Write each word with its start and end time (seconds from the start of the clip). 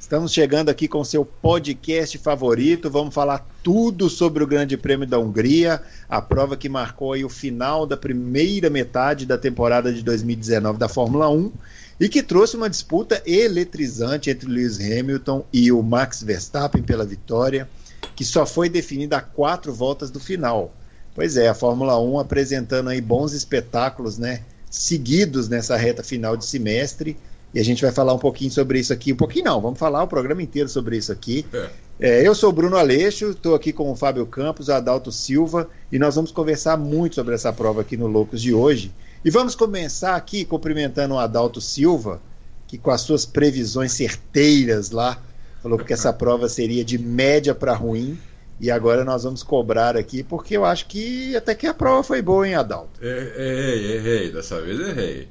Estamos 0.00 0.32
chegando 0.32 0.70
aqui 0.70 0.88
com 0.88 1.04
seu 1.04 1.26
podcast 1.26 2.16
favorito. 2.16 2.88
Vamos 2.88 3.14
falar 3.14 3.46
tudo 3.62 4.08
sobre 4.08 4.42
o 4.42 4.46
Grande 4.46 4.74
Prêmio 4.78 5.06
da 5.06 5.18
Hungria, 5.18 5.82
a 6.08 6.22
prova 6.22 6.56
que 6.56 6.70
marcou 6.70 7.14
o 7.14 7.28
final 7.28 7.86
da 7.86 7.98
primeira 7.98 8.70
metade 8.70 9.26
da 9.26 9.36
temporada 9.36 9.92
de 9.92 10.02
2019 10.02 10.78
da 10.78 10.88
Fórmula 10.88 11.28
1 11.28 11.52
e 12.00 12.08
que 12.08 12.22
trouxe 12.22 12.56
uma 12.56 12.70
disputa 12.70 13.22
eletrizante 13.26 14.30
entre 14.30 14.48
Lewis 14.48 14.80
Hamilton 14.80 15.44
e 15.52 15.70
o 15.70 15.82
Max 15.82 16.22
Verstappen 16.22 16.82
pela 16.82 17.04
vitória, 17.04 17.68
que 18.16 18.24
só 18.24 18.46
foi 18.46 18.70
definida 18.70 19.18
a 19.18 19.22
quatro 19.22 19.70
voltas 19.70 20.10
do 20.10 20.18
final. 20.18 20.74
Pois 21.14 21.36
é, 21.36 21.46
a 21.46 21.54
Fórmula 21.54 22.00
1 22.00 22.18
apresentando 22.18 22.88
aí 22.88 23.02
bons 23.02 23.34
espetáculos, 23.34 24.16
né? 24.16 24.40
seguidos 24.70 25.48
nessa 25.48 25.76
reta 25.76 26.02
final 26.02 26.36
de 26.36 26.46
semestre. 26.46 27.16
E 27.52 27.58
a 27.58 27.64
gente 27.64 27.82
vai 27.82 27.90
falar 27.90 28.14
um 28.14 28.18
pouquinho 28.18 28.50
sobre 28.50 28.78
isso 28.78 28.92
aqui. 28.92 29.12
Um 29.12 29.16
pouquinho 29.16 29.46
não, 29.46 29.60
vamos 29.60 29.78
falar 29.78 30.02
o 30.02 30.08
programa 30.08 30.42
inteiro 30.42 30.68
sobre 30.68 30.96
isso 30.96 31.10
aqui. 31.10 31.44
É. 31.52 31.68
É, 32.02 32.26
eu 32.26 32.34
sou 32.34 32.48
o 32.48 32.52
Bruno 32.52 32.78
Aleixo, 32.78 33.30
estou 33.30 33.54
aqui 33.54 33.74
com 33.74 33.90
o 33.90 33.94
Fábio 33.94 34.24
Campos, 34.24 34.68
o 34.68 34.72
Adalto 34.72 35.12
Silva, 35.12 35.68
e 35.92 35.98
nós 35.98 36.14
vamos 36.14 36.32
conversar 36.32 36.78
muito 36.78 37.16
sobre 37.16 37.34
essa 37.34 37.52
prova 37.52 37.82
aqui 37.82 37.94
no 37.94 38.06
Loucos 38.06 38.40
de 38.40 38.54
hoje. 38.54 38.90
E 39.22 39.30
vamos 39.30 39.54
começar 39.54 40.16
aqui 40.16 40.46
cumprimentando 40.46 41.12
o 41.12 41.18
Adalto 41.18 41.60
Silva, 41.60 42.22
que 42.66 42.78
com 42.78 42.90
as 42.90 43.02
suas 43.02 43.26
previsões 43.26 43.92
certeiras 43.92 44.90
lá, 44.90 45.20
falou 45.62 45.78
que 45.78 45.92
essa 45.92 46.10
prova 46.14 46.48
seria 46.48 46.82
de 46.82 46.96
média 46.96 47.54
para 47.54 47.74
ruim. 47.74 48.18
E 48.58 48.70
agora 48.70 49.04
nós 49.04 49.24
vamos 49.24 49.42
cobrar 49.42 49.94
aqui, 49.94 50.22
porque 50.22 50.56
eu 50.56 50.64
acho 50.64 50.86
que 50.86 51.36
até 51.36 51.54
que 51.54 51.66
a 51.66 51.74
prova 51.74 52.02
foi 52.02 52.22
boa, 52.22 52.48
hein, 52.48 52.54
Adalto? 52.54 53.02
Errei, 53.02 53.96
errei, 53.96 54.32
dessa 54.32 54.58
vez 54.60 54.80
errei. 54.80 55.28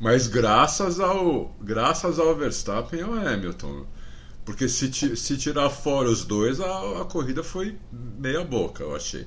Mas 0.00 0.26
graças 0.26 0.98
ao, 0.98 1.54
graças 1.60 2.18
ao 2.18 2.34
Verstappen 2.34 2.98
e 2.98 3.02
ao 3.02 3.12
Hamilton. 3.12 3.86
Porque 4.44 4.68
se, 4.68 4.90
se 5.14 5.36
tirar 5.36 5.70
fora 5.70 6.08
os 6.08 6.24
dois, 6.24 6.58
a, 6.60 7.02
a 7.02 7.04
corrida 7.04 7.44
foi 7.44 7.78
meia 7.92 8.42
boca, 8.42 8.82
eu 8.82 8.96
achei. 8.96 9.26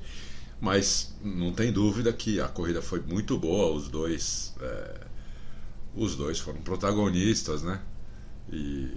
Mas 0.59 1.15
não 1.23 1.53
tem 1.53 1.71
dúvida 1.71 2.11
que 2.11 2.41
a 2.41 2.47
corrida 2.47 2.81
foi 2.81 2.99
muito 3.01 3.37
boa, 3.37 3.71
os 3.73 3.87
dois. 3.87 4.55
É, 4.59 5.01
os 5.95 6.15
dois 6.15 6.39
foram 6.39 6.59
protagonistas, 6.61 7.61
né? 7.61 7.79
E 8.51 8.89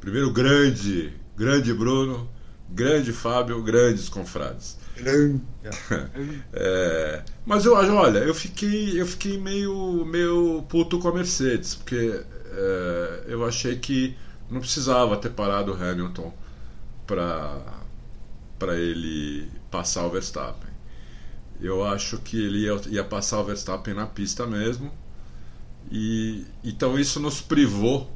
primeiro 0.00 0.32
grande, 0.32 1.12
grande 1.36 1.74
Bruno 1.74 2.30
Grande 2.74 3.12
Fábio, 3.12 3.62
grandes 3.62 4.08
confrades. 4.08 4.78
É, 6.52 7.22
mas 7.46 7.64
eu 7.64 7.76
acho, 7.76 7.92
olha, 7.92 8.18
eu 8.18 8.34
fiquei, 8.34 9.00
eu 9.00 9.06
fiquei 9.06 9.38
meio, 9.38 10.04
meio 10.04 10.62
puto 10.68 10.98
com 10.98 11.08
a 11.08 11.14
Mercedes, 11.14 11.74
porque 11.74 12.22
é, 12.52 13.24
eu 13.28 13.44
achei 13.46 13.76
que 13.76 14.16
não 14.50 14.60
precisava 14.60 15.16
ter 15.16 15.30
parado 15.30 15.72
o 15.72 15.74
Hamilton 15.74 16.32
para 17.06 17.82
para 18.58 18.76
ele 18.76 19.50
passar 19.72 20.06
o 20.06 20.10
Verstappen. 20.10 20.70
Eu 21.60 21.84
acho 21.84 22.18
que 22.18 22.36
ele 22.36 22.58
ia, 22.60 22.80
ia 22.90 23.04
passar 23.04 23.40
o 23.40 23.44
Verstappen 23.44 23.92
na 23.92 24.06
pista 24.06 24.46
mesmo. 24.46 24.92
E 25.90 26.46
então 26.62 26.96
isso 26.98 27.18
nos 27.18 27.40
privou 27.40 28.08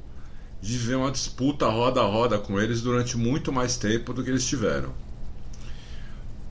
de 0.60 0.78
ver 0.78 0.96
uma 0.96 1.10
disputa 1.10 1.66
roda 1.66 2.00
a 2.00 2.06
roda 2.06 2.38
com 2.38 2.60
eles 2.60 2.80
durante 2.80 3.16
muito 3.16 3.52
mais 3.52 3.76
tempo 3.76 4.12
do 4.12 4.22
que 4.22 4.30
eles 4.30 4.46
tiveram. 4.46 4.94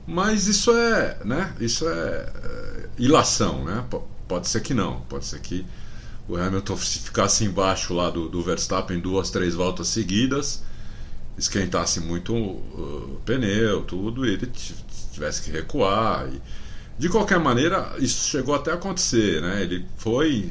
Mas 0.07 0.47
isso 0.47 0.71
é, 0.71 1.17
né? 1.25 1.53
Isso 1.59 1.87
é, 1.87 1.91
é 1.91 2.89
ilação, 2.97 3.63
né? 3.63 3.83
P 3.89 3.99
pode 4.27 4.47
ser 4.47 4.61
que 4.61 4.73
não, 4.73 5.01
pode 5.01 5.25
ser 5.25 5.39
que 5.39 5.63
o 6.27 6.35
Hamilton 6.35 6.75
ficasse 6.75 7.45
embaixo 7.45 7.93
lá 7.93 8.09
do, 8.09 8.27
do 8.27 8.41
Verstappen 8.41 8.99
duas, 8.99 9.29
três 9.29 9.53
voltas 9.53 9.87
seguidas, 9.87 10.63
esquentasse 11.37 11.99
muito 11.99 12.33
uh, 12.33 13.17
o 13.17 13.21
pneu, 13.23 13.83
tudo, 13.83 14.25
e 14.25 14.33
ele 14.33 14.51
tivesse 15.11 15.43
que 15.43 15.51
recuar. 15.51 16.27
E, 16.27 16.41
de 16.97 17.07
qualquer 17.09 17.39
maneira, 17.39 17.93
isso 17.99 18.27
chegou 18.29 18.55
até 18.55 18.71
a 18.71 18.75
acontecer, 18.75 19.41
né? 19.41 19.61
Ele 19.61 19.85
foi, 19.97 20.49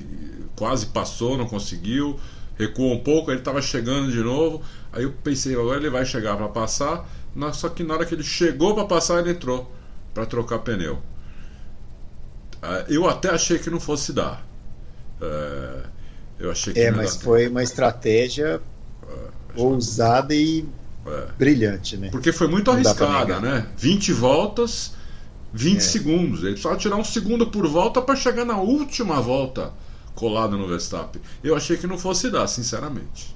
quase 0.54 0.86
passou, 0.86 1.36
não 1.36 1.46
conseguiu 1.46 2.20
recuou 2.58 2.92
um 2.92 3.00
pouco, 3.00 3.30
ele 3.30 3.40
estava 3.40 3.60
chegando 3.60 4.10
de 4.10 4.20
novo. 4.20 4.62
Aí 4.92 5.02
eu 5.02 5.12
pensei, 5.12 5.54
agora 5.54 5.78
ele 5.78 5.90
vai 5.90 6.04
chegar 6.04 6.36
para 6.36 6.48
passar. 6.48 7.08
Só 7.52 7.68
que 7.68 7.82
na 7.82 7.94
hora 7.94 8.06
que 8.06 8.14
ele 8.14 8.22
chegou 8.22 8.74
para 8.74 8.84
passar, 8.84 9.20
ele 9.20 9.30
entrou 9.30 9.70
para 10.12 10.24
trocar 10.24 10.60
pneu. 10.60 11.00
Ah, 12.62 12.84
eu 12.88 13.08
até 13.08 13.30
achei 13.30 13.58
que 13.58 13.68
não 13.68 13.80
fosse 13.80 14.12
dar. 14.12 14.46
É, 15.20 15.82
eu 16.38 16.50
achei 16.50 16.72
que 16.72 16.80
é 16.80 16.90
mas 16.90 17.16
foi 17.16 17.48
uma 17.48 17.62
estratégia 17.62 18.60
é, 19.02 19.60
ousada 19.60 20.34
e 20.34 20.64
é. 21.06 21.26
brilhante, 21.36 21.96
né? 21.96 22.08
Porque 22.10 22.32
foi 22.32 22.46
muito 22.46 22.66
não 22.68 22.74
arriscada, 22.74 23.40
né? 23.40 23.66
20 23.76 24.12
voltas, 24.12 24.94
20 25.52 25.76
é. 25.76 25.80
segundos. 25.80 26.40
Ele 26.40 26.52
precisava 26.52 26.76
tirar 26.76 26.96
um 26.96 27.04
segundo 27.04 27.48
por 27.48 27.66
volta 27.66 28.00
para 28.00 28.16
chegar 28.16 28.44
na 28.44 28.56
última 28.58 29.20
volta 29.20 29.72
colado 30.14 30.56
no 30.56 30.66
Verstappen. 30.66 31.20
Eu 31.42 31.56
achei 31.56 31.76
que 31.76 31.86
não 31.86 31.98
fosse 31.98 32.30
dar, 32.30 32.46
sinceramente. 32.46 33.34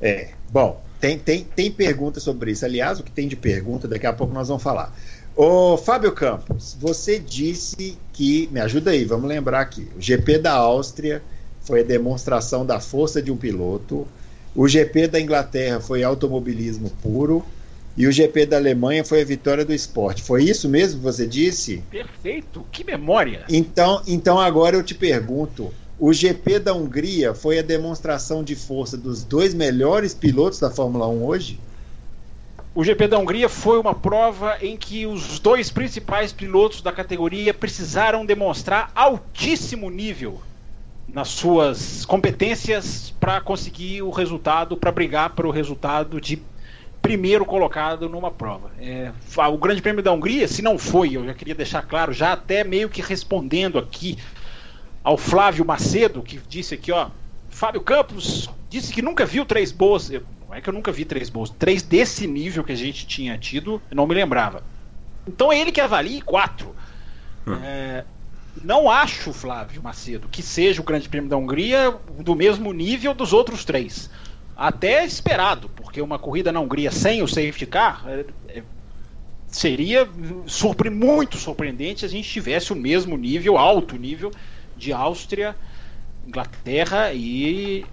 É, 0.00 0.34
bom, 0.50 0.84
tem, 1.06 1.18
tem, 1.18 1.44
tem 1.44 1.70
pergunta 1.70 2.18
sobre 2.18 2.50
isso. 2.50 2.64
Aliás, 2.64 2.98
o 2.98 3.04
que 3.04 3.10
tem 3.10 3.28
de 3.28 3.36
pergunta, 3.36 3.86
daqui 3.86 4.06
a 4.06 4.12
pouco 4.12 4.34
nós 4.34 4.48
vamos 4.48 4.62
falar. 4.62 4.92
Ô, 5.36 5.76
Fábio 5.76 6.12
Campos, 6.12 6.76
você 6.80 7.18
disse 7.18 7.96
que. 8.12 8.48
Me 8.50 8.60
ajuda 8.60 8.90
aí, 8.90 9.04
vamos 9.04 9.28
lembrar 9.28 9.60
aqui. 9.60 9.86
O 9.96 10.00
GP 10.00 10.38
da 10.38 10.52
Áustria 10.52 11.22
foi 11.60 11.80
a 11.80 11.84
demonstração 11.84 12.64
da 12.64 12.80
força 12.80 13.22
de 13.22 13.30
um 13.30 13.36
piloto. 13.36 14.06
O 14.54 14.66
GP 14.66 15.06
da 15.08 15.20
Inglaterra 15.20 15.80
foi 15.80 16.02
automobilismo 16.02 16.90
puro. 17.02 17.44
E 17.96 18.06
o 18.06 18.12
GP 18.12 18.46
da 18.46 18.56
Alemanha 18.58 19.04
foi 19.04 19.22
a 19.22 19.24
vitória 19.24 19.64
do 19.64 19.72
esporte. 19.72 20.22
Foi 20.22 20.44
isso 20.44 20.68
mesmo 20.68 20.98
que 20.98 21.04
você 21.04 21.26
disse? 21.26 21.82
Perfeito, 21.90 22.64
que 22.70 22.84
memória! 22.84 23.44
Então, 23.48 24.02
então 24.06 24.38
agora 24.38 24.76
eu 24.76 24.82
te 24.82 24.94
pergunto: 24.94 25.72
o 25.98 26.12
GP 26.12 26.58
da 26.58 26.74
Hungria 26.74 27.34
foi 27.34 27.58
a 27.58 27.62
demonstração 27.62 28.44
de 28.44 28.54
força 28.54 28.96
dos 28.96 29.24
dois 29.24 29.54
melhores 29.54 30.14
pilotos 30.14 30.60
da 30.60 30.70
Fórmula 30.70 31.08
1 31.08 31.24
hoje? 31.24 31.60
O 32.74 32.84
GP 32.84 33.08
da 33.08 33.18
Hungria 33.18 33.48
foi 33.48 33.78
uma 33.78 33.94
prova 33.94 34.58
em 34.60 34.76
que 34.76 35.06
os 35.06 35.38
dois 35.38 35.70
principais 35.70 36.32
pilotos 36.32 36.82
da 36.82 36.92
categoria 36.92 37.54
precisaram 37.54 38.26
demonstrar 38.26 38.92
altíssimo 38.94 39.88
nível 39.88 40.38
nas 41.08 41.28
suas 41.28 42.04
competências 42.04 43.14
para 43.18 43.40
conseguir 43.40 44.02
o 44.02 44.10
resultado, 44.10 44.76
para 44.76 44.92
brigar 44.92 45.30
para 45.30 45.46
o 45.46 45.50
resultado 45.50 46.20
de 46.20 46.42
primeiro 47.00 47.46
colocado 47.46 48.08
numa 48.08 48.30
prova. 48.30 48.70
É, 48.78 49.10
o 49.48 49.56
Grande 49.56 49.80
Prêmio 49.80 50.02
da 50.02 50.12
Hungria, 50.12 50.46
se 50.46 50.60
não 50.60 50.76
foi, 50.76 51.16
eu 51.16 51.24
já 51.24 51.32
queria 51.32 51.54
deixar 51.54 51.80
claro, 51.80 52.12
já 52.12 52.32
até 52.32 52.64
meio 52.64 52.90
que 52.90 53.00
respondendo 53.00 53.78
aqui 53.78 54.18
ao 55.06 55.16
Flávio 55.16 55.64
Macedo, 55.64 56.20
que 56.20 56.40
disse 56.48 56.74
aqui, 56.74 56.90
ó, 56.90 57.10
Fábio 57.48 57.80
Campos 57.80 58.50
disse 58.68 58.92
que 58.92 59.00
nunca 59.00 59.24
viu 59.24 59.46
três 59.46 59.70
boas. 59.70 60.10
Eu, 60.10 60.24
não 60.48 60.52
é 60.52 60.60
que 60.60 60.68
eu 60.68 60.72
nunca 60.72 60.90
vi 60.90 61.04
três 61.04 61.30
boas, 61.30 61.48
três 61.48 61.80
desse 61.80 62.26
nível 62.26 62.64
que 62.64 62.72
a 62.72 62.76
gente 62.76 63.06
tinha 63.06 63.38
tido, 63.38 63.80
eu 63.88 63.94
não 63.94 64.04
me 64.04 64.16
lembrava. 64.16 64.64
Então 65.24 65.52
é 65.52 65.60
ele 65.60 65.70
que 65.70 65.80
avalie 65.80 66.20
quatro. 66.20 66.74
Hum. 67.46 67.54
É, 67.62 68.04
não 68.64 68.90
acho, 68.90 69.32
Flávio 69.32 69.80
Macedo, 69.80 70.26
que 70.26 70.42
seja 70.42 70.80
o 70.80 70.84
Grande 70.84 71.08
Prêmio 71.08 71.30
da 71.30 71.36
Hungria 71.36 71.94
do 72.18 72.34
mesmo 72.34 72.72
nível 72.72 73.14
dos 73.14 73.32
outros 73.32 73.64
três 73.64 74.10
até 74.56 75.04
esperado, 75.04 75.68
porque 75.76 76.00
uma 76.00 76.18
corrida 76.18 76.50
na 76.50 76.58
Hungria 76.58 76.90
sem 76.90 77.22
o 77.22 77.28
safety 77.28 77.66
car 77.66 78.02
é, 78.08 78.24
é, 78.48 78.62
seria 79.46 80.08
surpre 80.46 80.90
muito 80.90 81.36
surpreendente 81.36 82.00
se 82.00 82.06
a 82.06 82.08
gente 82.08 82.28
tivesse 82.28 82.72
o 82.72 82.76
mesmo 82.76 83.16
nível, 83.16 83.56
alto 83.56 83.96
nível, 83.96 84.32
de 84.76 84.92
Áustria, 84.92 85.56
Inglaterra 86.26 87.12
e 87.12 87.84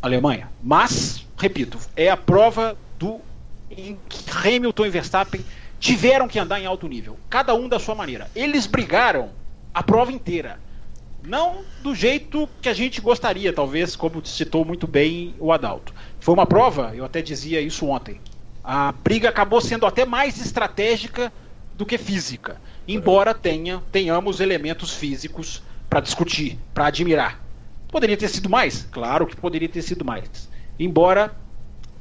Alemanha. 0.00 0.50
Mas, 0.62 1.26
repito, 1.38 1.78
é 1.96 2.10
a 2.10 2.16
prova 2.16 2.76
do 2.98 3.20
em 3.70 3.96
que 4.08 4.30
Hamilton 4.30 4.86
e 4.86 4.90
Verstappen 4.90 5.44
tiveram 5.80 6.28
que 6.28 6.38
andar 6.38 6.60
em 6.60 6.66
alto 6.66 6.86
nível, 6.86 7.18
cada 7.28 7.54
um 7.54 7.68
da 7.68 7.78
sua 7.78 7.94
maneira. 7.94 8.30
Eles 8.36 8.66
brigaram 8.66 9.30
a 9.72 9.82
prova 9.82 10.12
inteira. 10.12 10.60
Não 11.24 11.62
do 11.82 11.94
jeito 11.94 12.48
que 12.60 12.68
a 12.68 12.74
gente 12.74 13.00
gostaria, 13.00 13.52
talvez, 13.52 13.94
como 13.94 14.24
citou 14.26 14.64
muito 14.64 14.86
bem 14.86 15.34
o 15.38 15.52
Adalto. 15.52 15.94
Foi 16.20 16.34
uma 16.34 16.46
prova, 16.46 16.92
eu 16.94 17.04
até 17.04 17.22
dizia 17.22 17.60
isso 17.60 17.86
ontem. 17.86 18.20
A 18.62 18.92
briga 18.92 19.28
acabou 19.28 19.60
sendo 19.60 19.86
até 19.86 20.04
mais 20.04 20.40
estratégica 20.40 21.32
do 21.76 21.86
que 21.86 21.96
física, 21.96 22.60
embora 22.86 23.34
tenha, 23.34 23.82
tenhamos 23.90 24.40
elementos 24.40 24.94
físicos 24.94 25.62
para 25.92 26.00
discutir, 26.00 26.58
para 26.72 26.86
admirar. 26.86 27.38
Poderia 27.88 28.16
ter 28.16 28.28
sido 28.28 28.48
mais? 28.48 28.88
Claro 28.90 29.26
que 29.26 29.36
poderia 29.36 29.68
ter 29.68 29.82
sido 29.82 30.02
mais. 30.02 30.48
Embora 30.80 31.36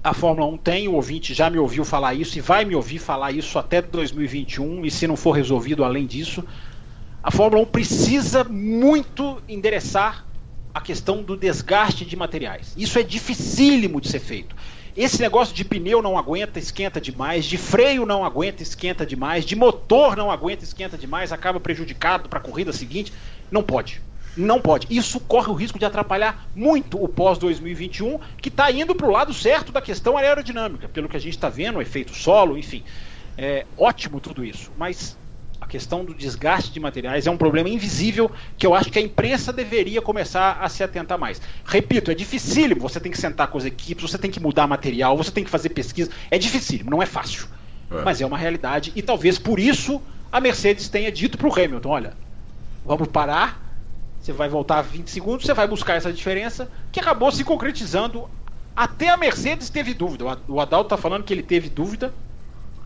a 0.01 0.13
Fórmula 0.13 0.47
1 0.47 0.57
tenha, 0.59 0.89
o 0.89 0.93
ouvinte 0.93 1.33
já 1.33 1.49
me 1.49 1.57
ouviu 1.57 1.83
falar 1.83 2.13
isso 2.13 2.38
e 2.38 2.41
vai 2.41 2.63
me 2.63 2.73
ouvir 2.73 2.99
falar 2.99 3.33
isso 3.33 3.59
até 3.59 3.81
2021, 3.81 4.85
e 4.85 4.89
se 4.89 5.05
não 5.07 5.17
for 5.17 5.33
resolvido 5.33 5.83
além 5.83 6.05
disso, 6.05 6.41
a 7.21 7.29
Fórmula 7.31 7.63
1 7.63 7.65
precisa 7.65 8.45
muito 8.45 9.43
endereçar 9.45 10.25
a 10.73 10.79
questão 10.79 11.21
do 11.21 11.35
desgaste 11.35 12.05
de 12.05 12.15
materiais. 12.15 12.73
Isso 12.77 12.97
é 12.97 13.03
dificílimo 13.03 13.99
de 13.99 14.07
ser 14.07 14.21
feito. 14.21 14.55
Esse 14.95 15.21
negócio 15.21 15.55
de 15.55 15.63
pneu 15.63 16.01
não 16.01 16.17
aguenta, 16.17 16.59
esquenta 16.59 16.99
demais, 16.99 17.45
de 17.45 17.57
freio 17.57 18.05
não 18.05 18.25
aguenta, 18.25 18.61
esquenta 18.61 19.05
demais, 19.05 19.45
de 19.45 19.55
motor 19.55 20.17
não 20.17 20.29
aguenta, 20.29 20.63
esquenta 20.63 20.97
demais, 20.97 21.31
acaba 21.31 21.59
prejudicado 21.59 22.27
para 22.27 22.39
a 22.39 22.41
corrida 22.41 22.73
seguinte. 22.73 23.13
Não 23.51 23.62
pode. 23.62 24.01
Não 24.36 24.62
pode. 24.62 24.88
Isso 24.89 25.19
corre 25.19 25.50
o 25.50 25.53
risco 25.53 25.77
de 25.77 25.83
atrapalhar 25.86 26.48
muito 26.56 27.03
o 27.03 27.07
pós-2021, 27.07 28.19
que 28.42 28.48
está 28.48 28.71
indo 28.71 28.95
para 28.95 29.07
o 29.07 29.12
lado 29.12 29.33
certo 29.33 29.71
da 29.71 29.81
questão 29.81 30.18
aerodinâmica, 30.18 30.88
pelo 30.88 31.09
que 31.09 31.18
a 31.18 31.19
gente 31.19 31.36
está 31.36 31.50
vendo, 31.50 31.77
o 31.77 31.81
efeito 31.81 32.15
solo, 32.15 32.57
enfim. 32.57 32.83
É 33.38 33.65
ótimo 33.77 34.19
tudo 34.19 34.45
isso, 34.45 34.71
mas 34.77 35.18
a 35.59 35.68
questão 35.68 36.03
do 36.03 36.13
desgaste 36.13 36.71
de 36.71 36.80
materiais 36.80 37.27
é 37.27 37.31
um 37.31 37.38
problema 37.38 37.69
invisível 37.69 38.31
que 38.57 38.65
eu 38.65 38.74
acho 38.74 38.89
que 38.89 38.98
a 38.98 39.01
imprensa 39.01 39.53
deveria 39.53 40.01
começar 40.01 40.59
a 40.62 40.69
se 40.69 40.83
atentar 40.83 41.19
mais. 41.19 41.42
Repito, 41.65 42.09
é 42.09 42.15
dificílimo, 42.15 42.81
você 42.81 43.00
tem 43.00 43.12
que 43.12 43.18
sentar 43.18 43.48
com 43.48 43.57
as 43.57 43.65
equipes, 43.65 44.09
você 44.09 44.18
tem 44.18 44.31
que 44.31 44.39
mudar 44.39 44.65
material, 44.65 45.15
você 45.15 45.31
tem 45.31 45.44
que 45.44 45.50
fazer 45.50 45.69
pesquisa. 45.69 46.09
É 46.30 46.38
dificílimo, 46.38 46.89
não 46.89 47.01
é 47.01 47.06
fácil. 47.06 47.48
É. 47.92 48.01
Mas 48.03 48.21
é 48.21 48.25
uma 48.25 48.38
realidade 48.38 48.92
e 48.95 49.01
talvez 49.01 49.38
por 49.38 49.59
isso 49.59 50.01
a 50.31 50.39
Mercedes 50.39 50.88
tenha 50.88 51.12
dito 51.12 51.38
para 51.38 51.48
o 51.48 51.53
Hamilton: 51.53 51.89
olha, 51.89 52.13
vamos 52.86 53.07
parar, 53.07 53.62
você 54.19 54.31
vai 54.31 54.50
voltar 54.50 54.81
20 54.81 55.10
segundos, 55.10 55.45
você 55.45 55.54
vai 55.54 55.68
buscar 55.68 55.95
essa 55.95 56.12
diferença, 56.13 56.69
que 56.92 57.00
acabou 57.00 57.31
se 57.31 57.44
concretizando. 57.44 58.30
Até 58.75 59.10
a 59.10 59.18
Mercedes 59.18 59.69
teve 59.69 59.94
dúvida. 59.94 60.38
O 60.48 60.62
Adalto 60.62 60.94
está 60.94 60.98
falando 60.98 61.24
que 61.24 61.33
ele 61.33 61.44
teve 61.44 61.69
dúvida. 61.69 62.13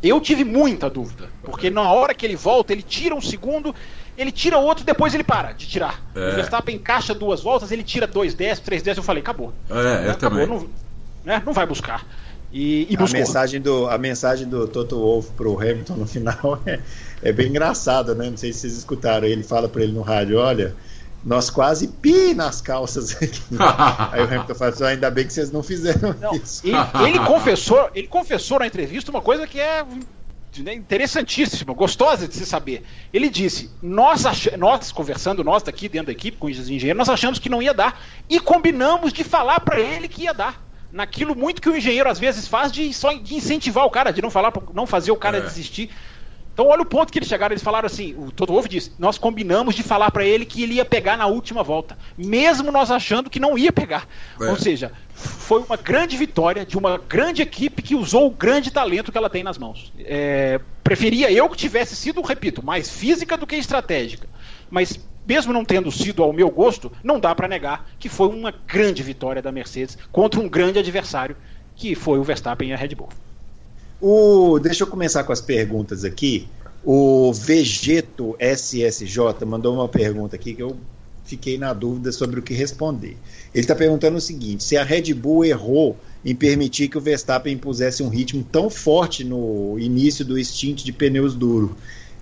Eu 0.02 0.22
tive 0.22 0.44
muita 0.44 0.90
dúvida, 0.90 1.30
porque 1.42 1.70
na 1.70 1.92
hora 1.92 2.14
que 2.14 2.26
ele 2.26 2.36
volta, 2.36 2.72
ele 2.74 2.84
tira 2.84 3.16
um 3.16 3.22
segundo, 3.22 3.74
ele 4.18 4.32
tira 4.32 4.58
outro, 4.58 4.86
depois 4.86 5.14
ele 5.14 5.24
para 5.24 5.52
de 5.52 5.68
tirar. 5.68 6.02
É. 6.14 6.30
O 6.30 6.36
Verstappen 6.36 6.76
encaixa 6.76 7.14
duas 7.14 7.42
voltas, 7.42 7.72
ele 7.72 7.84
tira 7.84 8.06
dois 8.06 8.34
décimos, 8.34 8.66
três 8.66 8.84
décimos, 8.84 9.04
eu 9.04 9.04
falei, 9.04 9.22
acabou. 9.22 9.54
É, 9.70 10.08
eu 10.08 10.12
acabou, 10.12 10.18
também. 10.18 10.48
Não, 10.48 10.70
né, 11.24 11.42
não 11.46 11.54
vai 11.54 11.66
buscar. 11.66 12.06
E, 12.58 12.88
e 12.90 12.96
a 12.96 13.06
mensagem 13.12 13.60
do 13.60 13.86
a 13.90 13.98
mensagem 13.98 14.48
do 14.48 14.66
Toto 14.66 14.98
Wolff 14.98 15.30
pro 15.34 15.60
Hamilton 15.60 15.96
no 15.96 16.08
final 16.08 16.62
é, 16.66 16.80
é 17.22 17.34
bem 17.34 17.50
engraçada, 17.50 18.16
né? 18.16 18.30
Não 18.30 18.38
sei 18.38 18.54
se 18.54 18.62
vocês 18.62 18.78
escutaram. 18.78 19.28
Ele 19.28 19.44
fala 19.44 19.68
para 19.68 19.84
ele 19.84 19.92
no 19.92 20.02
rádio, 20.02 20.40
olha, 20.40 20.74
nós 21.26 21.50
quase 21.50 21.90
pi 21.90 22.34
nas 22.34 22.62
calças 22.62 23.12
aqui. 23.12 23.42
Aí 24.10 24.22
o 24.22 24.24
Hamilton 24.24 24.56
fala 24.56 24.72
assim, 24.72 24.84
ainda 24.86 25.12
bem 25.12 25.28
que 25.28 25.34
vocês 25.34 25.52
não 25.52 25.62
fizeram 25.62 26.16
não, 26.22 26.34
isso. 26.34 26.66
Ele, 26.66 26.78
ele, 27.10 27.20
confessou, 27.26 27.90
ele 27.94 28.08
confessou 28.08 28.60
na 28.60 28.68
entrevista 28.68 29.12
uma 29.12 29.22
coisa 29.22 29.46
que 29.46 29.60
é 29.60 29.86
né, 30.60 30.76
interessantíssima, 30.76 31.74
gostosa 31.74 32.26
de 32.26 32.36
se 32.36 32.46
saber. 32.46 32.86
Ele 33.12 33.28
disse: 33.30 33.70
nós, 33.82 34.26
ach... 34.26 34.48
nós 34.58 34.94
conversando, 34.94 35.44
nós 35.44 35.62
daqui 35.62 35.90
dentro 35.90 36.06
da 36.06 36.14
equipe 36.14 36.38
com 36.38 36.48
os 36.48 36.70
engenheiros, 36.70 36.98
nós 36.98 37.10
achamos 37.10 37.38
que 37.38 37.50
não 37.50 37.62
ia 37.62 37.74
dar 37.74 38.02
e 38.30 38.40
combinamos 38.40 39.12
de 39.12 39.26
falar 39.26 39.60
para 39.60 39.78
ele 39.78 40.08
que 40.08 40.24
ia 40.24 40.34
dar. 40.34 40.64
Naquilo 40.96 41.36
muito 41.36 41.62
que 41.62 41.70
o 41.70 41.76
engenheiro 41.76 42.10
às 42.10 42.18
vezes 42.18 42.48
faz 42.48 42.72
de 42.72 42.94
só 42.94 43.12
de 43.12 43.36
incentivar 43.36 43.86
o 43.86 43.90
cara, 43.90 44.12
de 44.12 44.22
não 44.22 44.32
falar, 44.32 44.54
não 44.74 44.88
fazer 44.88 45.12
o 45.12 45.18
cara 45.18 45.40
é. 45.40 45.42
desistir. 45.42 45.90
Então 46.54 46.68
olha 46.68 46.84
o 46.84 46.86
ponto 46.86 47.12
que 47.12 47.20
eles 47.20 47.28
chegaram, 47.28 47.52
eles 47.52 47.62
falaram 47.62 47.86
assim, 47.86 48.16
o 48.18 48.32
Toto 48.32 48.54
Wolff 48.54 48.70
disse, 48.70 48.94
nós 48.98 49.18
combinamos 49.18 49.76
de 49.76 49.84
falar 49.84 50.10
para 50.10 50.24
ele 50.24 50.46
que 50.46 50.64
ele 50.64 50.76
ia 50.76 50.86
pegar 50.86 51.18
na 51.18 51.26
última 51.26 51.62
volta, 51.62 51.98
mesmo 52.18 52.72
nós 52.72 52.90
achando 52.90 53.30
que 53.30 53.42
não 53.42 53.58
ia 53.58 53.74
pegar. 53.74 54.08
É. 54.40 54.46
Ou 54.46 54.56
seja, 54.56 54.94
foi 55.14 55.62
uma 55.62 55.76
grande 55.76 56.16
vitória 56.16 56.66
de 56.66 56.78
uma 56.78 56.98
grande 56.98 57.42
equipe 57.42 57.82
que 57.82 57.94
usou 57.94 58.28
o 58.28 58.32
grande 58.32 58.72
talento 58.72 59.12
que 59.12 59.18
ela 59.18 59.30
tem 59.30 59.44
nas 59.44 59.58
mãos. 59.58 59.92
É, 60.00 60.62
preferia 60.82 61.30
eu 61.30 61.50
que 61.50 61.58
tivesse 61.58 61.94
sido, 61.94 62.22
repito, 62.22 62.66
mais 62.66 62.90
física 62.90 63.36
do 63.36 63.46
que 63.46 63.58
estratégica. 63.58 64.30
Mas 64.70 64.98
mesmo 65.28 65.52
não 65.54 65.66
tendo 65.66 65.92
sido 65.92 66.24
ao 66.24 66.34
meu 66.34 66.50
gosto, 66.50 66.92
não 67.04 67.20
dá 67.20 67.34
para 67.34 67.48
negar 67.48 67.90
que 68.00 68.10
foi 68.10 68.28
uma 68.28 68.54
grande 68.68 69.02
vitória 69.04 69.42
da 69.42 69.52
Mercedes 69.52 69.98
contra 70.12 70.40
um 70.40 70.48
grande 70.48 70.80
adversário 70.80 71.36
que 71.76 71.96
foi 71.96 72.20
o 72.20 72.24
Verstappen 72.24 72.70
e 72.70 72.74
a 72.74 72.78
Red 72.78 72.96
Bull. 72.96 73.10
O, 74.02 74.60
deixa 74.60 74.84
eu 74.84 74.88
começar 74.88 75.24
com 75.24 75.34
as 75.34 75.42
perguntas 75.42 76.04
aqui. 76.04 76.48
O 76.84 77.34
Vegeto 77.34 78.36
SSJ 78.40 79.46
mandou 79.46 79.74
uma 79.74 79.88
pergunta 79.88 80.36
aqui 80.36 80.54
que 80.54 80.62
eu 80.62 80.78
fiquei 81.26 81.58
na 81.58 81.74
dúvida 81.74 82.12
sobre 82.12 82.40
o 82.40 82.44
que 82.44 82.54
responder. 82.54 83.18
Ele 83.54 83.64
está 83.64 83.76
perguntando 83.76 84.18
o 84.18 84.22
seguinte: 84.22 84.64
se 84.64 84.78
a 84.78 84.84
Red 84.84 85.14
Bull 85.14 85.44
errou 85.44 85.98
em 86.24 86.36
permitir 86.36 86.88
que 86.88 86.98
o 86.98 87.02
Verstappen 87.02 87.54
impusesse 87.54 88.04
um 88.04 88.10
ritmo 88.10 88.44
tão 88.44 88.70
forte 88.70 89.24
no 89.24 89.78
início 89.80 90.24
do 90.24 90.42
stint 90.44 90.84
de 90.84 90.92
pneus 90.92 91.36
duros, 91.36 91.72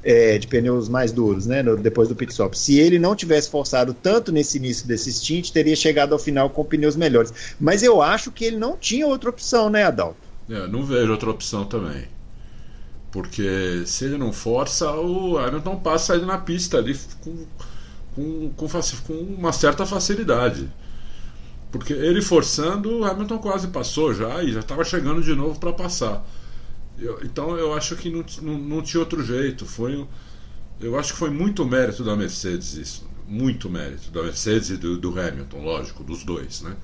é, 0.03 0.37
de 0.37 0.47
pneus 0.47 0.89
mais 0.89 1.11
duros, 1.11 1.45
né, 1.45 1.63
no, 1.63 1.77
depois 1.77 2.09
do 2.09 2.15
pit 2.15 2.31
stop. 2.31 2.57
Se 2.57 2.77
ele 2.77 2.99
não 2.99 3.15
tivesse 3.15 3.49
forçado 3.49 3.93
tanto 3.93 4.31
nesse 4.31 4.57
início 4.57 4.87
desse 4.87 5.11
stint, 5.11 5.51
teria 5.51 5.75
chegado 5.75 6.13
ao 6.13 6.19
final 6.19 6.49
com 6.49 6.63
pneus 6.63 6.95
melhores. 6.95 7.55
Mas 7.59 7.81
eu 7.81 8.01
acho 8.01 8.31
que 8.31 8.45
ele 8.45 8.57
não 8.57 8.75
tinha 8.75 9.07
outra 9.07 9.29
opção, 9.29 9.69
né, 9.69 9.85
Adalto? 9.85 10.17
É, 10.49 10.67
não 10.67 10.83
vejo 10.83 11.11
outra 11.11 11.29
opção 11.29 11.65
também. 11.65 12.03
Porque 13.11 13.83
se 13.85 14.05
ele 14.05 14.17
não 14.17 14.33
força, 14.33 14.91
o 14.91 15.37
Hamilton 15.37 15.77
passa 15.77 16.15
ele 16.15 16.25
na 16.25 16.37
pista 16.37 16.79
ali 16.79 16.97
com, 17.23 17.45
com, 18.15 18.49
com, 18.57 18.67
com 19.07 19.13
uma 19.13 19.53
certa 19.53 19.85
facilidade. 19.85 20.67
Porque 21.71 21.93
ele 21.93 22.21
forçando, 22.21 22.99
o 22.99 23.05
Hamilton 23.05 23.37
quase 23.37 23.67
passou 23.67 24.13
já 24.13 24.43
e 24.43 24.51
já 24.51 24.59
estava 24.59 24.83
chegando 24.83 25.21
de 25.21 25.33
novo 25.33 25.59
para 25.59 25.71
passar. 25.71 26.25
Eu, 27.03 27.19
então 27.21 27.57
eu 27.57 27.73
acho 27.73 27.97
que 27.97 28.09
não, 28.09 28.23
não, 28.41 28.57
não, 28.57 28.81
tinha 28.81 29.01
outro 29.01 29.21
jeito. 29.21 29.65
Foi, 29.65 30.07
eu 30.79 30.97
acho 30.97 31.13
que 31.13 31.19
foi 31.19 31.29
muito 31.29 31.65
mérito 31.65 32.03
da 32.03 32.15
Mercedes 32.15 32.75
isso. 32.75 33.07
Muito 33.27 33.69
mérito 33.69 34.09
da 34.11 34.23
Mercedes 34.23 34.69
e 34.69 34.77
do, 34.77 34.97
do 34.97 35.19
Hamilton, 35.19 35.61
lógico, 35.61 36.03
dos 36.03 36.23
dois. 36.23 36.61
Né? 36.61 36.75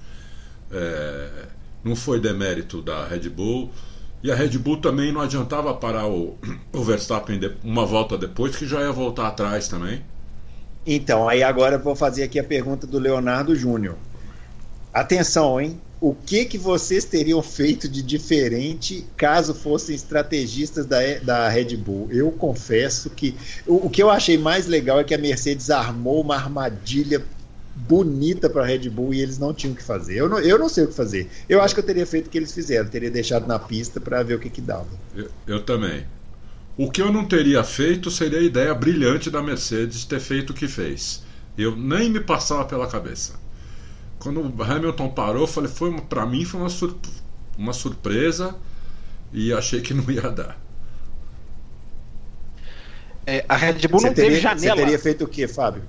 É, 0.72 1.48
não 1.84 1.96
foi 1.96 2.20
demérito 2.20 2.82
da 2.82 3.08
Red 3.08 3.30
Bull. 3.30 3.72
E 4.22 4.30
a 4.30 4.36
Red 4.36 4.58
Bull 4.58 4.82
também 4.82 5.14
não 5.14 5.22
adiantava 5.22 5.74
parar 5.74 6.08
o, 6.08 6.38
o 6.74 6.84
Verstappen 6.84 7.40
uma 7.64 7.86
volta 7.86 8.18
depois, 8.18 8.58
que 8.58 8.68
já 8.68 8.82
ia 8.82 8.92
voltar 8.92 9.28
atrás 9.28 9.70
também. 9.70 10.04
Então, 10.86 11.30
aí 11.30 11.44
agora 11.44 11.76
eu 11.76 11.80
vou 11.80 11.96
fazer 11.96 12.24
aqui 12.24 12.40
a 12.40 12.44
pergunta 12.44 12.86
do 12.86 13.00
Leonardo 13.00 13.56
Júnior. 13.56 13.96
Atenção, 14.94 15.62
hein? 15.62 15.80
O 16.02 16.16
que, 16.16 16.46
que 16.46 16.58
vocês 16.58 17.04
teriam 17.04 17.42
feito 17.42 17.90
de 17.90 18.02
diferente 18.02 19.06
caso 19.18 19.54
fossem 19.54 19.94
estrategistas 19.94 20.86
da, 20.86 20.98
da 21.22 21.50
Red 21.50 21.76
Bull? 21.76 22.08
Eu 22.10 22.32
confesso 22.32 23.10
que 23.10 23.36
o, 23.68 23.88
o 23.88 23.90
que 23.90 24.02
eu 24.02 24.10
achei 24.10 24.38
mais 24.38 24.66
legal 24.66 25.00
é 25.00 25.04
que 25.04 25.14
a 25.14 25.18
Mercedes 25.18 25.70
armou 25.70 26.22
uma 26.22 26.36
armadilha 26.36 27.22
bonita 27.76 28.50
para 28.50 28.64
a 28.64 28.66
Red 28.66 28.90
Bull 28.90 29.14
e 29.14 29.22
eles 29.22 29.38
não 29.38 29.54
tinham 29.54 29.74
o 29.74 29.76
que 29.76 29.84
fazer. 29.84 30.16
Eu 30.16 30.30
não, 30.30 30.40
eu 30.40 30.58
não 30.58 30.70
sei 30.70 30.86
o 30.86 30.88
que 30.88 30.94
fazer. 30.94 31.30
Eu 31.50 31.62
acho 31.62 31.74
que 31.74 31.82
eu 31.82 31.86
teria 31.86 32.06
feito 32.06 32.28
o 32.28 32.30
que 32.30 32.38
eles 32.38 32.54
fizeram, 32.54 32.90
teria 32.90 33.12
deixado 33.12 33.46
na 33.46 33.60
pista 33.60 34.00
para 34.00 34.24
ver 34.24 34.36
o 34.36 34.40
que, 34.40 34.50
que 34.50 34.62
dava. 34.62 34.88
Eu, 35.14 35.30
eu, 35.46 35.64
também. 35.64 36.06
O 36.78 36.90
que 36.90 37.02
eu 37.02 37.12
não 37.12 37.26
teria 37.26 37.62
feito 37.64 38.10
seria 38.10 38.40
a 38.40 38.44
ideia 38.44 38.74
brilhante 38.74 39.30
da 39.30 39.42
Mercedes 39.42 40.06
ter 40.06 40.22
feito 40.22 40.52
o 40.52 40.54
que 40.54 40.68
fez. 40.68 41.24
Eu 41.58 41.76
nem 41.76 42.10
me 42.10 42.22
passava 42.22 42.64
pela 42.64 42.88
cabeça. 42.88 43.34
Quando 44.20 44.42
o 44.42 44.64
Hamilton 44.64 45.10
parou, 45.10 45.44
eu 45.44 45.48
falei, 45.48 45.70
foi 45.70 45.92
para 46.02 46.26
mim 46.26 46.44
foi 46.44 46.60
uma, 46.60 46.70
sur 46.70 46.98
uma 47.58 47.74
surpresa 47.74 48.56
e 49.32 49.54
achei 49.54 49.82
que 49.82 49.94
não 49.94 50.10
ia 50.12 50.30
dar. 50.30 50.58
É, 53.26 53.46
a 53.48 53.56
Red 53.56 53.88
Bull 53.88 54.02
não 54.02 54.14
teria, 54.14 54.30
teve 54.32 54.42
janela. 54.42 54.76
Você 54.76 54.84
teria 54.84 55.00
feito 55.00 55.24
o 55.24 55.28
que, 55.28 55.48
Fábio? 55.48 55.84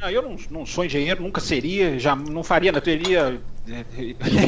Não, 0.00 0.10
eu 0.10 0.22
não, 0.22 0.36
não, 0.50 0.66
sou 0.66 0.84
engenheiro, 0.84 1.22
nunca 1.22 1.40
seria, 1.40 1.98
já 1.98 2.14
não 2.14 2.44
faria, 2.44 2.70
eu 2.70 2.80
teria. 2.80 3.40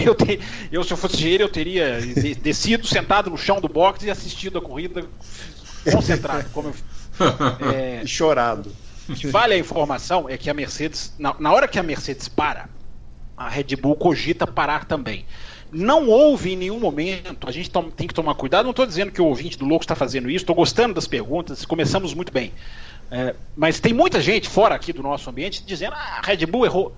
Eu, 0.06 0.14
ter, 0.14 0.38
eu 0.70 0.84
se 0.84 0.92
eu 0.92 0.96
fosse 0.96 1.16
engenheiro, 1.16 1.42
eu 1.42 1.48
teria 1.48 2.00
descido, 2.40 2.86
sentado 2.86 3.28
no 3.28 3.36
chão 3.36 3.60
do 3.60 3.68
box 3.68 4.04
e 4.04 4.10
assistido 4.12 4.58
a 4.58 4.60
corrida 4.60 5.04
concentrado, 5.90 6.48
como 6.50 6.68
eu, 6.68 7.68
é, 7.68 8.02
chorado. 8.06 8.70
Vale 9.24 9.54
a 9.54 9.58
informação 9.58 10.28
é 10.28 10.38
que 10.38 10.48
a 10.48 10.54
Mercedes, 10.54 11.12
na, 11.18 11.34
na 11.40 11.52
hora 11.52 11.66
que 11.66 11.80
a 11.80 11.82
Mercedes 11.82 12.28
para, 12.28 12.68
a 13.38 13.48
Red 13.48 13.76
Bull 13.80 13.94
cogita 13.94 14.46
parar 14.46 14.84
também. 14.84 15.24
Não 15.70 16.08
houve 16.08 16.52
em 16.52 16.56
nenhum 16.56 16.80
momento, 16.80 17.48
a 17.48 17.52
gente 17.52 17.70
tem 17.94 18.08
que 18.08 18.14
tomar 18.14 18.34
cuidado, 18.34 18.64
não 18.64 18.70
estou 18.70 18.86
dizendo 18.86 19.12
que 19.12 19.20
o 19.20 19.26
ouvinte 19.26 19.58
do 19.58 19.66
Louco 19.66 19.84
está 19.84 19.94
fazendo 19.94 20.28
isso, 20.28 20.42
estou 20.42 20.56
gostando 20.56 20.94
das 20.94 21.06
perguntas, 21.06 21.64
começamos 21.64 22.14
muito 22.14 22.32
bem. 22.32 22.52
É, 23.10 23.34
mas 23.56 23.78
tem 23.78 23.92
muita 23.92 24.20
gente 24.20 24.48
fora 24.48 24.74
aqui 24.74 24.92
do 24.92 25.02
nosso 25.02 25.28
ambiente 25.30 25.62
dizendo: 25.64 25.94
ah, 25.94 26.18
a 26.18 26.26
Red 26.26 26.44
Bull 26.46 26.66
errou. 26.66 26.96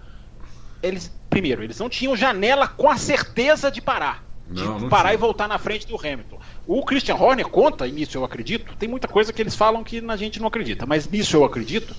Eles, 0.82 1.12
primeiro, 1.28 1.62
eles 1.62 1.78
não 1.78 1.88
tinham 1.88 2.16
janela 2.16 2.66
com 2.66 2.88
a 2.88 2.96
certeza 2.96 3.70
de 3.70 3.82
parar. 3.82 4.24
de 4.48 4.62
não, 4.62 4.80
não 4.80 4.88
parar 4.88 5.10
tinha. 5.10 5.14
e 5.14 5.18
voltar 5.18 5.46
na 5.46 5.58
frente 5.58 5.86
do 5.86 5.96
Hamilton. 5.96 6.38
O 6.66 6.84
Christian 6.84 7.16
Horner 7.16 7.48
conta, 7.48 7.86
e 7.86 7.92
nisso 7.92 8.16
eu 8.16 8.24
acredito, 8.24 8.74
tem 8.76 8.88
muita 8.88 9.06
coisa 9.06 9.32
que 9.32 9.42
eles 9.42 9.54
falam 9.54 9.84
que 9.84 10.02
a 10.06 10.16
gente 10.16 10.40
não 10.40 10.48
acredita, 10.48 10.86
mas 10.86 11.08
nisso 11.08 11.36
eu 11.36 11.44
acredito, 11.44 11.94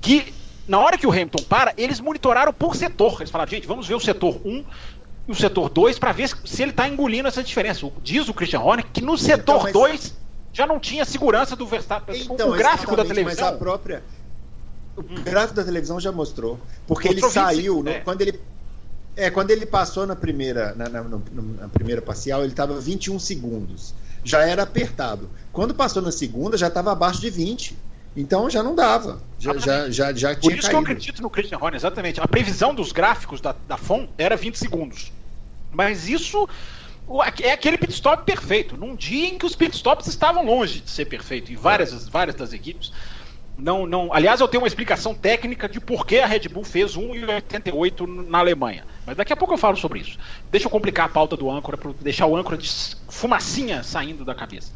que 0.00 0.32
na 0.70 0.78
hora 0.78 0.96
que 0.96 1.04
o 1.04 1.10
Hamilton 1.10 1.42
para, 1.48 1.74
eles 1.76 1.98
monitoraram 1.98 2.52
por 2.52 2.76
setor. 2.76 3.16
Eles 3.18 3.30
falaram, 3.30 3.50
gente, 3.50 3.66
vamos 3.66 3.88
ver 3.88 3.94
o 3.94 4.00
setor 4.00 4.40
1 4.44 4.64
e 5.26 5.32
o 5.32 5.34
setor 5.34 5.68
2 5.68 5.98
para 5.98 6.12
ver 6.12 6.28
se 6.28 6.62
ele 6.62 6.70
está 6.70 6.86
engolindo 6.88 7.26
essa 7.26 7.42
diferença. 7.42 7.90
Diz 8.04 8.28
o 8.28 8.32
Christian 8.32 8.60
Horner 8.60 8.86
que 8.92 9.00
no 9.00 9.18
setor 9.18 9.68
então, 9.68 9.82
2 9.82 10.14
já 10.52 10.68
não 10.68 10.78
tinha 10.78 11.04
segurança 11.04 11.56
do 11.56 11.66
Verstappen. 11.66 12.22
Então, 12.22 12.50
o 12.50 12.52
gráfico 12.52 12.94
da 12.94 13.04
televisão. 13.04 13.46
Mas 13.46 13.54
a 13.54 13.58
própria. 13.58 14.04
O 14.96 15.00
hum. 15.00 15.22
gráfico 15.24 15.54
da 15.54 15.64
televisão 15.64 15.98
já 15.98 16.12
mostrou. 16.12 16.60
Porque 16.86 17.08
mostrou 17.08 17.30
ele 17.30 17.34
saiu. 17.34 17.74
25, 17.74 17.82
no, 17.82 17.90
é. 17.90 18.00
Quando 18.00 18.20
ele 18.20 18.40
é, 19.16 19.28
quando 19.28 19.50
ele 19.50 19.66
passou 19.66 20.06
na 20.06 20.14
primeira, 20.14 20.72
na, 20.76 20.88
na, 20.88 21.02
na 21.02 21.68
primeira 21.68 22.00
parcial, 22.00 22.42
ele 22.42 22.52
estava 22.52 22.80
21 22.80 23.18
segundos. 23.18 23.92
Já 24.22 24.46
era 24.46 24.62
apertado. 24.62 25.28
Quando 25.52 25.74
passou 25.74 26.00
na 26.00 26.12
segunda, 26.12 26.56
já 26.56 26.68
estava 26.68 26.92
abaixo 26.92 27.20
de 27.20 27.28
20. 27.28 27.76
Então 28.16 28.50
já 28.50 28.62
não 28.62 28.74
dava. 28.74 29.20
Já, 29.38 29.56
já, 29.56 29.90
já, 29.90 30.12
já 30.12 30.36
Por 30.36 30.52
isso 30.52 30.62
caído. 30.62 30.68
que 30.68 30.74
eu 30.74 30.80
acredito 30.80 31.22
no 31.22 31.30
Christian 31.30 31.58
Horner, 31.58 31.76
exatamente. 31.76 32.20
A 32.20 32.26
previsão 32.26 32.74
dos 32.74 32.92
gráficos 32.92 33.40
da, 33.40 33.54
da 33.66 33.76
FON 33.76 34.08
era 34.18 34.36
20 34.36 34.56
segundos. 34.56 35.12
Mas 35.72 36.08
isso 36.08 36.48
é 37.40 37.52
aquele 37.52 37.78
pit 37.78 37.92
stop 37.92 38.24
perfeito. 38.24 38.76
Num 38.76 38.94
dia 38.94 39.28
em 39.28 39.38
que 39.38 39.46
os 39.46 39.54
pit 39.54 39.74
stops 39.76 40.06
estavam 40.06 40.44
longe 40.44 40.80
de 40.80 40.90
ser 40.90 41.06
perfeito, 41.06 41.52
em 41.52 41.56
várias, 41.56 42.08
várias 42.08 42.36
das 42.36 42.52
equipes. 42.52 42.92
Não, 43.60 43.86
não, 43.86 44.12
aliás, 44.12 44.40
eu 44.40 44.48
tenho 44.48 44.62
uma 44.62 44.66
explicação 44.66 45.14
técnica 45.14 45.68
de 45.68 45.80
por 45.80 46.06
que 46.06 46.18
a 46.18 46.26
Red 46.26 46.48
Bull 46.48 46.64
fez 46.64 46.96
1,88 46.96 48.26
na 48.28 48.38
Alemanha. 48.38 48.84
Mas 49.06 49.16
daqui 49.16 49.32
a 49.32 49.36
pouco 49.36 49.54
eu 49.54 49.58
falo 49.58 49.76
sobre 49.76 50.00
isso. 50.00 50.18
Deixa 50.50 50.66
eu 50.66 50.70
complicar 50.70 51.06
a 51.06 51.08
pauta 51.08 51.36
do 51.36 51.50
âncora 51.50 51.76
para 51.76 51.92
deixar 52.00 52.26
o 52.26 52.36
âncora 52.36 52.56
de 52.56 52.68
fumacinha 53.08 53.82
saindo 53.82 54.24
da 54.24 54.34
cabeça. 54.34 54.72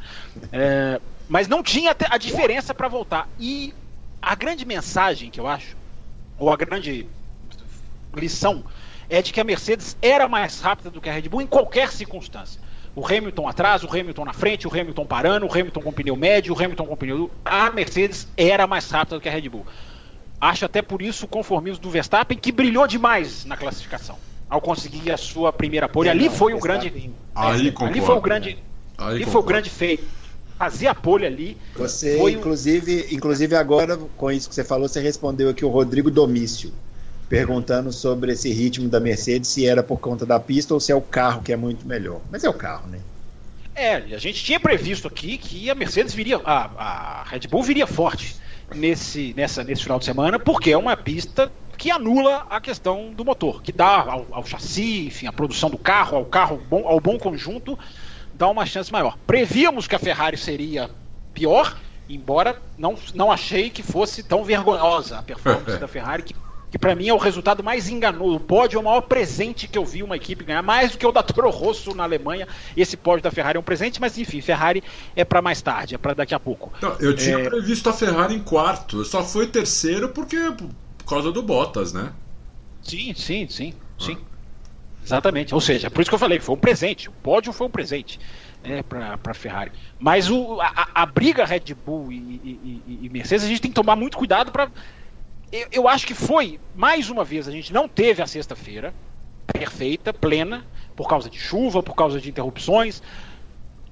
É, 0.52 1.00
mas 1.28 1.48
não 1.48 1.62
tinha 1.62 1.96
a 2.10 2.18
diferença 2.18 2.74
para 2.74 2.88
voltar. 2.88 3.28
E 3.38 3.72
a 4.20 4.34
grande 4.34 4.64
mensagem 4.64 5.30
que 5.30 5.40
eu 5.40 5.46
acho, 5.46 5.76
ou 6.38 6.52
a 6.52 6.56
grande 6.56 7.06
lição, 8.14 8.64
é 9.08 9.22
de 9.22 9.32
que 9.32 9.40
a 9.40 9.44
Mercedes 9.44 9.96
era 10.02 10.28
mais 10.28 10.60
rápida 10.60 10.90
do 10.90 11.00
que 11.00 11.08
a 11.08 11.12
Red 11.12 11.28
Bull 11.28 11.42
em 11.42 11.46
qualquer 11.46 11.90
circunstância. 11.92 12.60
O 12.96 13.04
Hamilton 13.04 13.48
atrás, 13.48 13.82
o 13.82 13.88
Hamilton 13.88 14.24
na 14.24 14.32
frente, 14.32 14.68
o 14.68 14.70
Hamilton 14.70 15.04
parando, 15.04 15.46
o 15.46 15.50
Hamilton 15.50 15.80
com 15.80 15.92
pneu 15.92 16.14
médio, 16.14 16.54
o 16.54 16.56
Hamilton 16.56 16.86
com 16.86 16.96
pneu. 16.96 17.30
A 17.44 17.70
Mercedes 17.70 18.28
era 18.36 18.66
mais 18.66 18.88
rápida 18.88 19.16
do 19.16 19.20
que 19.20 19.28
a 19.28 19.32
Red 19.32 19.48
Bull. 19.48 19.66
Acho 20.40 20.64
até 20.64 20.80
por 20.80 21.02
isso 21.02 21.24
o 21.24 21.28
conformismo 21.28 21.82
do 21.82 21.90
Verstappen, 21.90 22.38
que 22.38 22.52
brilhou 22.52 22.86
demais 22.86 23.44
na 23.44 23.56
classificação, 23.56 24.16
ao 24.48 24.60
conseguir 24.60 25.10
a 25.10 25.16
sua 25.16 25.52
primeira 25.52 25.88
pole. 25.88 26.08
Ali 26.08 26.28
foi 26.28 26.54
o 26.54 26.60
grande. 26.60 27.12
Aí 27.34 27.72
ali 27.72 28.00
foi 28.00 28.16
o 28.16 28.20
grande. 28.20 28.58
Ali 28.96 29.24
foi 29.24 29.40
o 29.40 29.44
grande 29.44 29.70
feito. 29.70 30.04
Fazia 30.56 30.92
a 30.92 30.94
pole 30.94 31.26
ali. 31.26 31.56
Você, 31.74 32.16
inclusive, 32.30 33.08
um... 33.10 33.14
inclusive 33.14 33.56
agora, 33.56 33.96
com 34.16 34.30
isso 34.30 34.48
que 34.48 34.54
você 34.54 34.62
falou, 34.62 34.88
você 34.88 35.00
respondeu 35.00 35.48
aqui 35.48 35.64
o 35.64 35.68
Rodrigo 35.68 36.12
Domício 36.12 36.72
perguntando 37.28 37.92
sobre 37.92 38.32
esse 38.32 38.52
ritmo 38.52 38.88
da 38.88 39.00
Mercedes, 39.00 39.50
se 39.50 39.66
era 39.66 39.82
por 39.82 39.98
conta 39.98 40.26
da 40.26 40.38
pista 40.38 40.74
ou 40.74 40.80
se 40.80 40.92
é 40.92 40.94
o 40.94 41.00
carro 41.00 41.42
que 41.42 41.52
é 41.52 41.56
muito 41.56 41.86
melhor. 41.86 42.20
Mas 42.30 42.44
é 42.44 42.48
o 42.48 42.54
carro, 42.54 42.88
né? 42.88 43.00
É, 43.74 43.96
a 43.96 44.18
gente 44.18 44.44
tinha 44.44 44.60
previsto 44.60 45.08
aqui 45.08 45.36
que 45.36 45.68
a 45.68 45.74
Mercedes 45.74 46.14
viria, 46.14 46.40
a, 46.44 46.70
a 46.78 47.24
Red 47.24 47.48
Bull 47.50 47.62
viria 47.62 47.86
forte 47.86 48.36
nesse, 48.74 49.34
nessa, 49.36 49.64
nesse 49.64 49.82
final 49.82 49.98
de 49.98 50.04
semana, 50.04 50.38
porque 50.38 50.70
é 50.70 50.78
uma 50.78 50.96
pista 50.96 51.50
que 51.76 51.90
anula 51.90 52.46
a 52.48 52.60
questão 52.60 53.12
do 53.12 53.24
motor, 53.24 53.62
que 53.62 53.72
dá 53.72 54.02
ao, 54.02 54.26
ao 54.30 54.46
chassi, 54.46 55.06
enfim, 55.06 55.26
a 55.26 55.32
produção 55.32 55.68
do 55.68 55.76
carro, 55.76 56.16
ao 56.16 56.24
carro 56.24 56.62
bom, 56.70 56.86
ao 56.86 57.00
bom 57.00 57.18
conjunto, 57.18 57.76
dá 58.32 58.48
uma 58.48 58.64
chance 58.64 58.92
maior. 58.92 59.18
Prevíamos 59.26 59.88
que 59.88 59.94
a 59.96 59.98
Ferrari 59.98 60.36
seria 60.36 60.88
pior, 61.32 61.76
embora 62.08 62.60
não, 62.78 62.96
não 63.12 63.32
achei 63.32 63.70
que 63.70 63.82
fosse 63.82 64.22
tão 64.22 64.44
vergonhosa 64.44 65.18
a 65.18 65.22
performance 65.22 65.78
da 65.80 65.88
Ferrari, 65.88 66.22
que 66.22 66.34
que 66.74 66.78
para 66.78 66.96
mim 66.96 67.06
é 67.06 67.14
o 67.14 67.18
resultado 67.18 67.62
mais 67.62 67.88
enganoso. 67.88 68.34
O 68.34 68.40
pódio 68.40 68.78
é 68.78 68.80
o 68.80 68.84
maior 68.84 69.02
presente 69.02 69.68
que 69.68 69.78
eu 69.78 69.84
vi 69.84 70.02
uma 70.02 70.16
equipe 70.16 70.42
ganhar, 70.42 70.60
mais 70.60 70.90
do 70.90 70.98
que 70.98 71.06
o 71.06 71.12
da 71.12 71.22
Toro 71.22 71.48
Rosso 71.48 71.94
na 71.94 72.02
Alemanha. 72.02 72.48
Esse 72.76 72.96
pódio 72.96 73.22
da 73.22 73.30
Ferrari 73.30 73.56
é 73.56 73.60
um 73.60 73.62
presente, 73.62 74.00
mas 74.00 74.18
enfim, 74.18 74.40
Ferrari 74.40 74.82
é 75.14 75.24
para 75.24 75.40
mais 75.40 75.62
tarde, 75.62 75.94
é 75.94 75.98
para 75.98 76.14
daqui 76.14 76.34
a 76.34 76.40
pouco. 76.40 76.72
Não, 76.82 76.96
eu 76.98 77.14
tinha 77.14 77.38
é... 77.38 77.48
previsto 77.48 77.88
a 77.88 77.92
Ferrari 77.92 78.34
em 78.34 78.40
quarto, 78.40 79.04
só 79.04 79.22
foi 79.22 79.46
terceiro 79.46 80.08
porque 80.08 80.36
por 80.98 81.04
causa 81.06 81.30
do 81.30 81.44
Bottas, 81.44 81.92
né? 81.92 82.12
Sim, 82.82 83.14
sim, 83.14 83.46
sim, 83.48 83.72
ah. 83.78 84.02
sim. 84.04 84.18
Exatamente. 85.04 85.54
Ou 85.54 85.60
seja, 85.60 85.88
por 85.88 86.00
isso 86.00 86.10
que 86.10 86.14
eu 86.16 86.18
falei 86.18 86.40
que 86.40 86.44
foi 86.44 86.56
um 86.56 86.58
presente. 86.58 87.08
O 87.08 87.12
pódio 87.12 87.52
foi 87.52 87.68
um 87.68 87.70
presente 87.70 88.18
né, 88.64 88.82
para 88.82 89.16
a 89.24 89.34
Ferrari. 89.34 89.70
Mas 90.00 90.28
o, 90.28 90.60
a, 90.60 90.88
a, 90.92 91.06
briga 91.06 91.44
Red 91.44 91.72
Bull 91.86 92.10
e, 92.10 92.16
e, 92.16 92.82
e, 92.84 92.98
e 93.02 93.08
Mercedes, 93.10 93.44
a 93.44 93.48
gente 93.48 93.60
tem 93.60 93.70
que 93.70 93.76
tomar 93.76 93.94
muito 93.94 94.16
cuidado 94.16 94.50
para 94.50 94.68
eu, 95.54 95.68
eu 95.70 95.88
acho 95.88 96.04
que 96.04 96.14
foi, 96.14 96.58
mais 96.74 97.08
uma 97.08 97.22
vez, 97.22 97.46
a 97.46 97.52
gente 97.52 97.72
não 97.72 97.86
teve 97.86 98.20
a 98.20 98.26
sexta-feira 98.26 98.92
perfeita, 99.46 100.12
plena, 100.12 100.66
por 100.96 101.08
causa 101.08 101.30
de 101.30 101.38
chuva, 101.38 101.80
por 101.80 101.94
causa 101.94 102.20
de 102.20 102.28
interrupções. 102.28 103.00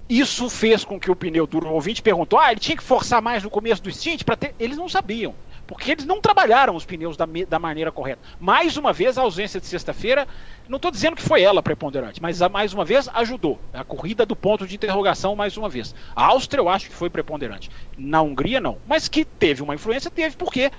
Isso 0.09 0.51
fez 0.51 0.85
com 0.85 0.99
que 0.99 1.11
o 1.11 1.15
pneu 1.15 1.47
duro, 1.47 1.69
o 1.69 1.75
ouvinte 1.75 2.03
perguntou: 2.03 2.39
ah, 2.39 2.51
ele 2.51 2.59
tinha 2.59 2.77
que 2.77 2.83
forçar 2.83 3.23
mais 3.23 3.45
no 3.45 3.51
começo 3.51 3.81
do 3.81 3.93
stint 3.93 4.25
para 4.25 4.37
ter. 4.37 4.55
Eles 4.59 4.77
não 4.77 4.89
sabiam, 4.89 5.37
porque 5.65 5.93
eles 5.93 6.05
não 6.05 6.21
trabalharam 6.21 6.75
os 6.75 6.85
pneus 6.85 7.17
da, 7.17 7.27
da 7.49 7.59
maneira 7.61 7.93
correta. 7.93 8.21
Mais 8.41 8.77
uma 8.77 8.93
vez, 8.93 9.17
a 9.17 9.23
ausência 9.23 9.61
de 9.61 9.67
sexta-feira, 9.67 10.27
não 10.69 10.77
estou 10.77 10.91
dizendo 10.91 11.15
que 11.15 11.23
foi 11.23 11.43
ela 11.43 11.63
preponderante, 11.63 12.21
mas 12.21 12.41
mais 12.51 12.73
uma 12.73 12.85
vez 12.85 13.09
ajudou. 13.15 13.61
A 13.73 13.85
corrida 13.85 14.27
do 14.27 14.35
ponto 14.35 14.67
de 14.67 14.75
interrogação, 14.75 15.37
mais 15.37 15.57
uma 15.57 15.69
vez. 15.69 15.95
A 16.17 16.27
Áustria, 16.27 16.61
eu 16.61 16.69
acho 16.69 16.91
que 16.91 16.95
foi 16.95 17.09
preponderante. 17.09 17.71
Na 17.97 18.21
Hungria, 18.21 18.61
não. 18.61 18.79
Mas 18.89 19.07
que 19.07 19.25
teve 19.25 19.63
uma 19.63 19.77
influência, 19.77 20.11
teve, 20.11 20.37
porque 20.37 20.73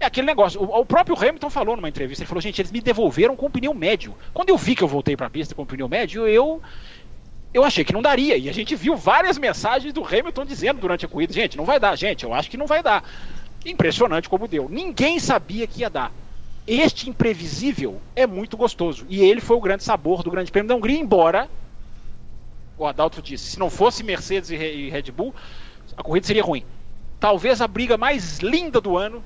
é 0.00 0.06
aquele 0.06 0.26
negócio. 0.26 0.60
O, 0.60 0.80
o, 0.80 0.86
próprio 0.86 1.16
Hamilton 1.16 1.50
falou 1.50 1.76
numa 1.76 1.88
entrevista, 1.88 2.22
ele 2.22 2.28
falou, 2.28 2.40
gente, 2.40 2.60
eles 2.60 2.70
me 2.70 2.80
devolveram 2.80 3.36
com 3.36 3.50
pneu 3.50 3.74
médio. 3.74 4.14
Quando 4.32 4.50
eu 4.50 4.56
vi 4.56 4.74
que 4.74 4.82
eu 4.82 4.88
voltei 4.88 5.16
para 5.16 5.26
a 5.26 5.30
pista 5.30 5.54
com 5.54 5.66
pneu 5.66 5.88
médio, 5.88 6.26
eu 6.26 6.62
eu 7.52 7.64
achei 7.64 7.84
que 7.84 7.92
não 7.92 8.02
daria. 8.02 8.36
E 8.36 8.48
a 8.48 8.52
gente 8.52 8.76
viu 8.76 8.96
várias 8.96 9.38
mensagens 9.38 9.92
do 9.92 10.04
Hamilton 10.04 10.44
dizendo 10.44 10.80
durante 10.80 11.04
a 11.04 11.08
corrida, 11.08 11.32
gente, 11.32 11.56
não 11.56 11.64
vai 11.64 11.80
dar, 11.80 11.96
gente, 11.96 12.24
eu 12.24 12.34
acho 12.34 12.50
que 12.50 12.56
não 12.56 12.66
vai 12.66 12.82
dar. 12.82 13.02
Impressionante 13.64 14.28
como 14.28 14.46
deu. 14.46 14.68
Ninguém 14.68 15.18
sabia 15.18 15.66
que 15.66 15.80
ia 15.80 15.90
dar. 15.90 16.12
Este 16.66 17.08
imprevisível 17.08 18.00
é 18.14 18.26
muito 18.26 18.56
gostoso. 18.56 19.06
E 19.08 19.20
ele 19.22 19.40
foi 19.40 19.56
o 19.56 19.60
grande 19.60 19.82
sabor 19.82 20.22
do 20.22 20.30
Grande 20.30 20.52
Prêmio 20.52 20.68
da 20.68 20.74
Hungria, 20.74 20.98
embora 20.98 21.48
o 22.76 22.86
Adalto 22.86 23.20
disse, 23.20 23.52
se 23.52 23.58
não 23.58 23.68
fosse 23.68 24.04
Mercedes 24.04 24.50
e 24.50 24.88
Red 24.88 25.10
Bull, 25.10 25.34
a 25.96 26.02
corrida 26.02 26.26
seria 26.26 26.44
ruim. 26.44 26.64
Talvez 27.18 27.60
a 27.60 27.66
briga 27.66 27.96
mais 27.96 28.38
linda 28.38 28.80
do 28.80 28.96
ano 28.96 29.24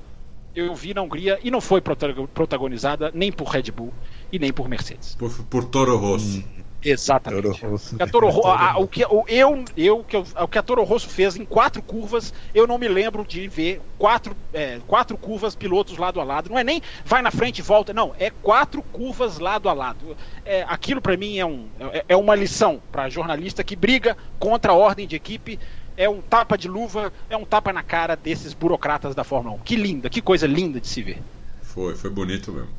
eu 0.55 0.73
vi 0.75 0.93
na 0.93 1.01
Hungria 1.01 1.39
e 1.43 1.49
não 1.49 1.61
foi 1.61 1.81
protagonizada 1.81 3.11
nem 3.13 3.31
por 3.31 3.47
Red 3.47 3.71
Bull 3.71 3.93
e 4.31 4.39
nem 4.39 4.51
por 4.53 4.67
Mercedes. 4.67 5.15
Por, 5.15 5.31
por 5.45 5.65
Toro 5.65 5.97
Rosso. 5.97 6.39
Hum, 6.39 6.43
exatamente. 6.83 7.59
Toro 7.59 7.71
Rosso. 7.71 7.95
A 7.99 8.07
Toro, 8.07 8.47
a, 8.47 8.79
o 8.79 8.87
que 8.87 9.03
o, 9.05 9.25
eu, 9.27 9.65
eu, 9.75 10.03
que, 10.03 10.17
o 10.17 10.47
que 10.47 10.57
a 10.57 10.63
Toro 10.63 10.83
Rosso 10.83 11.09
fez 11.09 11.35
em 11.35 11.45
quatro 11.45 11.81
curvas, 11.81 12.33
eu 12.53 12.67
não 12.67 12.77
me 12.77 12.87
lembro 12.87 13.25
de 13.25 13.47
ver 13.47 13.81
quatro, 13.97 14.35
é, 14.53 14.79
quatro 14.87 15.17
curvas 15.17 15.55
pilotos 15.55 15.97
lado 15.97 16.19
a 16.21 16.23
lado. 16.23 16.49
Não 16.49 16.59
é 16.59 16.63
nem 16.63 16.81
vai 17.03 17.21
na 17.21 17.31
frente 17.31 17.59
e 17.59 17.61
volta, 17.61 17.93
não. 17.93 18.13
É 18.19 18.29
quatro 18.29 18.81
curvas 18.81 19.39
lado 19.39 19.69
a 19.69 19.73
lado. 19.73 20.15
É, 20.45 20.63
aquilo 20.67 21.01
para 21.01 21.17
mim 21.17 21.37
é, 21.37 21.45
um, 21.45 21.67
é, 21.91 22.05
é 22.09 22.15
uma 22.15 22.35
lição 22.35 22.81
para 22.91 23.09
jornalista 23.09 23.63
que 23.63 23.75
briga 23.75 24.15
contra 24.39 24.71
a 24.71 24.75
ordem 24.75 25.07
de 25.07 25.15
equipe 25.15 25.59
é 25.95 26.09
um 26.09 26.21
tapa 26.21 26.57
de 26.57 26.67
luva, 26.67 27.11
é 27.29 27.37
um 27.37 27.45
tapa 27.45 27.71
na 27.71 27.83
cara 27.83 28.15
desses 28.15 28.53
burocratas 28.53 29.13
da 29.15 29.23
Fórmula 29.23 29.55
1. 29.55 29.59
Que 29.59 29.75
linda, 29.75 30.09
que 30.09 30.21
coisa 30.21 30.47
linda 30.47 30.79
de 30.79 30.87
se 30.87 31.01
ver. 31.01 31.21
Foi, 31.61 31.95
foi 31.95 32.09
bonito 32.09 32.51
mesmo. 32.51 32.69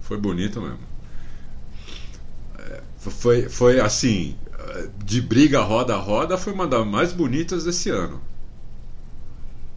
Foi 0.00 0.16
bonito 0.16 0.60
mesmo. 0.60 0.80
É, 2.58 2.82
foi, 2.98 3.48
foi 3.48 3.80
assim, 3.80 4.36
de 5.04 5.20
briga 5.20 5.60
roda 5.60 5.94
a 5.94 5.98
roda, 5.98 6.38
foi 6.38 6.52
uma 6.52 6.66
das 6.66 6.86
mais 6.86 7.12
bonitas 7.12 7.64
desse 7.64 7.90
ano. 7.90 8.20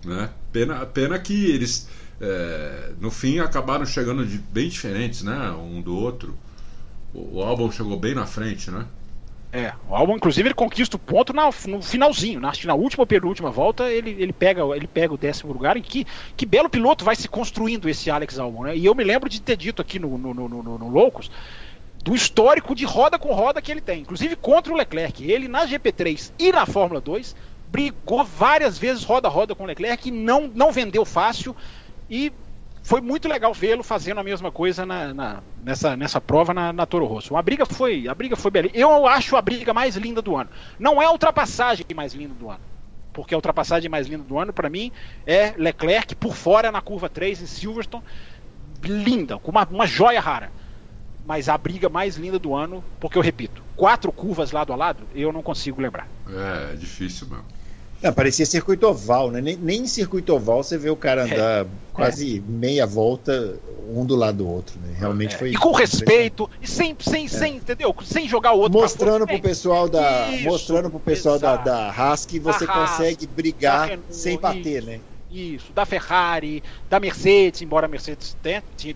Né? 0.04 0.30
Pena, 0.52 0.86
pena 0.86 1.18
que 1.20 1.46
eles, 1.46 1.88
é, 2.22 2.94
no 3.00 3.10
fim, 3.10 3.40
acabaram 3.40 3.86
chegando 3.86 4.26
de, 4.26 4.38
bem 4.38 4.70
diferentes, 4.70 5.24
né? 5.24 5.52
Um 5.52 5.82
do 5.82 5.96
outro. 5.96 6.38
O, 7.14 7.38
o 7.38 7.42
álbum 7.42 7.72
chegou 7.72 8.00
bem 8.00 8.14
na 8.14 8.26
frente, 8.26 8.70
né? 8.70 8.86
É, 9.56 9.74
o 9.88 9.96
álbum, 9.96 10.18
inclusive, 10.18 10.50
ele 10.50 10.54
conquista 10.54 10.98
o 10.98 11.00
ponto 11.00 11.32
na, 11.32 11.50
no 11.68 11.82
finalzinho, 11.82 12.42
na, 12.42 12.52
na 12.66 12.76
última 12.76 13.04
ou 13.04 13.08
penúltima 13.08 13.50
volta, 13.50 13.90
ele, 13.90 14.10
ele, 14.20 14.34
pega, 14.34 14.62
ele 14.76 14.86
pega 14.86 15.14
o 15.14 15.18
décimo 15.18 15.54
lugar. 15.54 15.78
E 15.78 15.82
que, 15.82 16.06
que 16.36 16.46
belo 16.46 16.70
piloto 16.70 17.06
vai 17.06 17.16
se 17.16 17.30
construindo 17.30 17.88
esse 17.88 18.12
Alex 18.12 18.38
Albon, 18.38 18.66
né? 18.66 18.76
E 18.76 18.86
eu 18.86 18.94
me 18.94 19.06
lembro 19.06 19.30
de 19.30 19.42
ter 19.42 19.56
dito 19.56 19.82
aqui 19.82 19.98
no, 19.98 20.18
no, 20.18 20.34
no, 20.34 20.50
no, 20.50 20.78
no 20.78 20.90
Loucos 20.90 21.32
do 22.04 22.14
histórico 22.14 22.76
de 22.76 22.84
roda 22.84 23.18
com 23.18 23.34
roda 23.34 23.62
que 23.62 23.72
ele 23.72 23.80
tem, 23.80 24.02
inclusive 24.02 24.36
contra 24.36 24.74
o 24.74 24.76
Leclerc. 24.76 25.24
Ele 25.24 25.48
na 25.48 25.66
GP3 25.66 26.34
e 26.38 26.52
na 26.52 26.66
Fórmula 26.66 27.00
2 27.00 27.34
brigou 27.72 28.26
várias 28.26 28.78
vezes 28.78 29.06
roda 29.06 29.30
a 29.30 29.32
roda 29.32 29.56
com 29.56 29.64
o 29.64 29.68
Leclerc 29.68 30.12
não, 30.12 30.52
não 30.54 30.74
vendeu 30.74 31.06
fácil. 31.06 31.56
E 32.10 32.30
foi 32.86 33.02
muito 33.02 33.28
legal 33.28 33.52
vê-lo 33.52 33.82
fazendo 33.82 34.20
a 34.20 34.24
mesma 34.24 34.52
coisa 34.52 34.86
na, 34.86 35.12
na, 35.12 35.44
nessa, 35.64 35.98
nessa 35.98 36.22
prova 36.22 36.54
na, 36.54 36.72
na 36.72 36.86
Toro 36.86 37.08
Rosso. 37.08 37.36
A 37.36 37.42
briga 37.42 37.66
foi, 37.66 38.08
a 38.08 38.14
briga 38.14 38.36
foi 38.36 38.52
belíssima. 38.52 38.80
Eu 38.80 39.08
acho 39.08 39.36
a 39.36 39.42
briga 39.42 39.74
mais 39.74 39.96
linda 39.96 40.22
do 40.22 40.36
ano. 40.36 40.52
Não 40.78 41.02
é 41.02 41.06
a 41.06 41.12
ultrapassagem 41.12 41.84
mais 41.96 42.14
linda 42.14 42.36
do 42.36 42.48
ano. 42.48 42.60
Porque 43.12 43.34
a 43.34 43.38
ultrapassagem 43.40 43.90
mais 43.90 44.06
linda 44.06 44.24
do 44.24 44.38
ano, 44.38 44.54
para 44.54 44.70
mim, 44.70 44.92
é 45.26 45.56
Leclerc 45.58 46.14
por 46.14 46.36
fora 46.36 46.72
na 46.72 46.80
curva 46.80 47.10
3 47.10 47.42
em 47.42 47.48
Silverstone. 47.48 48.04
Linda, 48.84 49.40
com 49.40 49.50
uma, 49.50 49.66
uma 49.66 49.88
joia 49.88 50.22
rara. 50.22 50.52
Mas 51.26 51.50
a 51.50 51.58
briga 51.58 51.90
mais 51.90 52.18
linda 52.18 52.38
do 52.38 52.54
ano, 52.54 52.84
porque 53.00 53.18
eu 53.18 53.22
repito, 53.24 53.64
quatro 53.76 54.12
curvas 54.12 54.52
lado 54.52 54.72
a 54.72 54.76
lado, 54.76 55.08
eu 55.16 55.34
não 55.34 55.42
consigo 55.42 55.82
lembrar. 55.82 56.08
É, 56.30 56.74
é 56.74 56.76
difícil 56.76 57.28
mesmo. 57.30 57.46
Não, 58.02 58.14
parecia 58.14 58.46
circuito 58.46 58.88
oval, 58.88 59.32
né? 59.32 59.42
Nem, 59.42 59.58
nem 59.58 59.82
em 59.82 59.88
circuito 59.88 60.34
oval 60.34 60.64
você 60.64 60.78
vê 60.78 60.90
o 60.90 60.96
cara 60.96 61.24
andar 61.24 61.66
é, 61.66 61.68
quase 61.94 62.38
é. 62.38 62.42
meia 62.52 62.86
volta 62.86 63.58
um 63.90 64.06
do 64.06 64.16
lado 64.16 64.40
do 64.40 64.48
outro, 64.48 64.80
né? 64.80 64.96
Realmente 64.98 65.36
é. 65.36 65.38
foi. 65.38 65.50
E 65.52 65.56
com 65.56 65.72
respeito, 65.72 66.50
e 66.62 66.68
sem, 66.68 66.96
sem, 67.00 67.28
sem, 67.28 67.58
entendeu? 67.58 67.96
Sem 68.04 68.28
jogar 68.28 68.54
o 68.54 68.60
outro. 68.60 68.80
Mostrando 68.80 69.26
pro 69.26 69.40
pessoal 69.40 69.88
da. 69.88 70.30
Isso, 70.30 70.44
mostrando 70.44 70.90
pro 70.90 71.00
pessoal 71.00 71.40
da, 71.40 71.56
da 71.58 71.90
Haas 71.92 72.26
que 72.26 72.40
você 72.40 72.68
consegue 72.68 73.28
brigar 73.28 73.90
Renault, 73.90 74.16
sem 74.16 74.38
bater, 74.38 74.80
isso. 74.80 74.88
né? 74.88 75.00
Isso, 75.36 75.74
da 75.74 75.86
Ferrari, 75.86 76.64
da 76.90 76.98
Mercedes, 76.98 77.62
embora 77.62 77.88
a 77.88 77.90
Mercedes 77.90 78.38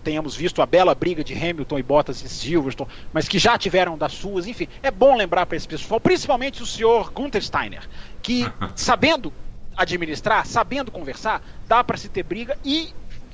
tenhamos 0.02 0.34
visto 0.34 0.62
a 0.62 0.66
bela 0.66 0.94
briga 0.94 1.22
de 1.22 1.34
Hamilton 1.34 1.78
e 1.78 1.82
Bottas 1.82 2.22
e 2.22 2.30
Silverstone, 2.30 2.90
mas 3.12 3.28
que 3.28 3.38
já 3.38 3.58
tiveram 3.58 3.98
das 3.98 4.14
suas, 4.14 4.46
enfim, 4.46 4.66
é 4.82 4.90
bom 4.90 5.14
lembrar 5.14 5.44
para 5.44 5.58
esse 5.58 5.68
pessoal, 5.68 6.00
principalmente 6.00 6.62
o 6.62 6.66
senhor 6.66 7.12
Gunther 7.12 7.44
Steiner, 7.44 7.86
que 8.22 8.50
sabendo 8.74 9.30
administrar, 9.76 10.46
sabendo 10.46 10.90
conversar, 10.90 11.42
dá 11.68 11.84
para 11.84 11.98
se 11.98 12.08
ter 12.08 12.22
briga 12.22 12.56
e, 12.64 12.88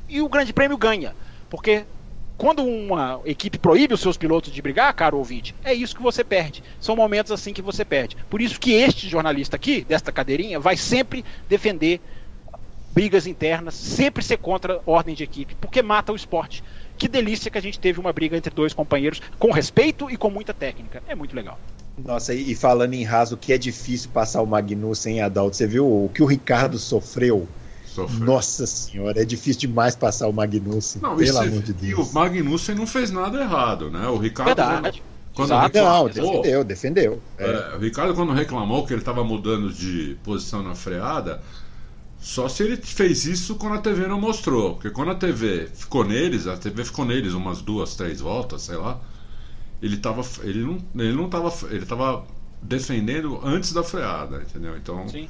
e 0.08 0.20
o 0.20 0.28
Grande 0.28 0.52
Prêmio 0.52 0.76
ganha, 0.76 1.14
porque 1.48 1.84
quando 2.36 2.64
uma 2.64 3.20
equipe 3.25 3.56
proíbe 3.56 3.94
os 3.94 4.00
seus 4.00 4.16
pilotos 4.16 4.52
de 4.52 4.60
brigar, 4.60 4.92
caro 4.94 5.16
ouvinte, 5.16 5.54
é 5.64 5.72
isso 5.72 5.96
que 5.96 6.02
você 6.02 6.22
perde. 6.22 6.62
São 6.78 6.94
momentos 6.94 7.32
assim 7.32 7.52
que 7.52 7.62
você 7.62 7.82
perde. 7.82 8.14
Por 8.28 8.42
isso 8.42 8.60
que 8.60 8.72
este 8.72 9.08
jornalista 9.08 9.56
aqui, 9.56 9.82
desta 9.84 10.12
cadeirinha, 10.12 10.60
vai 10.60 10.76
sempre 10.76 11.25
defender 11.48 11.98
brigas 12.96 13.26
internas, 13.26 13.74
sempre 13.74 14.24
ser 14.24 14.38
contra 14.38 14.80
ordem 14.86 15.14
de 15.14 15.22
equipe, 15.22 15.54
porque 15.60 15.82
mata 15.82 16.12
o 16.12 16.16
esporte. 16.16 16.64
Que 16.96 17.06
delícia 17.06 17.50
que 17.50 17.58
a 17.58 17.60
gente 17.60 17.78
teve 17.78 18.00
uma 18.00 18.10
briga 18.10 18.38
entre 18.38 18.50
dois 18.54 18.72
companheiros 18.72 19.20
com 19.38 19.50
respeito 19.50 20.10
e 20.10 20.16
com 20.16 20.30
muita 20.30 20.54
técnica. 20.54 21.02
É 21.06 21.14
muito 21.14 21.36
legal. 21.36 21.60
Nossa, 22.02 22.32
e, 22.32 22.54
falando 22.54 22.94
em 22.94 23.04
raso, 23.04 23.36
que 23.36 23.52
é 23.52 23.58
difícil 23.58 24.08
passar 24.14 24.40
o 24.40 24.46
Magnussen 24.46 25.18
em 25.18 25.20
Adalto. 25.20 25.56
Você 25.56 25.66
viu 25.66 25.84
o 25.86 26.08
que 26.08 26.22
o 26.22 26.26
Ricardo 26.26 26.78
sofreu? 26.78 27.46
Sofreu. 27.84 28.24
Nossa 28.24 28.66
senhora, 28.66 29.20
é 29.20 29.26
difícil 29.26 29.60
demais 29.60 29.94
passar 29.94 30.26
o 30.26 30.32
Magnussen. 30.32 31.02
Não, 31.02 31.16
pelo 31.16 31.38
amor 31.38 31.62
de 31.62 31.74
Deus. 31.74 31.90
E 31.90 31.94
o 31.94 32.14
Magnussen 32.14 32.74
não 32.76 32.86
fez 32.86 33.10
nada 33.10 33.38
errado, 33.38 33.90
né? 33.90 34.08
O 34.08 34.16
Ricardo. 34.16 34.48
Verdade. 34.48 35.02
Quando 35.34 35.54
reclamou, 35.54 35.98
não, 35.98 36.08
defendeu, 36.08 36.64
defendeu. 36.64 37.22
É. 37.36 37.44
É, 37.44 37.76
o 37.76 37.78
Ricardo, 37.78 38.14
quando 38.14 38.32
reclamou 38.32 38.86
que 38.86 38.94
ele 38.94 39.02
estava 39.02 39.22
mudando 39.22 39.70
de 39.70 40.16
posição 40.24 40.62
na 40.62 40.74
freada, 40.74 41.42
só 42.26 42.49
se 42.49 42.64
ele 42.64 42.76
fez 42.76 43.25
isso 43.25 43.54
quando 43.54 43.76
a 43.76 43.78
TV 43.78 44.09
não 44.09 44.21
mostrou. 44.21 44.75
Porque 44.75 44.90
quando 44.90 45.12
a 45.12 45.14
TV 45.14 45.68
ficou 45.73 46.04
neles, 46.04 46.49
a 46.49 46.56
TV 46.56 46.85
ficou 46.85 47.04
neles 47.04 47.35
umas 47.35 47.62
duas, 47.62 47.95
três 47.95 48.21
voltas, 48.21 48.62
sei 48.62 48.75
lá. 48.75 49.00
Ele 49.80 49.97
tava. 49.97 50.23
Ele 50.42 50.64
não, 50.64 51.04
ele 51.04 51.12
não 51.12 51.30
tava. 51.30 51.54
Ele 51.71 51.87
tava 51.87 52.26
defendendo 52.61 53.38
antes 53.45 53.73
da 53.73 53.85
freada, 53.85 54.42
entendeu? 54.42 54.76
Então. 54.76 55.09
Sim. 55.09 55.28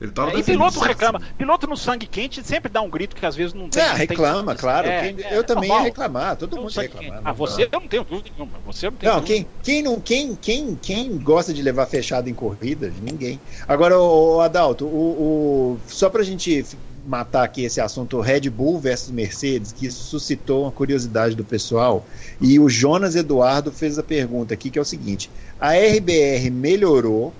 Ele 0.00 0.10
tava 0.10 0.32
é, 0.32 0.38
e 0.38 0.42
piloto 0.42 0.80
reclama. 0.80 1.20
Piloto 1.38 1.66
no 1.66 1.76
sangue 1.76 2.06
quente 2.06 2.42
sempre 2.44 2.70
dá 2.70 2.82
um 2.82 2.90
grito 2.90 3.14
que 3.14 3.24
às 3.24 3.36
vezes 3.36 3.54
não 3.54 3.68
tem. 3.68 3.82
É, 3.82 3.92
reclama, 3.92 4.52
tem... 4.52 4.60
claro. 4.60 4.88
É, 4.88 5.12
quem, 5.12 5.24
é, 5.24 5.36
eu 5.36 5.44
também 5.44 5.70
ia 5.70 5.80
reclamar, 5.80 6.36
todo 6.36 6.56
mundo 6.56 6.72
ia 6.74 6.82
reclamar. 6.82 7.20
Ah, 7.24 7.32
você 7.32 7.64
eu 7.64 7.80
não 7.80 7.88
tenho 7.88 8.04
dúvida 8.04 8.30
nenhuma. 8.36 8.58
Você 8.66 8.90
não 8.90 8.96
tem 8.96 9.08
Não, 9.08 9.22
quem, 9.22 9.46
quem, 9.62 9.82
não, 9.82 10.00
quem, 10.00 10.34
quem, 10.34 10.74
quem 10.80 11.18
gosta 11.18 11.54
de 11.54 11.62
levar 11.62 11.86
fechado 11.86 12.28
em 12.28 12.34
corridas? 12.34 12.92
Ninguém. 13.00 13.40
Agora, 13.68 13.98
o, 13.98 14.36
o 14.36 14.40
Adalto, 14.40 14.86
o, 14.86 15.78
o, 15.78 15.80
só 15.86 16.10
pra 16.10 16.22
gente 16.22 16.64
matar 17.06 17.44
aqui 17.44 17.64
esse 17.64 17.80
assunto 17.80 18.20
Red 18.20 18.48
Bull 18.48 18.78
versus 18.78 19.10
Mercedes, 19.10 19.72
que 19.72 19.90
suscitou 19.90 20.62
uma 20.62 20.72
curiosidade 20.72 21.34
do 21.34 21.44
pessoal. 21.44 22.04
E 22.40 22.58
o 22.58 22.68
Jonas 22.68 23.14
Eduardo 23.16 23.72
fez 23.72 23.98
a 23.98 24.02
pergunta 24.02 24.54
aqui, 24.54 24.70
que 24.70 24.78
é 24.78 24.82
o 24.82 24.84
seguinte: 24.84 25.30
a 25.60 25.72
RBR 25.72 26.50
melhorou 26.50 27.32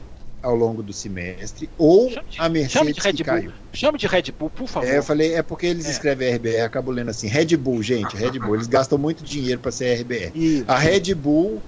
ao 0.43 0.57
longo 0.57 0.83
do 0.83 0.93
semestre, 0.93 1.71
ou 1.79 2.09
de, 2.09 2.21
a 2.39 2.49
Mercedes 2.49 2.99
que 2.99 3.25
caiu. 3.25 3.53
Chame 3.73 3.97
de 3.97 4.07
Red 4.07 4.33
Bull, 4.39 4.51
por 4.51 4.69
favor. 4.69 4.89
É, 4.89 4.99
eu 4.99 5.03
falei, 5.03 5.35
é 5.35 5.43
porque 5.43 5.67
eles 5.67 5.87
é. 5.87 5.91
escrevem 5.91 6.35
RBR, 6.35 6.63
acabo 6.63 6.91
lendo 6.91 7.11
assim, 7.11 7.29
Red 7.29 7.57
Bull, 7.57 7.83
gente, 7.83 8.17
Red 8.17 8.39
Bull. 8.39 8.57
Eles 8.57 8.67
gastam 8.67 8.99
muito 8.99 9.23
dinheiro 9.23 9.61
para 9.61 9.71
ser 9.71 10.01
RBR. 10.01 10.33
Isso. 10.35 10.65
A 10.67 10.77
Red 10.79 11.15
Bull 11.15 11.63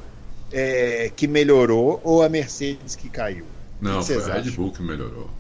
é, 0.53 1.11
que 1.15 1.27
melhorou 1.27 2.01
ou 2.05 2.23
a 2.23 2.29
Mercedes 2.29 2.97
que 2.97 3.09
caiu? 3.09 3.45
Não, 3.81 4.03
foi 4.03 4.17
a 4.17 4.35
Red 4.35 4.51
Bull 4.51 4.73
que 4.73 4.83
melhorou. 4.83 5.31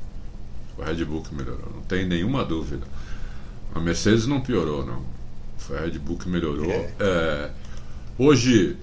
Foi 0.76 0.84
a 0.84 0.88
Red 0.88 1.04
Bull 1.04 1.22
que 1.22 1.34
melhorou, 1.34 1.72
não 1.74 1.82
tem 1.82 2.06
nenhuma 2.06 2.44
dúvida. 2.44 2.86
A 3.74 3.80
Mercedes 3.80 4.26
não 4.26 4.40
piorou, 4.40 4.84
não. 4.84 5.02
Foi 5.58 5.78
a 5.78 5.80
Red 5.80 5.98
Bull 5.98 6.18
que 6.18 6.28
melhorou. 6.28 6.70
É. 6.70 6.90
É, 7.00 7.50
hoje, 8.18 8.76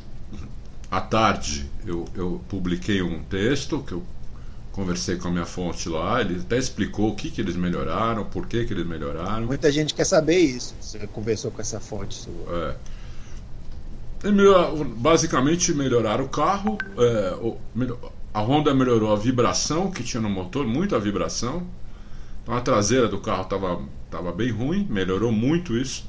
à 0.89 0.99
tarde, 0.99 1.69
eu, 1.85 2.05
eu 2.15 2.41
publiquei 2.49 3.01
um 3.01 3.23
texto 3.23 3.79
que 3.83 3.93
eu 3.93 4.03
conversei 4.71 5.17
com 5.17 5.27
a 5.27 5.31
minha 5.31 5.45
fonte 5.45 5.89
lá, 5.89 6.21
ele 6.21 6.39
até 6.39 6.57
explicou 6.57 7.09
o 7.09 7.15
que, 7.15 7.29
que 7.29 7.41
eles 7.41 7.55
melhoraram, 7.55 8.23
por 8.25 8.47
que, 8.47 8.65
que 8.65 8.73
eles 8.73 8.85
melhoraram. 8.85 9.45
Muita 9.45 9.71
gente 9.71 9.93
quer 9.93 10.05
saber 10.05 10.37
isso. 10.37 10.75
Você 10.79 11.05
conversou 11.07 11.51
com 11.51 11.61
essa 11.61 11.79
fonte 11.79 12.15
sua. 12.15 12.77
É. 14.23 14.31
basicamente 14.97 15.73
melhoraram 15.73 16.25
o 16.25 16.29
carro. 16.29 16.77
É, 16.97 17.35
o, 17.35 17.57
a 18.33 18.39
Honda 18.39 18.73
melhorou 18.73 19.11
a 19.11 19.15
vibração 19.17 19.91
que 19.91 20.03
tinha 20.03 20.21
no 20.21 20.29
motor, 20.29 20.65
muita 20.65 20.97
vibração. 20.99 21.67
Então 22.41 22.55
a 22.55 22.61
traseira 22.61 23.07
do 23.07 23.19
carro 23.19 23.43
estava 23.43 23.81
tava 24.09 24.31
bem 24.31 24.51
ruim, 24.51 24.85
melhorou 24.89 25.31
muito 25.31 25.75
isso. 25.75 26.05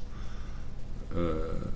É, 1.15 1.67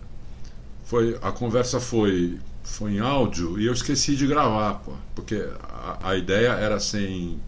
foi, 0.83 1.17
a 1.21 1.31
conversa 1.31 1.79
foi 1.79 2.39
foi 2.67 2.93
em 2.95 2.99
áudio 2.99 3.59
e 3.59 3.65
eu 3.65 3.73
esqueci 3.73 4.15
de 4.15 4.27
gravar, 4.27 4.75
pô, 4.75 4.91
porque 5.15 5.47
a, 5.71 6.09
a 6.09 6.15
ideia 6.15 6.49
era 6.49 6.79
sem. 6.79 7.39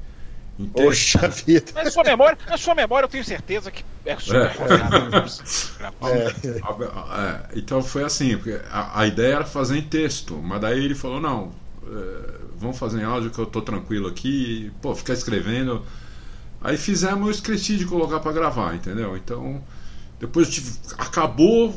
Poxa 0.74 1.28
vida. 1.28 1.72
Mas 1.74 1.94
sua 1.94 2.04
memória, 2.04 2.38
na 2.48 2.58
sua 2.58 2.76
memória 2.76 3.06
eu 3.06 3.10
tenho 3.10 3.24
certeza 3.24 3.70
que 3.72 3.84
é 4.06 4.18
super 4.18 4.42
é. 4.42 4.56
é. 6.10 6.28
é. 7.22 7.60
Então 7.60 7.82
foi 7.82 8.04
assim, 8.04 8.36
porque 8.36 8.60
a, 8.70 9.02
a, 9.02 9.08
ideia 9.08 9.36
era 9.36 9.46
fazer 9.46 9.78
em 9.78 9.82
texto, 9.82 10.36
mas 10.36 10.60
daí 10.60 10.84
ele 10.84 10.96
falou, 10.96 11.22
não, 11.22 11.52
é, 11.86 12.34
vamos 12.58 12.78
fazer 12.78 13.00
em 13.02 13.06
áudio 13.06 13.30
que 13.30 13.40
eu 13.40 13.46
tô 13.46 13.62
tranquilo 13.62 14.08
aqui, 14.08 14.68
e, 14.68 14.72
pô, 14.82 14.94
ficar 14.96 15.14
escrevendo. 15.14 15.86
Aí 16.62 16.76
fizemos, 16.76 17.26
eu 17.26 17.32
esqueci 17.32 17.78
de 17.78 17.86
colocar 17.86 18.20
para 18.20 18.34
gravar, 18.34 18.76
entendeu? 18.76 19.16
Então 19.16 19.64
depois 20.20 20.50
tive, 20.50 20.72
acabou, 20.98 21.74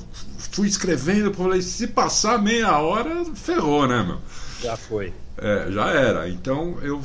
fui 0.51 0.67
escrevendo, 0.67 1.33
falei, 1.33 1.63
se 1.63 1.87
passar 1.87 2.43
meia 2.43 2.77
hora, 2.79 3.25
ferrou, 3.35 3.87
né, 3.87 4.03
meu? 4.03 4.19
Já 4.63 4.77
foi. 4.77 5.13
É, 5.39 5.71
já 5.71 5.91
era. 5.91 6.29
Então 6.29 6.79
eu. 6.83 7.01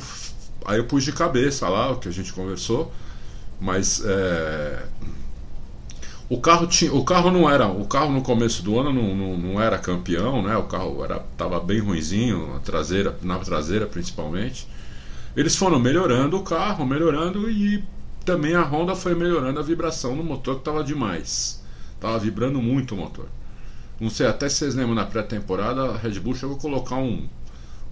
Aí 0.64 0.78
eu 0.78 0.84
pus 0.84 1.04
de 1.04 1.12
cabeça 1.12 1.68
lá 1.68 1.92
o 1.92 1.98
que 1.98 2.08
a 2.08 2.12
gente 2.12 2.32
conversou. 2.32 2.92
Mas 3.60 4.02
é, 4.04 4.82
o 6.28 6.40
carro 6.40 6.66
tinha. 6.66 6.92
O 6.92 7.04
carro 7.04 7.30
não 7.30 7.48
era. 7.48 7.66
O 7.68 7.86
carro 7.86 8.12
no 8.12 8.22
começo 8.22 8.62
do 8.62 8.78
ano 8.78 8.92
não, 8.92 9.14
não, 9.14 9.36
não 9.36 9.62
era 9.62 9.78
campeão, 9.78 10.42
né? 10.42 10.56
O 10.56 10.64
carro 10.64 11.02
era, 11.04 11.20
tava 11.36 11.58
bem 11.60 11.80
ruinzinho, 11.80 12.54
na 12.54 12.60
traseira, 12.60 13.16
na 13.22 13.38
traseira 13.38 13.86
principalmente. 13.86 14.68
Eles 15.36 15.56
foram 15.56 15.78
melhorando 15.78 16.36
o 16.36 16.42
carro, 16.42 16.84
melhorando 16.84 17.50
e 17.50 17.82
também 18.28 18.54
a 18.54 18.62
Honda 18.62 18.94
foi 18.94 19.14
melhorando 19.14 19.58
a 19.58 19.62
vibração 19.62 20.14
no 20.14 20.22
motor 20.22 20.56
que 20.56 20.60
estava 20.60 20.84
demais. 20.84 21.64
Tava 21.98 22.18
vibrando 22.18 22.60
muito 22.60 22.94
o 22.94 22.98
motor. 22.98 23.26
Não 23.98 24.10
sei, 24.10 24.26
até 24.26 24.50
se 24.50 24.56
vocês 24.56 24.74
lembram 24.74 24.94
na 24.94 25.06
pré-temporada, 25.06 25.94
a 25.94 25.96
Red 25.96 26.20
Bull 26.20 26.34
chegou 26.34 26.58
a 26.58 26.60
colocar 26.60 26.96
um, 26.96 27.26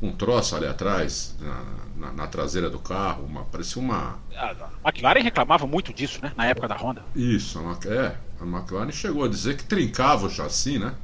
um 0.03 0.12
troço 0.12 0.55
ali 0.55 0.66
atrás, 0.66 1.35
na, 1.40 1.64
na, 1.96 2.12
na 2.12 2.27
traseira 2.27 2.68
do 2.68 2.79
carro, 2.79 3.25
uma, 3.25 3.44
parecia 3.44 3.81
uma. 3.81 4.18
A 4.85 4.90
McLaren 4.90 5.22
reclamava 5.22 5.66
muito 5.66 5.90
disso, 5.90 6.20
né? 6.22 6.31
Na 6.37 6.44
época 6.44 6.68
da 6.68 6.77
Honda. 6.77 7.03
Isso, 7.14 7.59
a, 7.59 7.79
é. 7.90 8.14
A 8.38 8.44
McLaren 8.44 8.92
chegou 8.92 9.25
a 9.25 9.29
dizer 9.29 9.57
que 9.57 9.64
trincava 9.64 10.27
o 10.27 10.31
chassi, 10.31 10.79
né? 10.79 10.94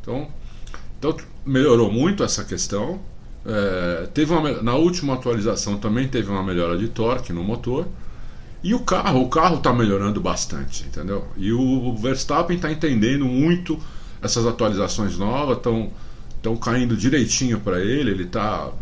Então, 0.00 0.28
então 0.98 1.16
melhorou 1.46 1.92
muito 1.92 2.24
essa 2.24 2.44
questão. 2.44 3.00
É, 3.44 4.08
teve 4.14 4.32
uma, 4.32 4.62
na 4.62 4.74
última 4.74 5.14
atualização 5.14 5.78
também 5.78 6.08
teve 6.08 6.30
uma 6.30 6.42
melhora 6.42 6.76
de 6.78 6.88
torque 6.88 7.32
no 7.32 7.42
motor. 7.42 7.88
E 8.62 8.74
o 8.74 8.80
carro, 8.80 9.22
o 9.22 9.28
carro 9.30 9.56
está 9.56 9.72
melhorando 9.72 10.20
bastante, 10.20 10.84
entendeu? 10.86 11.26
E 11.36 11.52
o 11.52 11.96
Verstappen 11.96 12.56
está 12.56 12.70
entendendo 12.70 13.24
muito 13.24 13.78
essas 14.22 14.46
atualizações 14.46 15.16
novas, 15.18 15.56
estão 15.58 15.92
estão 16.36 16.56
caindo 16.56 16.96
direitinho 16.96 17.60
para 17.60 17.80
ele, 17.80 18.10
ele 18.10 18.24
está 18.24 18.72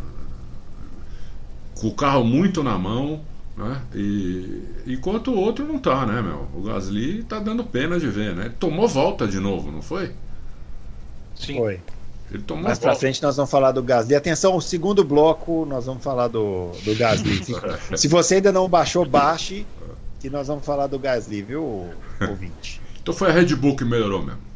com 1.74 1.88
o 1.88 1.94
carro 1.94 2.24
muito 2.24 2.62
na 2.62 2.76
mão, 2.78 3.24
Né? 3.56 3.86
E, 3.94 4.82
enquanto 4.86 5.32
o 5.32 5.36
outro 5.36 5.66
não 5.66 5.78
tá, 5.80 6.06
né, 6.06 6.22
meu? 6.22 6.48
O 6.54 6.62
Gasly 6.62 7.24
tá 7.24 7.40
dando 7.40 7.64
pena 7.64 7.98
de 7.98 8.08
ver, 8.08 8.34
né? 8.36 8.50
Tomou 8.60 8.88
volta 8.88 9.26
de 9.28 9.40
novo, 9.40 9.72
não 9.72 9.82
foi? 9.82 10.14
Sim. 11.34 11.54
Foi. 11.56 11.82
Ele 12.30 12.42
tomou 12.42 12.64
Mais 12.64 12.78
pra 12.78 12.94
frente 12.94 13.22
nós 13.22 13.36
vamos 13.36 13.50
falar 13.50 13.72
do 13.72 13.82
Gasly. 13.82 14.14
Atenção, 14.14 14.54
o 14.56 14.60
segundo 14.60 15.02
bloco 15.02 15.64
nós 15.64 15.86
vamos 15.86 16.02
falar 16.02 16.28
do, 16.28 16.72
do 16.84 16.94
Gasly. 16.94 17.40
Se 17.96 18.06
você 18.06 18.36
ainda 18.36 18.52
não 18.52 18.68
baixou, 18.68 19.04
baixe, 19.04 19.66
que 20.20 20.28
nós 20.28 20.48
vamos 20.48 20.64
falar 20.64 20.86
do 20.86 20.98
Gasly, 20.98 21.42
viu, 21.42 21.62
ouvinte? 22.28 22.80
então 23.00 23.14
foi 23.14 23.30
a 23.30 23.32
Red 23.32 23.54
Bull 23.56 23.76
que 23.76 23.84
melhorou 23.84 24.22
mesmo. 24.22 24.48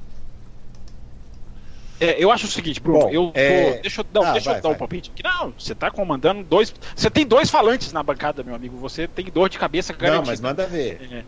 É, 2.02 2.22
eu 2.22 2.32
acho 2.32 2.46
o 2.46 2.50
seguinte, 2.50 2.80
Bruno, 2.80 2.98
Bom, 2.98 3.10
eu 3.10 3.26
tô, 3.28 3.38
é... 3.38 3.78
deixa 3.78 4.00
eu, 4.00 4.06
não, 4.12 4.24
ah, 4.24 4.32
deixa 4.32 4.50
vai, 4.50 4.58
eu 4.58 4.62
dar 4.62 4.68
vai. 4.70 4.74
um 4.74 4.78
palpite. 4.78 5.12
Não, 5.22 5.54
você 5.56 5.72
tá 5.72 5.88
comandando 5.88 6.42
dois. 6.42 6.74
Você 6.96 7.08
tem 7.08 7.24
dois 7.24 7.48
falantes 7.48 7.92
na 7.92 8.02
bancada, 8.02 8.42
meu 8.42 8.56
amigo. 8.56 8.76
Você 8.78 9.06
tem 9.06 9.26
dor 9.26 9.48
de 9.48 9.56
cabeça 9.56 9.92
garantida. 9.92 10.20
Não, 10.20 10.26
mas 10.26 10.40
manda 10.40 10.66
ver. 10.66 11.24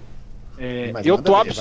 É, 0.58 0.88
é, 0.88 0.92
mas 0.92 1.06
eu 1.06 1.16
manda 1.16 1.30
tô 1.30 1.44
ver, 1.44 1.54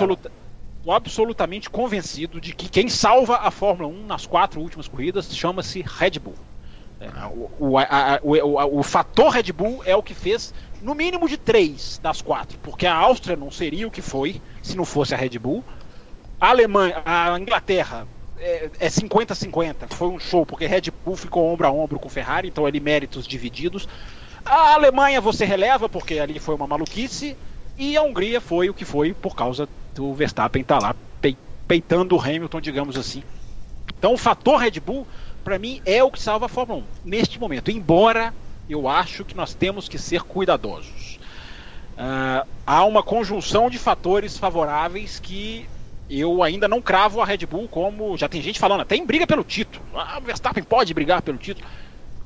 absolutamente 0.92 1.70
convencido 1.70 2.42
de 2.42 2.54
que 2.54 2.70
quem 2.70 2.90
salva 2.90 3.38
a 3.38 3.52
Fórmula 3.52 3.88
1 3.90 4.06
nas 4.06 4.26
quatro 4.26 4.60
últimas 4.60 4.88
corridas 4.88 5.34
chama-se 5.36 5.82
Red 5.82 6.20
Bull. 6.20 6.36
É, 7.00 7.08
o, 7.60 7.78
a, 7.78 8.20
o, 8.22 8.80
o, 8.80 8.84
fator 8.84 9.30
Red 9.30 9.52
Bull 9.52 9.84
é 9.86 9.96
o 9.96 10.04
que 10.04 10.14
fez 10.14 10.54
no 10.82 10.96
mínimo 10.96 11.28
de 11.28 11.38
três 11.38 12.00
das 12.02 12.22
quatro, 12.22 12.58
porque 12.60 12.86
a 12.86 12.96
Áustria 12.96 13.36
não 13.36 13.52
seria 13.52 13.88
o 13.88 13.92
que 13.92 14.02
foi 14.02 14.42
se 14.62 14.76
não 14.76 14.86
fosse 14.86 15.14
a 15.14 15.18
Red 15.18 15.38
Bull. 15.40 15.64
A 16.40 16.50
Alemanha, 16.50 17.02
a 17.06 17.38
Inglaterra 17.40 18.08
é 18.80 18.88
50-50. 18.88 19.76
É 19.82 19.96
Foi 19.96 20.08
um 20.10 20.20
show, 20.20 20.46
porque 20.46 20.66
Red 20.66 20.92
Bull 21.06 21.16
ficou 21.16 21.52
ombro 21.52 21.68
a 21.68 21.72
ombro 21.72 22.00
com 22.00 22.10
Ferrari, 22.10 22.50
então 22.50 22.66
ali 22.66 22.80
méritos 22.80 23.28
divididos. 23.28 23.88
A 24.46 24.74
Alemanha 24.74 25.22
você 25.22 25.46
releva, 25.46 25.88
porque 25.88 26.20
ali 26.20 26.40
foi 26.40 26.56
uma 26.56 26.68
maluquice. 26.68 27.38
E 27.78 27.98
a 27.98 28.04
Hungria 28.04 28.40
foi 28.40 28.70
o 28.70 28.74
que 28.74 28.86
foi 28.86 29.14
por 29.14 29.36
causa 29.36 29.68
do 29.94 30.14
Verstappen 30.14 30.62
estar 30.62 30.80
tá 30.80 30.88
lá 30.88 30.96
peitando 31.68 32.16
o 32.16 32.22
Hamilton, 32.22 32.62
digamos 32.62 32.98
assim. 32.98 33.24
Então 33.98 34.14
o 34.14 34.18
fator 34.18 34.58
Red 34.60 34.80
Bull, 34.80 35.08
para 35.44 35.58
mim, 35.58 35.82
é 35.86 36.04
o 36.04 36.12
que 36.12 36.22
salva 36.22 36.48
a 36.48 36.50
Fórmula 36.50 36.82
1 36.82 36.84
neste 37.06 37.40
momento. 37.40 37.72
Embora 37.72 38.34
eu 38.70 38.88
acho 38.88 39.26
que 39.26 39.36
nós 39.36 39.54
temos 39.54 39.88
que 39.88 39.98
ser 39.98 40.22
cuidadosos. 40.22 41.20
Uh, 41.94 42.48
há 42.66 42.84
uma 42.86 43.04
conjunção 43.04 43.70
de 43.70 43.78
fatores 43.78 44.38
favoráveis 44.38 45.20
que 45.20 45.68
eu 46.10 46.42
ainda 46.44 46.68
não 46.68 46.82
cravo 46.82 47.22
a 47.22 47.26
Red 47.26 47.46
Bull 47.46 47.68
como. 47.68 48.18
Já 48.18 48.28
tem 48.28 48.42
gente 48.42 48.60
falando, 48.60 48.82
até 48.82 48.96
em 48.96 49.06
briga 49.06 49.28
pelo 49.28 49.44
título. 49.44 49.84
Ah, 49.94 50.20
o 50.20 50.26
Verstappen 50.26 50.64
pode 50.64 50.94
brigar 50.94 51.22
pelo 51.22 51.38
título. 51.38 51.68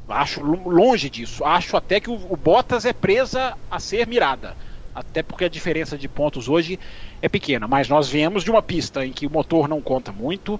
Acho 0.08 0.42
longe 0.42 1.10
disso. 1.10 1.44
Acho 1.44 1.76
até 1.76 2.00
que 2.00 2.10
o, 2.10 2.14
o 2.14 2.38
Bottas 2.38 2.86
é 2.86 2.94
presa 2.94 3.58
a 3.70 3.80
ser 3.80 4.08
mirada. 4.08 4.56
Até 4.98 5.22
porque 5.22 5.46
a 5.46 5.50
diferença 5.50 5.96
de 5.96 6.08
pontos 6.08 6.50
hoje 6.50 6.80
é 7.22 7.30
pequena. 7.30 7.68
Mas 7.68 7.88
nós 7.88 8.10
viemos 8.10 8.44
de 8.44 8.50
uma 8.50 8.64
pista 8.64 9.06
em 9.06 9.14
que 9.14 9.28
o 9.28 9.30
motor 9.30 9.68
não 9.68 9.80
conta 9.80 10.12
muito. 10.12 10.60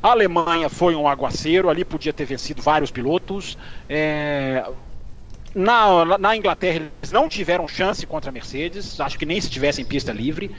A 0.00 0.12
Alemanha 0.12 0.68
foi 0.68 0.94
um 0.94 1.08
aguaceiro, 1.08 1.68
ali 1.68 1.84
podia 1.84 2.12
ter 2.12 2.24
vencido 2.24 2.62
vários 2.62 2.92
pilotos. 2.92 3.58
É... 3.88 4.64
Na, 5.52 6.16
na 6.16 6.36
Inglaterra 6.36 6.76
eles 6.76 7.10
não 7.10 7.28
tiveram 7.28 7.66
chance 7.66 8.06
contra 8.06 8.30
a 8.30 8.32
Mercedes, 8.32 9.00
acho 9.00 9.18
que 9.18 9.26
nem 9.26 9.40
se 9.40 9.50
tivessem 9.50 9.84
pista 9.84 10.12
livre. 10.12 10.54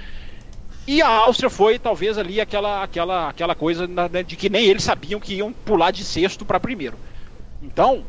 E 0.85 1.01
a 1.01 1.07
Áustria 1.07 1.49
foi 1.49 1.79
talvez 1.79 2.17
ali 2.17 2.41
aquela, 2.41 2.83
aquela, 2.83 3.29
aquela 3.29 3.55
coisa 3.55 3.87
né, 3.87 4.21
de 4.21 4.35
que 4.35 4.49
nem 4.49 4.65
eles 4.65 4.83
sabiam 4.83 5.19
que 5.19 5.35
iam 5.35 5.53
pular 5.53 5.91
de 5.91 6.03
sexto 6.03 6.43
para 6.43 6.59
primeiro. 6.59 6.97
Então, 7.61 8.03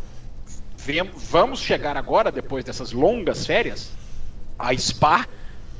vamos 1.30 1.60
chegar 1.60 1.96
agora, 1.96 2.32
depois 2.32 2.64
dessas 2.64 2.90
longas 2.90 3.46
férias, 3.46 3.92
a 4.58 4.76
Spa 4.76 5.26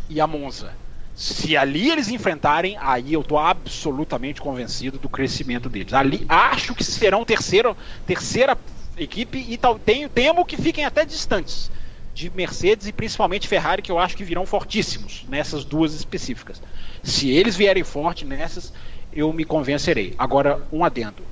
e 0.08 0.20
a 0.20 0.26
Monza. 0.26 0.72
Se 1.14 1.56
ali 1.56 1.90
eles 1.90 2.08
enfrentarem, 2.08 2.76
aí 2.80 3.12
eu 3.12 3.20
estou 3.20 3.38
absolutamente 3.38 4.40
convencido 4.40 4.98
do 4.98 5.08
crescimento 5.08 5.68
deles. 5.68 5.92
Ali 5.92 6.26
acho 6.28 6.74
que 6.74 6.82
serão 6.82 7.24
terceira, 7.24 7.76
terceira 8.06 8.58
equipe 8.96 9.38
e 9.48 9.56
tal, 9.56 9.78
tenho, 9.78 10.08
temo 10.08 10.44
que 10.44 10.56
fiquem 10.56 10.84
até 10.84 11.04
distantes 11.04 11.70
de 12.14 12.30
Mercedes 12.30 12.86
e 12.86 12.92
principalmente 12.92 13.48
Ferrari, 13.48 13.82
que 13.82 13.90
eu 13.90 13.98
acho 13.98 14.16
que 14.16 14.24
virão 14.24 14.46
fortíssimos 14.46 15.24
nessas 15.28 15.64
duas 15.64 15.92
específicas. 15.94 16.62
Se 17.02 17.30
eles 17.30 17.56
vierem 17.56 17.82
forte 17.82 18.24
nessas, 18.24 18.72
eu 19.12 19.32
me 19.32 19.44
convencerei. 19.44 20.14
Agora, 20.16 20.62
um 20.72 20.84
adendo. 20.84 21.22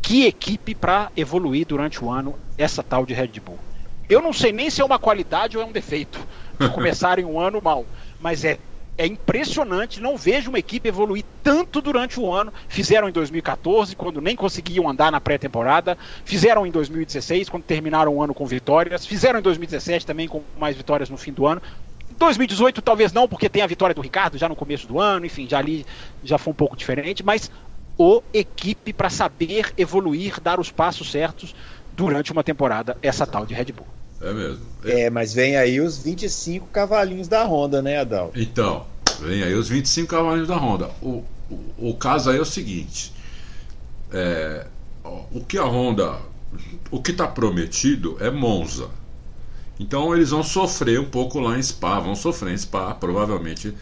Que 0.00 0.26
equipe 0.26 0.74
para 0.74 1.10
evoluir 1.16 1.66
durante 1.66 2.02
o 2.02 2.10
ano 2.10 2.36
essa 2.56 2.82
tal 2.82 3.04
de 3.04 3.12
Red 3.12 3.40
Bull? 3.44 3.58
Eu 4.10 4.20
não 4.20 4.32
sei 4.32 4.52
nem 4.52 4.68
se 4.68 4.82
é 4.82 4.84
uma 4.84 4.98
qualidade 4.98 5.56
ou 5.56 5.62
é 5.62 5.66
um 5.66 5.72
defeito 5.72 6.18
de 6.58 6.68
começarem 6.74 7.24
um 7.24 7.38
ano 7.40 7.62
mal, 7.62 7.86
mas 8.20 8.44
é 8.44 8.58
é 8.98 9.06
impressionante, 9.06 9.98
não 9.98 10.14
vejo 10.14 10.50
uma 10.50 10.58
equipe 10.58 10.86
evoluir 10.86 11.24
tanto 11.42 11.80
durante 11.80 12.20
o 12.20 12.30
ano. 12.30 12.52
Fizeram 12.68 13.08
em 13.08 13.12
2014, 13.12 13.96
quando 13.96 14.20
nem 14.20 14.36
conseguiam 14.36 14.86
andar 14.90 15.10
na 15.10 15.18
pré-temporada. 15.18 15.96
Fizeram 16.22 16.66
em 16.66 16.70
2016, 16.70 17.48
quando 17.48 17.62
terminaram 17.62 18.14
o 18.14 18.22
ano 18.22 18.34
com 18.34 18.44
vitórias. 18.44 19.06
Fizeram 19.06 19.38
em 19.38 19.42
2017 19.42 20.04
também 20.04 20.28
com 20.28 20.42
mais 20.58 20.76
vitórias 20.76 21.08
no 21.08 21.16
fim 21.16 21.32
do 21.32 21.46
ano. 21.46 21.62
2018 22.18 22.82
talvez 22.82 23.10
não, 23.10 23.26
porque 23.26 23.48
tem 23.48 23.62
a 23.62 23.66
vitória 23.66 23.94
do 23.94 24.02
Ricardo 24.02 24.36
já 24.36 24.50
no 24.50 24.54
começo 24.54 24.86
do 24.86 25.00
ano, 25.00 25.24
enfim, 25.24 25.48
já 25.48 25.58
ali 25.58 25.86
já 26.22 26.36
foi 26.36 26.50
um 26.50 26.56
pouco 26.56 26.76
diferente, 26.76 27.24
mas 27.24 27.50
o 27.96 28.22
equipe 28.34 28.92
para 28.92 29.08
saber 29.08 29.72
evoluir, 29.78 30.38
dar 30.42 30.60
os 30.60 30.70
passos 30.70 31.10
certos 31.10 31.54
durante 31.96 32.30
uma 32.32 32.44
temporada, 32.44 32.98
essa 33.02 33.26
tal 33.26 33.46
de 33.46 33.54
Red 33.54 33.72
Bull. 33.72 33.99
É 34.20 34.32
mesmo. 34.32 34.66
É, 34.84 35.08
mas 35.08 35.32
vem 35.32 35.56
aí 35.56 35.80
os 35.80 35.98
25 35.98 36.66
cavalinhos 36.68 37.26
da 37.26 37.44
Honda, 37.44 37.80
né, 37.80 37.98
Adal? 37.98 38.30
Então, 38.34 38.86
vem 39.20 39.42
aí 39.42 39.54
os 39.54 39.68
25 39.68 40.08
cavalinhos 40.08 40.48
da 40.48 40.56
Honda. 40.56 40.90
O, 41.00 41.24
o, 41.50 41.90
o 41.90 41.94
caso 41.94 42.30
aí 42.30 42.36
é 42.36 42.40
o 42.40 42.44
seguinte: 42.44 43.12
é, 44.12 44.66
o 45.04 45.40
que 45.44 45.58
a 45.58 45.64
Honda. 45.64 46.18
O 46.90 47.00
que 47.00 47.12
está 47.12 47.28
prometido 47.28 48.16
é 48.18 48.28
Monza. 48.28 48.88
Então 49.78 50.14
eles 50.14 50.30
vão 50.30 50.42
sofrer 50.42 50.98
um 50.98 51.08
pouco 51.08 51.38
lá 51.38 51.56
em 51.56 51.62
Spa, 51.62 52.00
vão 52.00 52.16
sofrer 52.16 52.52
em 52.52 52.58
Spa, 52.58 52.92
provavelmente 52.92 53.72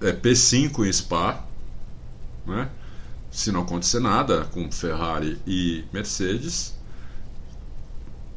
é 0.00 0.10
P5 0.10 0.84
em 0.84 0.92
Spa, 0.92 1.44
né? 2.46 2.68
se 3.30 3.52
não 3.52 3.60
acontecer 3.60 4.00
nada 4.00 4.44
com 4.46 4.70
Ferrari 4.72 5.38
e 5.46 5.84
Mercedes 5.92 6.74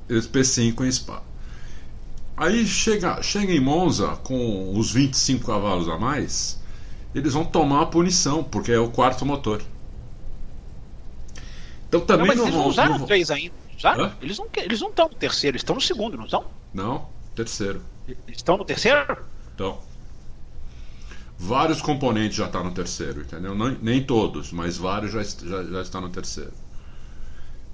P5 0.10 0.86
em 0.86 0.92
Spa. 0.92 1.24
Aí 2.38 2.66
chega, 2.68 3.22
chega 3.22 3.54
em 3.54 3.60
Monza 3.60 4.18
com 4.24 4.78
os 4.78 4.92
25 4.92 5.46
cavalos 5.46 5.88
a 5.88 5.98
mais, 5.98 6.60
eles 7.14 7.34
vão 7.34 7.46
tomar 7.46 7.84
a 7.84 7.86
punição, 7.86 8.44
porque 8.44 8.74
é 8.74 8.80
o 8.80 8.90
quarto 8.90 9.26
motor. 9.26 9.62
Então 11.88 12.02
também 12.02 12.28
não, 12.28 12.36
mas 12.36 12.38
não 12.38 12.46
eles 12.46 12.56
não 12.56 12.68
usaram 12.68 13.00
não... 13.00 13.06
três 13.06 13.32
ainda. 13.32 13.56
Usaram? 13.78 14.12
Eles 14.22 14.38
não 14.38 14.48
eles 14.58 14.82
não 14.82 14.90
estão 14.90 15.08
no 15.08 15.16
terceiro, 15.16 15.56
estão 15.56 15.76
no 15.76 15.82
segundo, 15.82 16.18
não 16.18 16.26
estão? 16.26 16.46
Não, 16.74 17.08
terceiro. 17.34 17.82
Estão 18.28 18.58
no 18.58 18.66
terceiro? 18.66 19.26
Então. 19.54 19.80
Vários 21.38 21.82
componentes 21.82 22.38
já 22.38 22.46
estão 22.46 22.64
tá 22.64 22.70
no 22.70 22.74
terceiro, 22.74 23.22
entendeu? 23.22 23.56
Não, 23.56 23.70
nem 23.82 24.04
todos, 24.04 24.52
mas 24.52 24.78
vários 24.78 25.12
já, 25.12 25.24
já, 25.24 25.64
já 25.64 25.82
estão 25.82 26.02
no 26.02 26.10
terceiro. 26.10 26.54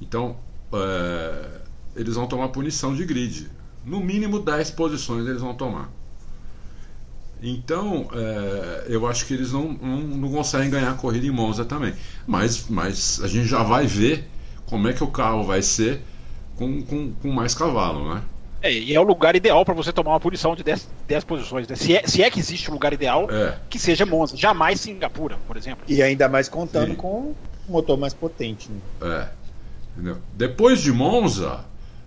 Então, 0.01 0.37
é, 0.73 1.60
eles 1.95 2.15
vão 2.15 2.27
tomar 2.27 2.49
punição 2.49 2.95
de 2.95 3.05
grid. 3.05 3.49
No 3.85 3.99
mínimo 3.99 4.39
10 4.39 4.71
posições 4.71 5.25
eles 5.27 5.41
vão 5.41 5.53
tomar. 5.53 5.89
Então, 7.41 8.07
é, 8.13 8.85
eu 8.87 9.07
acho 9.07 9.25
que 9.25 9.33
eles 9.33 9.51
não, 9.51 9.73
não, 9.73 9.97
não, 9.97 10.31
conseguem 10.31 10.69
ganhar 10.69 10.91
a 10.91 10.93
corrida 10.93 11.25
em 11.25 11.31
Monza 11.31 11.65
também. 11.65 11.93
Mas, 12.27 12.67
mas 12.69 13.19
a 13.23 13.27
gente 13.27 13.47
já 13.47 13.63
vai 13.63 13.87
ver 13.87 14.27
como 14.67 14.87
é 14.87 14.93
que 14.93 15.03
o 15.03 15.07
carro 15.07 15.43
vai 15.43 15.61
ser 15.63 16.01
com, 16.55 16.83
com, 16.83 17.11
com 17.13 17.31
mais 17.31 17.55
cavalo, 17.55 18.13
né? 18.13 18.21
É, 18.61 18.71
e 18.71 18.93
é 18.93 18.99
o 18.99 19.03
lugar 19.03 19.35
ideal 19.35 19.65
para 19.65 19.73
você 19.73 19.91
tomar 19.91 20.11
uma 20.11 20.19
punição 20.19 20.55
de 20.55 20.63
10, 20.63 20.87
10 21.07 21.23
posições. 21.23 21.67
Né? 21.67 21.75
Se, 21.75 21.95
é, 21.95 22.05
se 22.05 22.21
é 22.21 22.29
que 22.29 22.39
existe 22.39 22.69
um 22.69 22.75
lugar 22.75 22.93
ideal, 22.93 23.27
é. 23.31 23.57
que 23.67 23.79
seja 23.79 24.05
Monza. 24.05 24.37
Jamais 24.37 24.79
Singapura, 24.79 25.37
por 25.47 25.57
exemplo. 25.57 25.83
E 25.87 26.01
ainda 26.03 26.29
mais 26.29 26.47
contando 26.47 26.91
Sim. 26.91 26.95
com 26.95 27.35
um 27.67 27.71
motor 27.71 27.97
mais 27.97 28.13
potente. 28.13 28.69
Né? 28.69 28.79
É. 29.01 29.27
Entendeu? 29.93 30.19
Depois 30.35 30.79
de 30.79 30.91
Monza, 30.91 31.65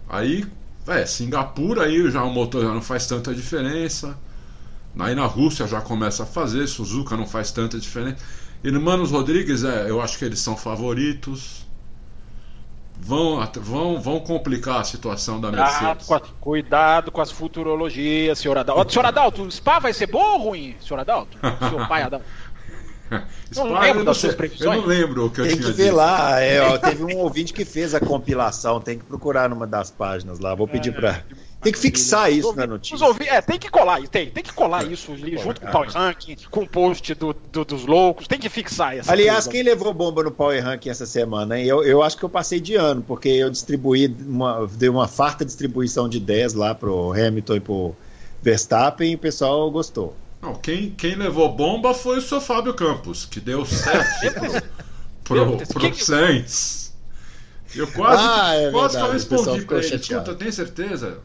Aí, 0.09 0.45
é, 0.87 1.07
Singapura 1.07 1.85
aí 1.85 2.11
já 2.11 2.23
o 2.23 2.31
motor 2.31 2.62
já 2.62 2.73
não 2.73 2.83
faz 2.83 3.07
tanta 3.07 3.35
diferença. 3.35 4.17
Aí 4.99 5.14
na 5.14 5.27
Rússia 5.27 5.67
já 5.67 5.81
começa 5.81 6.23
a 6.23 6.27
fazer, 6.27 6.67
Suzuka 6.67 7.17
não 7.17 7.27
faz 7.27 7.51
tanta 7.51 7.79
diferença. 7.79 8.19
Irmãos 8.62 9.11
Rodrigues, 9.11 9.64
é, 9.64 9.90
eu 9.90 10.01
acho 10.01 10.19
que 10.19 10.25
eles 10.25 10.38
são 10.38 10.57
favoritos. 10.57 11.64
Vão, 12.97 13.45
vão, 13.61 14.01
vão 14.01 14.21
complicar 14.21 14.81
a 14.81 14.85
situação 14.85 15.40
da 15.40 15.51
Mercedes. 15.51 15.79
Cuidado 15.79 16.07
com, 16.07 16.14
a, 16.14 16.21
cuidado 16.40 17.12
com 17.12 17.21
as 17.21 17.31
futurologias, 17.31 18.38
senhor 18.38 18.57
Adalto. 18.57 18.93
Senhor 18.93 19.05
Adalto, 19.05 19.43
o 19.43 19.51
Spa 19.51 19.81
vai 19.81 19.93
ser 19.93 20.07
bom 20.07 20.23
ou 20.23 20.38
ruim, 20.38 20.77
senhor 20.81 21.01
Adalto? 21.01 21.37
Senhor 21.59 21.88
pai 21.88 22.03
Adalto. 22.03 22.25
Não 23.55 23.79
lembro 23.79 24.05
das 24.05 24.16
suas 24.16 24.35
previsões. 24.35 24.77
Eu 24.77 24.81
não 24.81 24.88
lembro 24.88 25.27
o 25.27 25.31
que 25.31 25.37
tem 25.42 25.50
eu 25.50 25.57
tinha 25.57 25.70
que 25.70 25.72
ver 25.72 25.85
dito. 25.85 25.96
lá. 25.96 26.40
É, 26.40 26.61
ó, 26.61 26.79
teve 26.79 27.05
um 27.05 27.18
ouvinte 27.18 27.53
que 27.53 27.64
fez 27.64 27.94
a 27.94 28.00
compilação. 28.00 28.81
Tem 28.81 28.98
que 28.98 29.05
procurar 29.05 29.48
numa 29.48 29.66
das 29.66 29.90
páginas 29.90 30.38
lá. 30.38 30.55
Vou 30.55 30.66
pedir 30.66 30.90
é, 30.90 30.92
para 30.92 31.22
Tem 31.62 31.72
que 31.72 31.79
fixar 31.79 32.33
isso 32.33 32.53
na 32.55 32.66
notícia. 32.66 33.07
Ouvi, 33.07 33.29
é, 33.29 33.40
tem 33.40 33.59
que 33.59 33.70
colar 33.70 34.00
isso, 34.00 34.11
tem, 34.11 34.29
tem 34.31 34.42
que 34.42 34.53
colar 34.53 34.85
isso 34.85 35.12
ali, 35.12 35.38
junto 35.38 35.61
com 35.61 35.68
o 35.68 35.70
Power 35.70 35.90
Ranking, 35.90 36.37
com 36.50 36.62
o 36.62 36.68
post 36.68 37.14
do, 37.14 37.35
do, 37.53 37.64
dos 37.64 37.87
loucos, 37.87 38.27
tem 38.27 38.38
que 38.38 38.48
fixar 38.48 38.96
essa 38.96 39.12
Aliás, 39.12 39.44
coisa. 39.44 39.50
quem 39.50 39.62
levou 39.62 39.94
bomba 39.94 40.22
no 40.22 40.31
Power 40.31 40.62
Ranking 40.62 40.90
essa 40.90 41.07
semana, 41.07 41.59
hein? 41.59 41.66
Eu, 41.66 41.83
eu 41.85 42.03
acho 42.03 42.18
que 42.18 42.24
eu 42.24 42.29
passei 42.29 42.61
de 42.61 42.74
ano, 42.74 43.03
porque 43.07 43.29
eu 43.29 43.50
distribuí, 43.50 44.14
uma, 44.27 44.68
dei 44.72 44.88
uma 44.88 45.09
farta 45.09 45.44
distribuição 45.44 46.09
de 46.09 46.20
10 46.20 46.55
lá 46.55 46.74
pro 46.74 47.12
Hamilton 47.12 47.55
e 47.57 47.61
pro 47.61 47.94
Verstappen 48.42 49.12
e 49.12 49.14
o 49.14 49.18
pessoal 49.18 49.70
gostou. 49.70 50.14
Não, 50.45 50.55
quem, 50.57 50.91
quem 50.91 51.15
levou 51.15 51.49
bomba 51.49 51.95
foi 51.95 52.19
o 52.19 52.21
seu 52.21 52.39
Fábio 52.39 52.75
Campos, 52.75 53.25
que 53.25 53.41
deu 53.41 53.65
7 53.65 54.31
pro, 55.25 55.57
pro, 55.57 55.67
pro 55.67 55.95
Sainz. 55.95 56.93
Eu 57.75 57.87
quase, 57.91 58.23
ah, 58.23 58.55
é 58.55 58.71
quase 58.71 58.99
que 58.99 59.03
eu 59.03 59.11
respondi 59.11 59.65
pra 59.65 59.79
ele. 59.79 59.97
Escuta, 59.97 60.35
tem 60.35 60.53
certeza? 60.53 61.19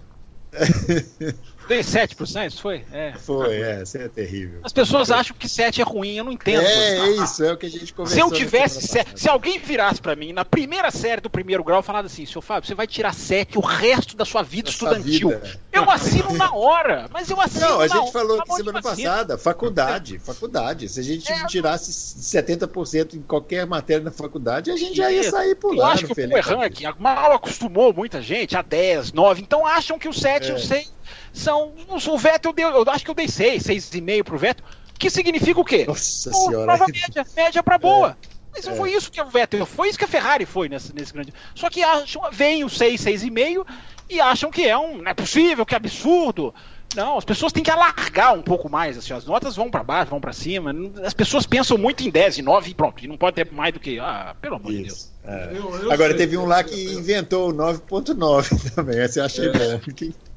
Dei 1.70 1.84
7 1.84 2.16
pro 2.16 2.26
Sainz, 2.26 2.58
foi? 2.58 2.84
É. 2.92 3.14
Foi, 3.14 3.62
é, 3.62 3.84
isso 3.84 3.96
é 3.96 4.08
terrível. 4.08 4.60
As 4.64 4.74
pessoas 4.74 5.12
acham 5.12 5.36
que 5.38 5.48
7 5.48 5.80
é 5.80 5.84
ruim, 5.84 6.16
eu 6.16 6.24
não 6.24 6.32
entendo. 6.32 6.64
É, 6.64 6.98
é 6.98 7.10
isso, 7.24 7.44
é 7.44 7.54
o 7.54 7.58
que 7.58 7.68
a 7.68 7.70
gente 7.70 7.94
conversou. 7.94 8.16
Se 8.16 8.20
eu 8.20 8.36
tivesse 8.36 8.88
7, 8.88 9.12
se 9.14 9.30
alguém 9.30 9.60
virasse 9.60 10.02
para 10.02 10.16
mim 10.16 10.34
na 10.34 10.44
primeira 10.44 10.90
série 10.90 11.22
do 11.22 11.30
primeiro 11.30 11.64
grau, 11.64 11.84
falando 11.84 12.08
assim, 12.08 12.26
seu 12.26 12.42
Fábio, 12.42 12.68
você 12.68 12.74
vai 12.74 12.88
tirar 12.88 13.14
7 13.14 13.56
o 13.60 13.62
resto 13.62 14.18
da 14.18 14.26
sua 14.26 14.42
vida 14.42 14.64
da 14.64 14.70
estudantil. 14.72 15.30
Vida. 15.30 15.60
Eu 15.72 15.92
assino 15.92 16.34
na 16.34 16.52
hora, 16.52 17.08
mas 17.14 17.30
eu 17.30 17.40
assino 17.40 17.68
Não, 17.68 17.82
a 17.82 17.88
gente 17.88 18.12
falou 18.12 18.42
aqui 18.42 18.52
semana 18.56 18.82
passada, 18.82 19.38
faculdade, 19.38 20.18
faculdade. 20.18 20.90
Se 20.90 21.00
a 21.00 21.04
gente 21.04 21.32
é, 21.32 21.46
tirasse 21.46 21.92
70% 21.92 23.14
em 23.14 23.22
qualquer 23.22 23.68
matéria 23.68 24.04
na 24.04 24.12
faculdade, 24.12 24.72
a 24.72 24.76
gente 24.76 24.98
já 24.98 25.12
ia 25.12 25.30
sair 25.30 25.54
por 25.54 25.76
lá. 25.76 25.84
Eu 25.84 25.92
acho 25.92 26.08
que 26.08 26.20
o 26.20 26.58
ranking 26.58 26.86
mal 26.98 27.34
acostumou 27.34 27.94
muita 27.94 28.24
gente 28.24 28.58
a 28.58 28.64
10, 28.64 29.14
9, 29.14 29.44
então 29.44 29.68
acham 29.68 30.00
que 30.00 30.10
o 30.10 30.14
7 30.14 30.50
é. 30.50 30.54
eu 30.56 30.58
sei 30.58 30.88
são. 31.34 31.74
O 31.88 32.18
Vettel 32.18 32.54
deu. 32.54 32.70
Eu 32.70 32.90
acho 32.90 33.04
que 33.04 33.12
eu 33.12 33.16
dei 33.16 33.28
6, 33.28 33.64
6,5 33.64 34.24
pro 34.24 34.38
Vettel. 34.38 34.66
Que 34.98 35.10
significa 35.10 35.60
o 35.60 35.66
quê? 35.66 35.86
Nossa 35.88 36.30
Pô, 36.30 36.46
senhora. 36.46 36.66
Nova 36.66 36.86
média, 36.92 37.26
média 37.36 37.64
pra 37.64 37.78
boa. 37.78 38.18
É. 38.22 38.30
Mas 38.52 38.66
não 38.66 38.74
é. 38.74 38.76
foi 38.76 38.94
isso 38.94 39.12
que 39.12 39.22
o 39.22 39.30
Vettel, 39.30 39.66
foi 39.66 39.90
isso 39.90 39.98
que 39.98 40.06
a 40.06 40.08
Ferrari 40.08 40.46
foi 40.46 40.68
nesse, 40.68 40.94
nesse 40.94 41.14
grande. 41.14 41.34
Só 41.54 41.70
que 41.70 41.84
acham, 41.84 42.22
vem 42.32 42.64
o 42.64 42.70
6, 42.70 43.02
6,5 43.02 43.66
e 44.10 44.20
acham 44.20 44.52
que 44.52 44.68
é 44.68 44.78
um. 44.78 44.98
Não 44.98 45.12
é 45.12 45.14
possível, 45.14 45.66
que 45.66 45.76
absurdo. 45.76 46.54
Não, 46.96 47.18
as 47.18 47.26
pessoas 47.26 47.54
têm 47.54 47.64
que 47.64 47.70
alargar 47.70 48.34
um 48.34 48.42
pouco 48.42 48.68
mais, 48.68 48.98
assim, 48.98 49.14
as 49.14 49.26
notas 49.26 49.56
vão 49.56 49.70
para 49.70 49.84
baixo, 49.84 50.10
vão 50.10 50.20
para 50.20 50.34
cima. 50.34 50.74
As 51.04 51.14
pessoas 51.14 51.46
pensam 51.46 51.78
muito 51.78 52.04
em 52.04 52.10
10 52.10 52.40
e 52.40 52.42
9 52.42 52.72
e 52.72 52.74
pronto, 52.74 53.04
e 53.04 53.08
não 53.08 53.18
pode 53.18 53.36
ter 53.36 53.52
mais 53.52 53.74
do 53.74 53.80
que, 53.80 54.00
ah, 54.00 54.36
pelo 54.42 54.56
amor 54.56 54.72
Isso. 54.72 54.80
de 54.80 54.88
Deus. 54.88 55.10
É. 55.24 55.50
Eu, 55.54 55.84
eu 55.84 55.92
Agora 55.92 56.10
sei, 56.10 56.18
teve 56.18 56.38
um 56.38 56.46
lá 56.46 56.64
que 56.64 56.94
inventou 56.94 57.50
o 57.50 57.54
9.9 57.54 58.74
também, 58.74 59.00
esse 59.00 59.20
eu 59.20 59.26
achei 59.26 59.50
é. 59.50 59.52
bom. 59.52 59.82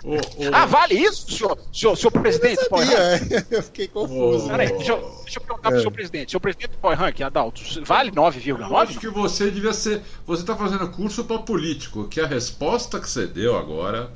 O, 0.05 0.15
o... 0.15 0.21
Ah, 0.53 0.67
vale 0.67 0.95
isso, 0.95 1.31
senhor, 1.31 1.57
senhor, 1.73 1.97
senhor 1.97 2.11
presidente? 2.11 2.59
Eu, 2.61 2.79
sabia, 2.79 2.99
é. 2.99 3.47
eu 3.57 3.63
fiquei 3.63 3.89
confuso. 3.89 4.49
Peraí, 4.49 4.69
deixa, 4.73 4.93
eu, 4.93 5.21
deixa 5.23 5.39
eu 5.39 5.43
perguntar 5.45 5.69
é. 5.69 5.73
pro 5.73 5.81
senhor 5.81 5.93
presidente. 5.93 6.31
Senhor 6.33 6.41
presidente 6.41 6.71
do 6.73 6.79
Power 6.79 6.99
Rank, 6.99 7.21
Adalto, 7.23 7.63
vale 7.85 8.11
9,9? 8.11 8.61
Eu 8.61 8.77
acho 8.77 8.99
que 8.99 9.09
você 9.09 9.51
devia 9.51 9.73
ser. 9.73 10.03
Você 10.27 10.43
está 10.43 10.57
fazendo 10.57 10.91
curso 10.91 11.25
para 11.25 11.39
político, 11.39 12.09
que 12.09 12.21
a 12.21 12.27
resposta 12.27 13.01
que 13.01 13.09
você 13.09 13.27
deu 13.27 13.57
agora 13.57 14.11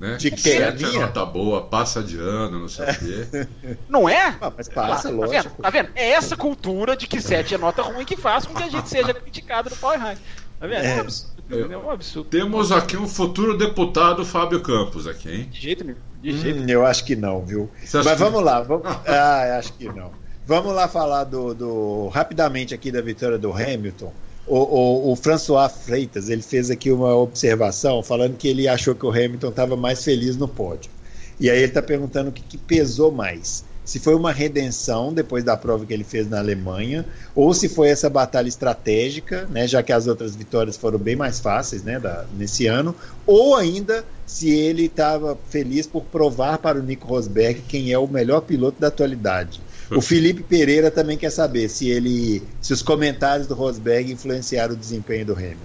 né? 0.00 0.16
De 0.16 0.30
que 0.30 0.50
é 0.50 0.72
nota 0.72 1.26
boa, 1.26 1.62
passa 1.62 2.02
de 2.02 2.18
ano, 2.18 2.58
não 2.58 2.68
sei 2.68 2.86
o 2.86 2.98
quê. 2.98 3.48
Não 3.86 4.08
é? 4.08 4.34
Ah, 4.40 4.50
mas 4.56 4.66
passa, 4.66 5.10
tá 5.10 5.14
lógico. 5.14 5.50
Vendo? 5.50 5.62
Tá 5.62 5.70
vendo? 5.70 5.90
É 5.94 6.12
essa 6.12 6.36
cultura 6.36 6.96
de 6.96 7.06
que 7.06 7.20
7 7.20 7.54
é 7.54 7.58
nota 7.58 7.82
ruim 7.82 8.06
que 8.06 8.16
faz 8.16 8.46
com 8.46 8.54
que 8.54 8.62
a 8.62 8.68
gente 8.70 8.88
seja 8.88 9.12
criticado 9.12 9.68
no 9.68 9.76
Power 9.76 10.00
Rank. 10.00 10.18
Tá 10.58 10.66
vendo? 10.66 10.84
É, 10.84 10.90
é 10.90 10.96
um 10.96 11.00
absurdo. 11.00 11.42
É 11.50 11.76
um 11.76 11.90
absurdo. 11.90 12.30
Temos 12.30 12.72
aqui 12.72 12.96
um 12.96 13.06
futuro 13.06 13.58
deputado 13.58 14.24
Fábio 14.24 14.62
Campos 14.62 15.06
aqui, 15.06 15.30
hein? 15.30 15.48
De 15.50 15.60
jeito 15.60 15.84
nenhum. 15.84 15.98
De 16.22 16.32
jeito 16.32 16.60
hum, 16.60 16.66
eu 16.66 16.86
acho 16.86 17.04
que 17.04 17.14
não, 17.14 17.44
viu? 17.44 17.70
Mas 17.78 18.06
que... 18.06 18.14
vamos 18.14 18.42
lá. 18.42 18.62
Vamos... 18.62 18.86
ah, 19.06 19.58
acho 19.58 19.74
que 19.74 19.86
não. 19.86 20.12
Vamos 20.46 20.74
lá 20.74 20.88
falar 20.88 21.24
do, 21.24 21.54
do 21.54 22.08
rapidamente 22.08 22.74
aqui 22.74 22.90
da 22.90 23.02
vitória 23.02 23.38
do 23.38 23.52
Hamilton. 23.52 24.12
O, 24.50 24.56
o, 24.56 25.12
o, 25.12 25.16
François 25.16 25.70
Freitas 25.70 26.28
ele 26.28 26.42
fez 26.42 26.70
aqui 26.72 26.90
uma 26.90 27.14
observação 27.14 28.02
falando 28.02 28.36
que 28.36 28.48
ele 28.48 28.66
achou 28.66 28.96
que 28.96 29.06
o 29.06 29.10
Hamilton 29.10 29.50
estava 29.50 29.76
mais 29.76 30.02
feliz 30.02 30.36
no 30.36 30.48
pódio. 30.48 30.90
E 31.38 31.48
aí 31.48 31.58
ele 31.58 31.66
está 31.66 31.80
perguntando 31.80 32.30
o 32.30 32.32
que, 32.32 32.42
que, 32.42 32.58
pesou 32.58 33.12
mais. 33.12 33.64
Se 33.84 34.00
foi 34.00 34.12
uma 34.16 34.32
redenção 34.32 35.14
depois 35.14 35.44
da 35.44 35.56
prova 35.56 35.86
que 35.86 35.94
ele 35.94 36.02
fez 36.02 36.28
na 36.28 36.40
Alemanha, 36.40 37.06
ou 37.32 37.54
se 37.54 37.68
foi 37.68 37.90
essa 37.90 38.10
batalha 38.10 38.48
estratégica, 38.48 39.46
né, 39.48 39.68
já 39.68 39.84
que 39.84 39.92
as 39.92 40.08
outras 40.08 40.34
vitórias 40.34 40.76
foram 40.76 40.98
bem 40.98 41.14
mais 41.14 41.38
fáceis 41.38 41.84
né, 41.84 42.00
da, 42.00 42.26
nesse 42.36 42.66
ano, 42.66 42.92
ou 43.24 43.54
ainda 43.54 44.04
se 44.26 44.50
ele 44.50 44.86
estava 44.86 45.38
feliz 45.48 45.86
por 45.86 46.02
provar 46.02 46.58
para 46.58 46.76
o 46.76 46.82
Nico 46.82 47.06
Rosberg 47.06 47.62
quem 47.68 47.92
é 47.92 47.98
o 47.98 48.08
melhor 48.08 48.40
piloto 48.40 48.80
da 48.80 48.88
atualidade. 48.88 49.60
O 49.90 50.00
Felipe 50.00 50.42
Pereira 50.42 50.90
também 50.90 51.18
quer 51.18 51.30
saber 51.30 51.68
se 51.68 51.88
ele, 51.88 52.42
se 52.60 52.72
os 52.72 52.80
comentários 52.80 53.48
do 53.48 53.54
Rosberg 53.54 54.12
influenciaram 54.12 54.74
o 54.74 54.76
desempenho 54.76 55.26
do 55.26 55.32
Hamilton. 55.32 55.58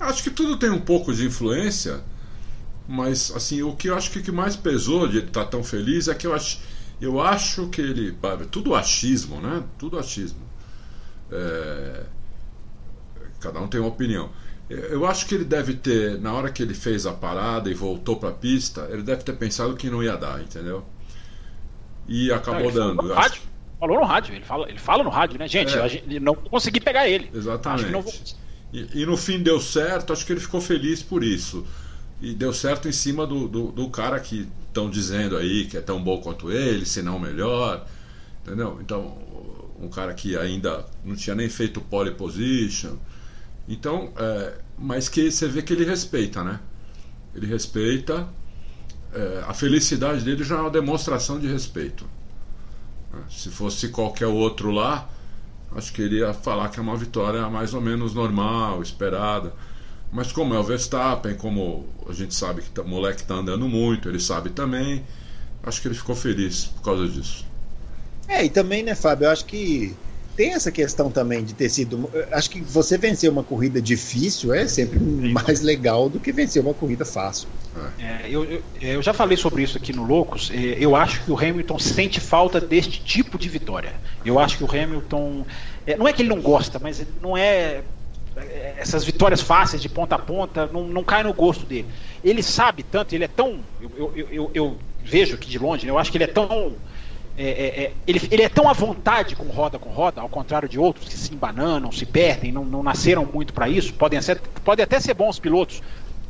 Acho 0.00 0.22
que 0.22 0.30
tudo 0.30 0.58
tem 0.58 0.70
um 0.70 0.80
pouco 0.80 1.12
de 1.12 1.26
influência, 1.26 2.00
mas 2.88 3.30
assim 3.34 3.62
o 3.62 3.74
que 3.76 3.88
eu 3.88 3.96
acho 3.96 4.10
que 4.10 4.22
que 4.22 4.32
mais 4.32 4.56
pesou 4.56 5.06
de 5.06 5.18
estar 5.18 5.44
tão 5.46 5.62
feliz 5.62 6.08
é 6.08 6.14
que 6.14 6.26
eu 6.26 6.34
acho, 6.34 6.60
eu 7.00 7.20
acho 7.20 7.68
que 7.68 7.82
ele, 7.82 8.16
tudo 8.50 8.74
achismo, 8.74 9.40
né? 9.40 9.62
Tudo 9.78 9.98
achismo. 9.98 10.40
É, 11.30 12.04
cada 13.40 13.60
um 13.60 13.68
tem 13.68 13.80
uma 13.80 13.90
opinião. 13.90 14.30
Eu 14.68 15.06
acho 15.06 15.26
que 15.26 15.34
ele 15.34 15.44
deve 15.44 15.74
ter, 15.74 16.18
na 16.18 16.32
hora 16.32 16.50
que 16.50 16.62
ele 16.62 16.74
fez 16.74 17.06
a 17.06 17.12
parada 17.12 17.70
e 17.70 17.74
voltou 17.74 18.16
para 18.16 18.30
a 18.30 18.32
pista, 18.32 18.88
ele 18.90 19.02
deve 19.02 19.22
ter 19.22 19.34
pensado 19.34 19.76
que 19.76 19.88
não 19.88 20.02
ia 20.02 20.16
dar, 20.16 20.40
entendeu? 20.40 20.84
E 22.08 22.32
acabou 22.32 22.64
não, 22.64 22.72
dando. 22.72 22.96
Falou 22.96 23.08
no, 23.08 23.14
rádio, 23.14 23.42
falou 23.78 24.00
no 24.00 24.04
rádio, 24.04 24.34
ele 24.34 24.44
fala, 24.44 24.68
ele 24.68 24.78
fala 24.78 25.04
no 25.04 25.10
rádio, 25.10 25.38
né? 25.38 25.48
Gente, 25.48 25.76
é. 25.76 25.88
gente 25.88 26.20
não 26.20 26.34
consegui 26.34 26.80
pegar 26.80 27.08
ele. 27.08 27.30
Exatamente. 27.34 27.90
Vou... 27.90 28.14
E, 28.72 29.02
e, 29.02 29.06
no 29.06 29.16
fim 29.16 29.42
deu 29.42 29.60
certo, 29.60 30.12
acho 30.12 30.26
que 30.26 30.32
ele 30.32 30.40
ficou 30.40 30.60
feliz 30.60 31.02
por 31.02 31.22
isso. 31.22 31.66
E 32.20 32.34
deu 32.34 32.52
certo 32.52 32.88
em 32.88 32.92
cima 32.92 33.26
do, 33.26 33.46
do, 33.46 33.72
do 33.72 33.90
cara 33.90 34.18
que 34.18 34.48
estão 34.66 34.88
dizendo 34.88 35.36
aí 35.36 35.66
que 35.66 35.76
é 35.76 35.80
tão 35.80 36.02
bom 36.02 36.20
quanto 36.20 36.50
ele, 36.50 36.84
se 36.86 37.02
não 37.02 37.18
melhor. 37.18 37.86
Entendeu? 38.42 38.78
Então, 38.80 39.18
um 39.80 39.88
cara 39.88 40.14
que 40.14 40.36
ainda 40.36 40.84
não 41.04 41.14
tinha 41.14 41.34
nem 41.34 41.48
feito 41.48 41.80
pole 41.80 42.12
position. 42.12 42.96
Então, 43.68 44.12
é, 44.16 44.54
mas 44.78 45.08
que 45.08 45.30
você 45.30 45.48
vê 45.48 45.62
que 45.62 45.72
ele 45.72 45.84
respeita, 45.84 46.42
né? 46.42 46.60
Ele 47.34 47.46
respeita 47.46 48.28
é, 49.16 49.44
a 49.46 49.54
felicidade 49.54 50.22
dele 50.22 50.44
já 50.44 50.56
é 50.56 50.60
uma 50.60 50.70
demonstração 50.70 51.40
de 51.40 51.46
respeito. 51.48 52.06
Se 53.30 53.48
fosse 53.48 53.88
qualquer 53.88 54.26
outro 54.26 54.70
lá, 54.70 55.08
acho 55.74 55.90
que 55.92 56.02
ele 56.02 56.18
ia 56.18 56.34
falar 56.34 56.68
que 56.68 56.78
é 56.78 56.82
uma 56.82 56.96
vitória 56.96 57.48
mais 57.48 57.72
ou 57.72 57.80
menos 57.80 58.12
normal, 58.12 58.82
esperada. 58.82 59.54
Mas 60.12 60.32
como 60.32 60.54
é 60.54 60.58
o 60.58 60.62
Verstappen, 60.62 61.34
como 61.34 61.88
a 62.08 62.12
gente 62.12 62.34
sabe 62.34 62.60
que 62.60 62.68
tá, 62.68 62.82
o 62.82 62.88
moleque 62.88 63.22
está 63.22 63.34
andando 63.34 63.66
muito, 63.66 64.08
ele 64.08 64.20
sabe 64.20 64.50
também, 64.50 65.02
acho 65.62 65.80
que 65.80 65.88
ele 65.88 65.94
ficou 65.94 66.14
feliz 66.14 66.66
por 66.66 66.82
causa 66.82 67.08
disso. 67.08 67.46
É, 68.28 68.44
e 68.44 68.50
também, 68.50 68.82
né, 68.82 68.94
Fábio, 68.94 69.26
eu 69.26 69.30
acho 69.30 69.46
que 69.46 69.96
tem 70.36 70.52
essa 70.52 70.70
questão 70.70 71.10
também 71.10 71.42
de 71.42 71.54
ter 71.54 71.68
sido. 71.70 72.10
Acho 72.30 72.50
que 72.50 72.60
você 72.60 72.98
vencer 72.98 73.30
uma 73.30 73.42
corrida 73.42 73.80
difícil 73.80 74.52
é 74.52 74.68
sempre 74.68 74.98
mais 74.98 75.62
legal 75.62 76.10
do 76.10 76.20
que 76.20 76.30
vencer 76.30 76.62
uma 76.62 76.74
corrida 76.74 77.04
fácil. 77.04 77.48
É, 77.98 78.26
eu, 78.28 78.44
eu, 78.44 78.62
eu, 78.80 79.02
já 79.02 79.14
falei 79.14 79.36
sobre 79.36 79.62
isso 79.62 79.78
aqui 79.78 79.94
no 79.94 80.04
Loucos. 80.04 80.50
É, 80.52 80.76
eu 80.78 80.94
acho 80.94 81.24
que 81.24 81.30
o 81.32 81.38
Hamilton 81.38 81.78
sente 81.78 82.20
falta 82.20 82.60
deste 82.60 83.02
tipo 83.02 83.38
de 83.38 83.48
vitória. 83.48 83.94
Eu 84.24 84.38
acho 84.38 84.58
que 84.58 84.64
o 84.64 84.70
Hamilton. 84.70 85.46
É, 85.86 85.96
não 85.96 86.06
é 86.06 86.12
que 86.12 86.20
ele 86.20 86.28
não 86.28 86.42
gosta, 86.42 86.78
mas 86.78 87.02
não 87.22 87.34
é. 87.34 87.82
essas 88.76 89.04
vitórias 89.04 89.40
fáceis 89.40 89.80
de 89.80 89.88
ponta 89.88 90.16
a 90.16 90.18
ponta 90.18 90.66
não, 90.66 90.86
não 90.86 91.02
cai 91.02 91.22
no 91.22 91.32
gosto 91.32 91.64
dele. 91.64 91.86
Ele 92.22 92.42
sabe 92.42 92.82
tanto, 92.82 93.14
ele 93.14 93.24
é 93.24 93.28
tão. 93.28 93.60
Eu, 93.80 94.12
eu, 94.14 94.50
eu 94.52 94.76
vejo 95.02 95.36
aqui 95.36 95.48
de 95.48 95.58
longe, 95.58 95.86
né, 95.86 95.92
eu 95.92 95.98
acho 95.98 96.10
que 96.10 96.18
ele 96.18 96.24
é 96.24 96.28
tão 96.28 96.74
é, 97.38 97.44
é, 97.44 97.84
é, 97.84 97.92
ele, 98.06 98.20
ele, 98.30 98.42
é 98.42 98.48
tão 98.48 98.68
à 98.68 98.72
vontade 98.72 99.36
com 99.36 99.44
roda 99.44 99.78
com 99.78 99.90
roda, 99.90 100.22
ao 100.22 100.28
contrário 100.28 100.66
de 100.68 100.78
outros 100.78 101.06
que 101.06 101.14
se 101.14 101.34
embananam, 101.34 101.92
se 101.92 102.06
perdem, 102.06 102.50
não, 102.50 102.64
não 102.64 102.82
nasceram 102.82 103.26
muito 103.26 103.52
para 103.52 103.68
isso. 103.68 103.92
Podem, 103.92 104.20
ser, 104.22 104.40
podem 104.64 104.82
até 104.82 104.98
ser 104.98 105.12
bons 105.12 105.38
pilotos, 105.38 105.82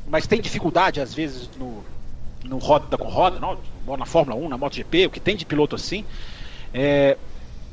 mas 0.08 0.26
tem 0.26 0.40
dificuldade 0.40 1.00
às 1.00 1.14
vezes 1.14 1.48
no, 1.56 1.84
no 2.44 2.58
roda 2.58 2.98
com 2.98 3.08
roda, 3.08 3.38
não, 3.38 3.56
na 3.96 4.04
Fórmula 4.04 4.36
1, 4.36 4.48
na 4.48 4.58
MotoGP, 4.58 5.06
o 5.06 5.10
que 5.10 5.20
tem 5.20 5.36
de 5.36 5.46
piloto 5.46 5.76
assim. 5.76 6.04
É, 6.74 7.16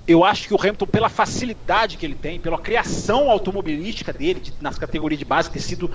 eu 0.07 0.23
acho 0.23 0.47
que 0.47 0.53
o 0.53 0.59
Hamilton, 0.59 0.85
pela 0.85 1.09
facilidade 1.09 1.97
que 1.97 2.05
ele 2.05 2.15
tem, 2.15 2.39
pela 2.39 2.59
criação 2.59 3.31
automobilística 3.31 4.13
dele 4.13 4.41
de, 4.41 4.53
nas 4.61 4.77
categorias 4.77 5.17
de 5.17 5.25
base, 5.25 5.49
ter 5.49 5.61
sido 5.61 5.89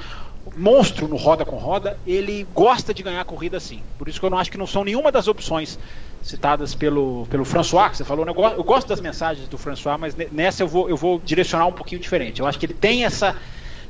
monstro 0.56 1.06
no 1.06 1.16
roda 1.16 1.44
com 1.44 1.56
roda, 1.56 1.98
ele 2.06 2.46
gosta 2.54 2.92
de 2.92 3.02
ganhar 3.02 3.24
corrida 3.24 3.58
assim. 3.58 3.80
Por 3.96 4.08
isso 4.08 4.18
que 4.18 4.26
eu 4.26 4.30
não 4.30 4.38
acho 4.38 4.50
que 4.50 4.58
não 4.58 4.66
são 4.66 4.82
nenhuma 4.82 5.12
das 5.12 5.28
opções 5.28 5.78
citadas 6.22 6.74
pelo, 6.74 7.26
pelo 7.30 7.44
François, 7.44 7.90
que 7.90 7.96
você 7.96 8.04
falou, 8.04 8.24
né? 8.24 8.32
eu 8.34 8.64
gosto 8.64 8.88
das 8.88 9.00
mensagens 9.00 9.48
do 9.48 9.56
François, 9.56 9.98
mas 9.98 10.14
nessa 10.30 10.62
eu 10.62 10.68
vou, 10.68 10.88
eu 10.88 10.96
vou 10.96 11.20
direcionar 11.24 11.66
um 11.66 11.72
pouquinho 11.72 12.00
diferente. 12.00 12.40
Eu 12.40 12.46
acho 12.46 12.58
que 12.58 12.66
ele 12.66 12.74
tem 12.74 13.04
essa. 13.04 13.36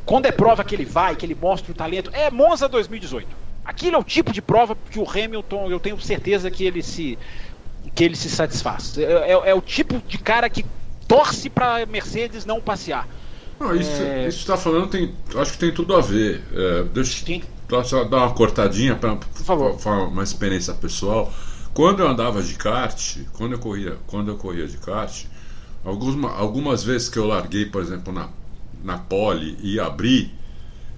Quando 0.05 0.27
é 0.27 0.33
prova 0.33 0.65
que 0.65 0.75
ele 0.75 0.85
vai, 0.85 1.17
que 1.17 1.27
ele 1.27 1.35
mostra 1.35 1.71
o 1.71 1.75
talento, 1.75 2.11
é 2.15 2.31
Monza 2.31 2.69
2018. 2.69 3.27
Aquilo 3.65 3.97
é 3.97 3.99
o 3.99 4.05
tipo 4.05 4.33
de 4.33 4.41
prova 4.41 4.77
que 4.91 4.99
o 4.99 5.09
Hamilton, 5.09 5.71
eu 5.71 5.79
tenho 5.79 6.01
certeza 6.01 6.51
que 6.51 6.65
ele 6.65 6.83
se 6.83 7.19
que 7.95 8.05
ele 8.05 8.17
se 8.17 8.31
satisfaz. 8.31 8.97
É, 8.99 9.03
é, 9.03 9.51
é 9.51 9.55
o 9.55 9.61
tipo 9.61 10.01
de 10.07 10.19
cara 10.19 10.49
que 10.49 10.65
torce 11.07 11.51
para 11.51 11.85
Mercedes 11.87 12.45
não 12.45 12.61
passear. 12.61 13.09
Não, 13.59 13.75
isso 13.75 14.03
é... 14.03 14.29
está 14.29 14.57
falando 14.57 14.89
tem, 14.89 15.13
acho 15.35 15.53
que 15.53 15.59
tem 15.59 15.73
tudo 15.73 15.97
a 15.97 16.01
ver. 16.01 16.43
É, 16.53 16.83
deixa 16.85 17.25
eu 17.97 18.09
dar 18.09 18.19
uma 18.19 18.35
cortadinha 18.35 18.95
para 18.95 19.19
falar 19.45 20.07
uma 20.07 20.23
experiência 20.23 20.73
pessoal. 20.75 21.33
Quando 21.79 22.01
eu 22.01 22.09
andava 22.09 22.43
de 22.43 22.55
kart, 22.55 23.19
quando 23.35 23.53
eu 23.53 23.59
corria, 23.61 23.99
quando 24.09 24.33
eu 24.33 24.37
corria 24.37 24.67
de 24.67 24.77
kart, 24.79 25.27
algumas, 25.85 26.33
algumas 26.33 26.83
vezes 26.83 27.09
que 27.09 27.17
eu 27.17 27.25
larguei, 27.25 27.67
por 27.67 27.81
exemplo, 27.81 28.13
na, 28.13 28.31
na 28.83 28.99
pole 28.99 29.57
e 29.63 29.79
abri 29.79 30.35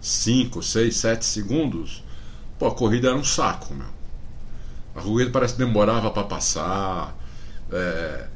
5, 0.01 0.63
6, 0.63 0.97
7 0.97 1.23
segundos, 1.23 2.03
pô, 2.59 2.67
a 2.67 2.75
corrida 2.75 3.09
era 3.09 3.17
um 3.19 3.23
saco, 3.23 3.75
meu. 3.75 3.89
A 4.97 5.03
corrida 5.03 5.31
parece 5.31 5.53
que 5.53 5.59
demorava 5.59 6.11
para 6.11 6.25
passar. 6.25 7.15
É, 7.71 8.27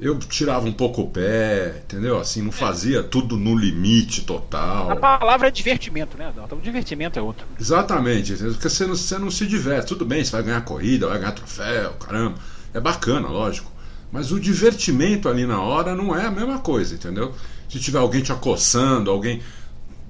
eu 0.00 0.18
tirava 0.18 0.66
um 0.66 0.72
pouco 0.72 1.02
o 1.02 1.08
pé, 1.08 1.82
entendeu? 1.84 2.18
Assim, 2.18 2.42
não 2.42 2.50
fazia 2.50 3.02
tudo 3.02 3.36
no 3.36 3.56
limite 3.56 4.22
total. 4.22 4.90
A 4.90 4.96
palavra 4.96 5.48
é 5.48 5.50
divertimento, 5.50 6.18
né, 6.18 6.26
Adalto? 6.28 6.56
O 6.56 6.60
divertimento 6.60 7.18
é 7.18 7.22
outro. 7.22 7.46
Exatamente, 7.58 8.32
entendeu? 8.32 8.52
porque 8.52 8.68
você 8.68 8.86
não, 8.86 8.96
você 8.96 9.18
não 9.18 9.30
se 9.30 9.46
diverte. 9.46 9.88
Tudo 9.88 10.04
bem, 10.04 10.24
você 10.24 10.32
vai 10.32 10.42
ganhar 10.42 10.60
corrida, 10.62 11.06
vai 11.06 11.18
ganhar 11.18 11.32
troféu, 11.32 11.92
caramba. 11.92 12.38
É 12.72 12.80
bacana, 12.80 13.28
lógico. 13.28 13.70
Mas 14.10 14.32
o 14.32 14.40
divertimento 14.40 15.28
ali 15.28 15.46
na 15.46 15.60
hora 15.60 15.94
não 15.94 16.14
é 16.14 16.26
a 16.26 16.30
mesma 16.30 16.58
coisa, 16.58 16.94
entendeu? 16.94 17.32
Se 17.68 17.78
tiver 17.78 17.98
alguém 17.98 18.22
te 18.22 18.32
acossando, 18.32 19.10
alguém, 19.10 19.42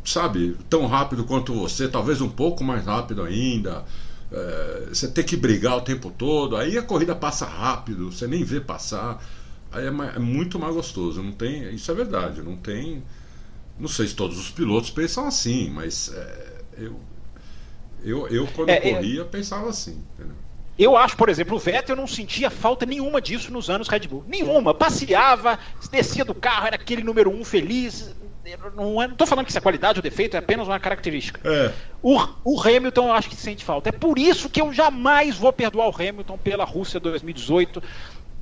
sabe, 0.02 0.56
tão 0.68 0.86
rápido 0.86 1.24
quanto 1.24 1.54
você, 1.54 1.88
talvez 1.88 2.22
um 2.22 2.28
pouco 2.28 2.64
mais 2.64 2.86
rápido 2.86 3.22
ainda. 3.22 3.84
É, 4.32 4.86
você 4.88 5.08
tem 5.08 5.22
que 5.22 5.36
brigar 5.36 5.76
o 5.76 5.82
tempo 5.82 6.10
todo, 6.10 6.56
aí 6.56 6.78
a 6.78 6.82
corrida 6.82 7.14
passa 7.14 7.44
rápido, 7.44 8.10
você 8.10 8.26
nem 8.26 8.42
vê 8.42 8.60
passar 8.60 9.22
aí 9.74 9.84
é, 9.84 9.88
é, 9.88 10.18
muito 10.18 10.58
mais 10.58 10.74
gostoso. 10.74 11.22
Não 11.22 11.32
tem, 11.32 11.74
isso 11.74 11.90
é 11.90 11.94
verdade. 11.94 12.42
Não 12.42 12.56
tem, 12.56 13.02
não 13.78 13.88
sei 13.88 14.06
se 14.06 14.14
todos 14.14 14.38
os 14.38 14.50
pilotos 14.50 14.90
pensam 14.90 15.26
assim, 15.26 15.70
mas 15.70 16.12
é, 16.14 16.62
eu, 16.78 17.00
eu, 18.02 18.28
eu 18.28 18.46
quando 18.48 18.70
é, 18.70 18.76
é. 18.76 18.92
corria 18.94 19.24
pensava 19.24 19.68
assim. 19.68 20.02
Entendeu? 20.14 20.36
Eu 20.76 20.96
acho, 20.96 21.16
por 21.16 21.28
exemplo, 21.28 21.56
o 21.56 21.58
Vettel 21.58 21.94
não 21.94 22.06
sentia 22.06 22.50
falta 22.50 22.84
nenhuma 22.84 23.20
disso 23.20 23.52
nos 23.52 23.70
anos 23.70 23.86
Red 23.86 24.08
Bull. 24.08 24.24
Nenhuma. 24.26 24.74
Passeava, 24.74 25.58
descia 25.90 26.24
do 26.24 26.34
carro, 26.34 26.66
era 26.66 26.76
aquele 26.76 27.02
número 27.02 27.30
um 27.30 27.44
feliz. 27.44 28.12
Não 28.74 29.00
estou 29.04 29.26
falando 29.26 29.44
que 29.44 29.52
isso 29.52 29.58
é 29.58 29.60
qualidade 29.60 30.00
ou 30.00 30.02
defeito, 30.02 30.34
é 30.34 30.38
apenas 30.38 30.66
uma 30.66 30.78
característica. 30.80 31.40
É. 31.48 31.72
O, 32.02 32.20
o, 32.44 32.60
Hamilton 32.60 33.06
eu 33.06 33.12
acho 33.12 33.30
que 33.30 33.36
sente 33.36 33.64
falta. 33.64 33.88
É 33.88 33.92
por 33.92 34.18
isso 34.18 34.50
que 34.50 34.60
eu 34.60 34.72
jamais 34.72 35.36
vou 35.36 35.52
perdoar 35.52 35.88
o 35.88 35.94
Hamilton 35.94 36.36
pela 36.36 36.64
Rússia 36.64 36.98
2018 36.98 37.82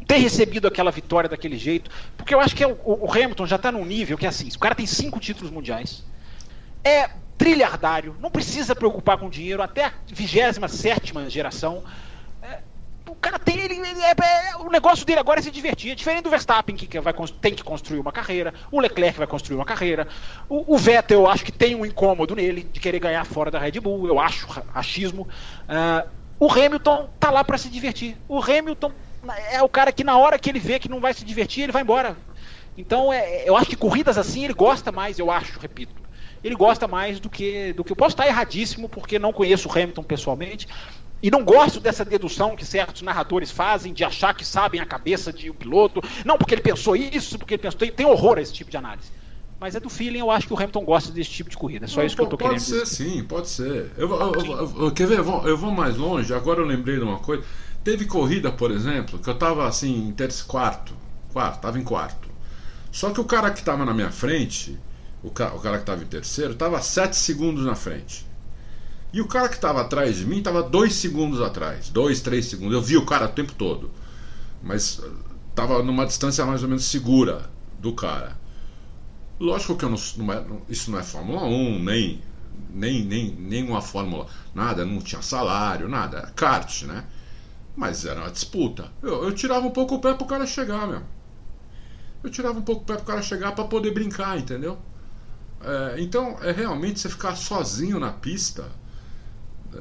ter 0.06 0.16
recebido 0.18 0.66
aquela 0.66 0.90
vitória 0.90 1.28
daquele 1.28 1.56
jeito, 1.56 1.90
porque 2.16 2.34
eu 2.34 2.40
acho 2.40 2.54
que 2.54 2.62
é 2.62 2.66
o, 2.66 2.78
o 2.84 3.10
Hamilton 3.10 3.46
já 3.46 3.56
está 3.56 3.70
num 3.72 3.84
nível 3.84 4.18
que 4.18 4.26
é 4.26 4.28
assim, 4.28 4.48
o 4.48 4.58
cara 4.58 4.74
tem 4.74 4.86
cinco 4.86 5.20
títulos 5.20 5.50
mundiais, 5.50 6.04
é 6.84 7.10
trilhardário, 7.42 8.16
não 8.20 8.30
precisa 8.30 8.74
preocupar 8.74 9.18
com 9.18 9.28
dinheiro, 9.28 9.62
até 9.62 9.86
a 9.86 9.92
27 10.06 10.60
geração. 11.28 11.82
É, 12.40 12.60
o 13.08 13.14
cara 13.16 13.38
tem. 13.38 13.58
Ele, 13.58 13.74
é, 13.80 14.14
é, 14.50 14.56
o 14.56 14.70
negócio 14.70 15.04
dele 15.04 15.18
agora 15.18 15.40
é 15.40 15.42
se 15.42 15.50
divertir. 15.50 15.90
É 15.90 15.94
diferente 15.94 16.22
do 16.22 16.30
Verstappen, 16.30 16.76
que 16.76 17.00
vai, 17.00 17.12
tem 17.40 17.54
que 17.54 17.64
construir 17.64 17.98
uma 17.98 18.12
carreira. 18.12 18.54
O 18.70 18.80
Leclerc 18.80 19.18
vai 19.18 19.26
construir 19.26 19.56
uma 19.56 19.64
carreira. 19.64 20.06
O, 20.48 20.74
o, 20.74 20.78
Vettel, 20.78 21.20
eu 21.20 21.28
acho 21.28 21.44
que 21.44 21.50
tem 21.50 21.74
um 21.74 21.84
incômodo 21.84 22.36
nele 22.36 22.62
de 22.62 22.78
querer 22.78 23.00
ganhar 23.00 23.24
fora 23.24 23.50
da 23.50 23.58
Red 23.58 23.80
Bull. 23.80 24.06
Eu 24.06 24.20
acho 24.20 24.46
achismo. 24.72 25.22
Uh, 25.22 26.08
o 26.38 26.50
Hamilton 26.50 27.10
tá 27.18 27.30
lá 27.30 27.42
para 27.42 27.58
se 27.58 27.68
divertir. 27.68 28.16
O 28.28 28.40
Hamilton 28.40 28.92
é 29.50 29.62
o 29.62 29.68
cara 29.68 29.92
que 29.92 30.04
na 30.04 30.16
hora 30.16 30.38
que 30.38 30.50
ele 30.50 30.58
vê 30.58 30.78
que 30.78 30.88
não 30.88 31.00
vai 31.00 31.14
se 31.14 31.24
divertir, 31.24 31.64
ele 31.64 31.72
vai 31.72 31.82
embora. 31.82 32.16
Então 32.76 33.12
é, 33.12 33.48
eu 33.48 33.56
acho 33.56 33.68
que 33.68 33.76
corridas 33.76 34.16
assim 34.18 34.44
ele 34.44 34.54
gosta 34.54 34.90
mais, 34.90 35.18
eu 35.18 35.30
acho, 35.30 35.58
repito. 35.58 36.00
Ele 36.42 36.54
gosta 36.56 36.88
mais 36.88 37.20
do 37.20 37.30
que 37.30 37.72
do 37.72 37.84
que 37.84 37.92
eu 37.92 37.96
posso 37.96 38.14
estar 38.14 38.26
erradíssimo 38.26 38.88
porque 38.88 39.18
não 39.18 39.32
conheço 39.32 39.68
o 39.68 39.72
Hamilton 39.72 40.02
pessoalmente 40.02 40.66
e 41.22 41.30
não 41.30 41.44
gosto 41.44 41.78
dessa 41.78 42.04
dedução 42.04 42.56
que 42.56 42.64
certos 42.64 43.00
narradores 43.02 43.50
fazem 43.50 43.92
de 43.92 44.02
achar 44.02 44.34
que 44.34 44.44
sabem 44.44 44.80
a 44.80 44.86
cabeça 44.86 45.32
de 45.32 45.48
um 45.48 45.54
piloto. 45.54 46.02
Não, 46.24 46.36
porque 46.36 46.52
ele 46.52 46.62
pensou 46.62 46.96
isso, 46.96 47.38
porque 47.38 47.54
ele 47.54 47.62
pensou. 47.62 47.78
Tem, 47.78 47.92
tem 47.92 48.04
horror 48.04 48.38
a 48.38 48.42
esse 48.42 48.52
tipo 48.52 48.70
de 48.70 48.76
análise. 48.76 49.08
Mas 49.60 49.76
é 49.76 49.80
do 49.80 49.88
feeling, 49.88 50.18
eu 50.18 50.28
acho 50.32 50.48
que 50.48 50.52
o 50.52 50.56
Hamilton 50.56 50.84
gosta 50.84 51.12
desse 51.12 51.30
tipo 51.30 51.48
de 51.48 51.56
corrida. 51.56 51.84
É 51.84 51.88
só 51.88 52.00
não, 52.00 52.06
isso 52.06 52.16
que 52.16 52.22
eu 52.22 52.26
tô 52.26 52.36
pode 52.36 52.58
querendo 52.58 52.66
Pode 52.66 52.88
ser, 52.88 52.96
dizer. 52.96 53.12
sim, 53.12 53.22
pode 53.22 53.48
ser. 53.48 53.92
Eu, 53.96 54.10
eu, 54.10 54.72
eu, 54.80 54.90
quer 54.90 55.06
ver? 55.06 55.18
Eu 55.18 55.24
vou, 55.24 55.46
eu 55.46 55.56
vou 55.56 55.70
mais 55.70 55.96
longe. 55.96 56.34
Agora 56.34 56.58
eu 56.58 56.66
lembrei 56.66 56.96
de 56.96 57.04
uma 57.04 57.20
coisa. 57.20 57.44
Teve 57.84 58.04
corrida, 58.06 58.52
por 58.52 58.70
exemplo, 58.70 59.18
que 59.18 59.28
eu 59.28 59.34
tava 59.34 59.66
assim, 59.66 60.08
em 60.08 60.12
terceiro, 60.12 60.48
quarto, 60.48 60.94
quarto, 61.32 61.60
tava 61.60 61.78
em 61.78 61.82
quarto. 61.84 62.28
Só 62.92 63.10
que 63.10 63.20
o 63.20 63.24
cara 63.24 63.50
que 63.50 63.64
tava 63.64 63.84
na 63.84 63.92
minha 63.92 64.10
frente, 64.10 64.78
o, 65.22 65.30
ca, 65.30 65.52
o 65.54 65.60
cara 65.60 65.78
que 65.78 65.86
tava 65.86 66.02
em 66.02 66.06
terceiro, 66.06 66.54
tava 66.54 66.80
sete 66.80 67.16
segundos 67.16 67.64
na 67.64 67.74
frente. 67.74 68.26
E 69.12 69.20
o 69.20 69.26
cara 69.26 69.48
que 69.48 69.58
tava 69.58 69.80
atrás 69.80 70.16
de 70.16 70.26
mim 70.26 70.42
tava 70.42 70.62
dois 70.62 70.94
segundos 70.94 71.40
atrás, 71.40 71.88
dois, 71.88 72.20
três 72.20 72.46
segundos. 72.46 72.72
Eu 72.72 72.82
vi 72.82 72.96
o 72.96 73.04
cara 73.04 73.26
o 73.26 73.28
tempo 73.28 73.52
todo, 73.52 73.90
mas 74.62 75.00
eh, 75.02 75.10
tava 75.54 75.82
numa 75.82 76.06
distância 76.06 76.46
mais 76.46 76.62
ou 76.62 76.68
menos 76.68 76.84
segura 76.84 77.50
do 77.80 77.92
cara. 77.92 78.38
Lógico 79.40 79.76
que 79.76 79.84
não, 79.84 79.98
não 80.18 80.32
é, 80.32 80.44
isso 80.68 80.90
não 80.90 80.98
é 80.98 81.02
Fórmula 81.02 81.42
1, 81.44 81.82
nem, 81.82 82.22
nem, 82.70 83.04
nem, 83.04 83.30
nem 83.32 83.64
uma 83.64 83.82
Fórmula, 83.82 84.26
nada, 84.54 84.84
não 84.84 85.00
tinha 85.00 85.20
salário, 85.20 85.88
nada, 85.88 86.32
kart, 86.36 86.84
né? 86.84 87.04
Mas 87.74 88.04
era 88.04 88.20
uma 88.20 88.30
disputa. 88.30 88.90
Eu, 89.02 89.24
eu 89.24 89.34
tirava 89.34 89.66
um 89.66 89.70
pouco 89.70 89.94
o 89.94 90.00
pé 90.00 90.14
pro 90.14 90.26
cara 90.26 90.46
chegar, 90.46 90.86
meu. 90.86 91.02
Eu 92.22 92.30
tirava 92.30 92.58
um 92.58 92.62
pouco 92.62 92.82
o 92.82 92.84
pé 92.84 92.96
pro 92.96 93.04
cara 93.04 93.22
chegar 93.22 93.52
para 93.52 93.64
poder 93.64 93.92
brincar, 93.92 94.38
entendeu? 94.38 94.78
É, 95.60 96.00
então, 96.00 96.36
é 96.42 96.52
realmente 96.52 97.00
você 97.00 97.08
ficar 97.08 97.36
sozinho 97.36 97.98
na 97.98 98.12
pista, 98.12 98.66
é, 99.74 99.78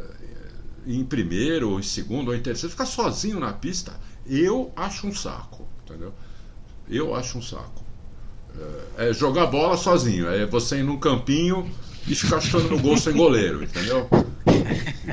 em 0.86 1.04
primeiro, 1.04 1.72
ou 1.72 1.80
em 1.80 1.84
segundo, 1.84 2.30
ou 2.30 2.36
em 2.36 2.42
terceiro, 2.42 2.72
ficar 2.72 2.86
sozinho 2.86 3.40
na 3.40 3.54
pista, 3.54 3.94
eu 4.26 4.72
acho 4.76 5.08
um 5.08 5.14
saco, 5.14 5.68
entendeu? 5.84 6.14
Eu 6.88 7.16
acho 7.16 7.38
um 7.38 7.42
saco. 7.42 7.84
É, 8.98 9.10
é 9.10 9.14
jogar 9.14 9.48
bola 9.48 9.78
sozinho, 9.78 10.28
é 10.30 10.46
você 10.46 10.80
ir 10.80 10.84
num 10.84 11.00
campinho 11.00 11.70
e 12.08 12.16
ficar 12.16 12.40
chutando 12.40 12.70
no 12.70 12.80
gol 12.80 12.98
sem 12.98 13.14
goleiro, 13.14 13.64
entendeu? 13.64 14.08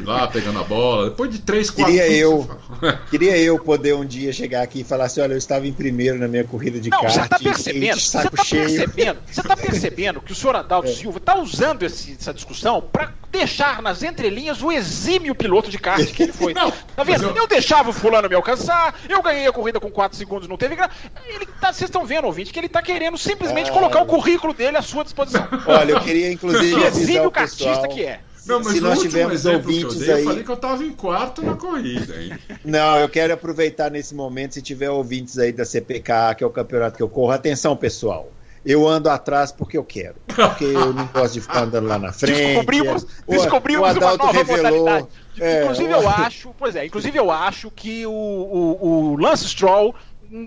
Lá 0.05 0.27
pegando 0.29 0.59
a 0.59 0.64
bola, 0.64 1.11
depois 1.11 1.31
de 1.31 1.38
três, 1.38 1.70
quatro. 1.70 1.92
Queria 1.92 2.11
eu, 2.11 2.48
queria 3.11 3.37
eu 3.38 3.59
poder 3.59 3.94
um 3.94 4.05
dia 4.05 4.33
chegar 4.33 4.62
aqui 4.62 4.81
e 4.81 4.85
falar 4.85 5.05
assim: 5.05 5.20
olha, 5.20 5.33
eu 5.33 5.38
estava 5.38 5.66
em 5.66 5.72
primeiro 5.72 6.18
na 6.18 6.29
minha 6.29 6.44
corrida 6.44 6.79
de 6.81 6.90
kart. 6.90 7.05
Você 7.05 7.29
tá 7.29 7.38
percebendo, 7.38 8.01
você 8.01 8.22
tá 8.22 8.31
percebendo, 8.31 9.18
você 9.31 9.42
tá 9.42 9.57
percebendo 9.57 10.20
que 10.20 10.33
o 10.33 10.35
senhor 10.35 10.57
Adalto 10.57 10.88
é. 10.88 10.92
Silva 10.92 11.18
está 11.18 11.38
usando 11.38 11.83
esse, 11.83 12.16
essa 12.18 12.33
discussão 12.33 12.81
para 12.81 13.12
deixar 13.31 13.83
nas 13.83 14.03
entrelinhas 14.03 14.62
o 14.62 14.72
exímio 14.72 15.35
piloto 15.35 15.70
de 15.70 15.79
kart 15.79 16.07
que 16.12 16.22
ele 16.22 16.33
foi. 16.33 16.53
Não, 16.55 16.70
tá 16.70 17.03
vendo? 17.05 17.24
Eu... 17.24 17.37
eu... 17.37 17.46
deixava 17.46 17.90
o 17.90 17.92
fulano 17.92 18.29
me 18.29 18.35
alcançar, 18.35 18.94
eu 19.09 19.22
ganhei 19.22 19.46
a 19.46 19.53
corrida 19.53 19.81
com 19.81 19.90
4 19.90 20.16
segundos, 20.16 20.48
não 20.48 20.57
teve 20.57 20.77
graça. 20.77 20.92
Ele 21.27 21.46
tá, 21.61 21.72
vocês 21.72 21.88
estão 21.88 22.05
vendo, 22.05 22.27
ouvinte, 22.27 22.53
que 22.53 22.59
ele 22.59 22.66
está 22.66 22.83
querendo 22.83 23.18
simplesmente 23.18 23.70
ah, 23.70 23.72
colocar 23.72 24.03
o 24.03 24.07
currículo 24.07 24.55
dele 24.55 24.77
à 24.77 24.83
sua 24.83 25.05
disposição. 25.05 25.46
Olha, 25.66 25.92
eu 25.92 26.01
queria 26.01 26.31
inclusive 26.33 26.74
que 26.74 26.87
exímio 26.87 27.31
cartista 27.31 27.88
que 27.88 28.05
é. 28.05 28.20
Não, 28.49 28.61
mas 28.61 28.73
se 28.73 28.81
nós 28.81 29.01
tivermos 29.01 29.45
ouvintes 29.45 30.01
eu 30.01 30.07
dei, 30.07 30.13
aí. 30.15 30.21
Eu 30.21 30.29
falei 30.29 30.45
que 30.45 30.51
eu 30.51 30.55
estava 30.55 30.85
em 30.85 30.93
quarto 30.93 31.43
na 31.43 31.55
corrida, 31.55 32.21
hein? 32.21 32.39
Não, 32.65 32.99
eu 32.99 33.09
quero 33.09 33.35
aproveitar 33.35 33.91
nesse 33.91 34.15
momento, 34.15 34.55
se 34.55 34.63
tiver 34.63 34.91
ouvintes 34.91 35.39
aí 35.39 35.53
da 35.53 35.65
CPK, 35.65 36.37
que 36.39 36.45
é 36.45 36.47
o 36.47 36.51
campeonato 36.51 36.97
que 36.97 37.03
eu 37.03 37.09
corro. 37.09 37.31
Atenção, 37.31 37.77
pessoal. 37.77 38.33
Eu 38.65 38.89
ando 38.89 39.09
atrás 39.09 39.53
porque 39.53 39.79
eu 39.79 39.85
quero. 39.85 40.17
Porque 40.27 40.65
eu 40.65 40.93
não 40.93 41.07
gosto 41.07 41.35
de 41.35 41.41
ficar 41.43 41.63
andando 41.63 41.87
lá 41.87 41.99
na 41.99 42.13
frente. 42.13 42.37
Descobrimos, 42.37 43.07
o, 43.27 43.31
descobrimos 43.31 43.83
o 43.83 43.85
Adalto 43.85 44.25
uma 44.25 44.33
nova 44.33 44.39
revelou, 44.39 44.79
modalidade. 44.81 45.09
É, 45.41 45.63
inclusive, 45.63 45.93
eu 45.93 46.09
acho, 46.09 46.55
pois 46.59 46.77
é, 46.77 46.87
inclusive 46.87 47.19
eu 47.19 47.31
acho 47.31 47.71
que 47.71 48.05
o, 48.05 48.11
o, 48.11 49.13
o 49.13 49.17
Lance 49.17 49.49
Stroll 49.49 49.95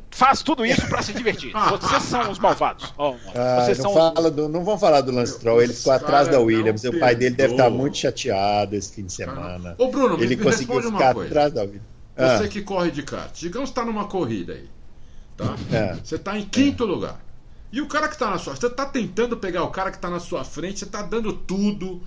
faz 0.09 0.41
tudo 0.41 0.65
isso 0.65 0.87
para 0.87 1.01
se 1.01 1.13
divertir. 1.13 1.51
Vocês 1.69 2.03
são 2.03 2.31
os 2.31 2.39
malvados. 2.39 2.93
Oh, 2.97 3.15
ah, 3.35 3.65
não, 3.67 3.75
são 3.75 3.93
fala 3.93 4.29
os... 4.29 4.31
do, 4.31 4.49
não 4.49 4.63
vão 4.63 4.77
falar 4.77 5.01
do 5.01 5.11
Lance 5.11 5.33
Stroll, 5.33 5.61
ele 5.61 5.73
ficou 5.73 5.93
atrás 5.93 6.27
da 6.27 6.39
Williams. 6.39 6.83
O 6.83 6.99
pai 6.99 7.15
dele 7.15 7.35
deve 7.35 7.53
estar 7.53 7.69
muito 7.69 7.97
chateado 7.97 8.75
esse 8.75 8.93
fim 8.93 9.05
de 9.05 9.13
semana. 9.13 9.75
Ô 9.77 9.87
Bruno, 9.87 10.21
ele 10.21 10.35
me 10.35 10.43
conseguiu 10.43 10.81
ficar 10.81 11.11
atrás 11.11 11.53
da 11.53 11.61
Williams. 11.61 11.91
Ah. 12.15 12.37
Você 12.37 12.47
que 12.47 12.61
corre 12.61 12.91
de 12.91 13.03
kart, 13.03 13.31
digamos 13.33 13.69
que 13.69 13.79
está 13.79 13.85
numa 13.85 14.05
corrida 14.07 14.53
aí. 14.53 14.69
Tá? 15.37 15.55
É. 15.71 15.95
Você 16.03 16.15
está 16.15 16.37
em 16.37 16.45
quinto 16.45 16.83
é. 16.83 16.87
lugar. 16.87 17.19
E 17.71 17.81
o 17.81 17.87
cara 17.87 18.07
que 18.07 18.15
está 18.15 18.29
na 18.29 18.37
sua. 18.37 18.55
Você 18.55 18.67
está 18.67 18.85
tentando 18.85 19.37
pegar 19.37 19.63
o 19.63 19.69
cara 19.69 19.89
que 19.89 19.97
está 19.97 20.09
na 20.09 20.19
sua 20.19 20.43
frente, 20.43 20.79
você 20.79 20.85
está 20.85 21.01
dando 21.01 21.33
tudo. 21.33 22.01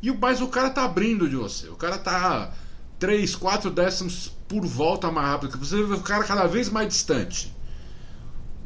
E 0.00 0.12
mas 0.12 0.40
o 0.40 0.48
cara 0.48 0.68
está 0.68 0.84
abrindo 0.84 1.28
de 1.28 1.34
você. 1.36 1.68
O 1.68 1.74
cara 1.74 1.96
está 1.96 2.52
3, 2.98 3.34
4 3.34 3.70
décimos 3.70 4.32
por 4.48 4.64
volta 4.64 5.10
mais 5.10 5.28
rápido. 5.28 5.58
Você 5.58 5.82
vê 5.82 5.94
o 5.94 6.00
cara 6.00 6.24
cada 6.24 6.46
vez 6.46 6.70
mais 6.70 6.88
distante. 6.88 7.54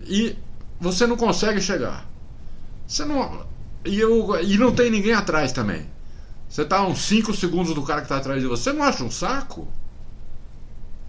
E 0.05 0.37
você 0.81 1.07
não 1.07 1.17
consegue 1.17 1.61
chegar. 1.61 2.09
Você 2.87 3.05
não. 3.05 3.45
E, 3.85 3.99
eu, 3.99 4.41
e 4.41 4.57
não 4.57 4.73
tem 4.73 4.91
ninguém 4.91 5.13
atrás 5.13 5.53
também. 5.53 5.91
Você 6.49 6.65
tá 6.65 6.79
a 6.79 6.87
uns 6.87 7.01
5 7.03 7.35
segundos 7.35 7.75
do 7.75 7.83
cara 7.83 8.03
que 8.03 8.09
tá 8.09 8.19
atrás 8.19 8.41
de 8.41 8.47
você, 8.47 8.73
não 8.73 8.83
acha 8.83 9.03
um 9.03 9.11
saco? 9.11 9.67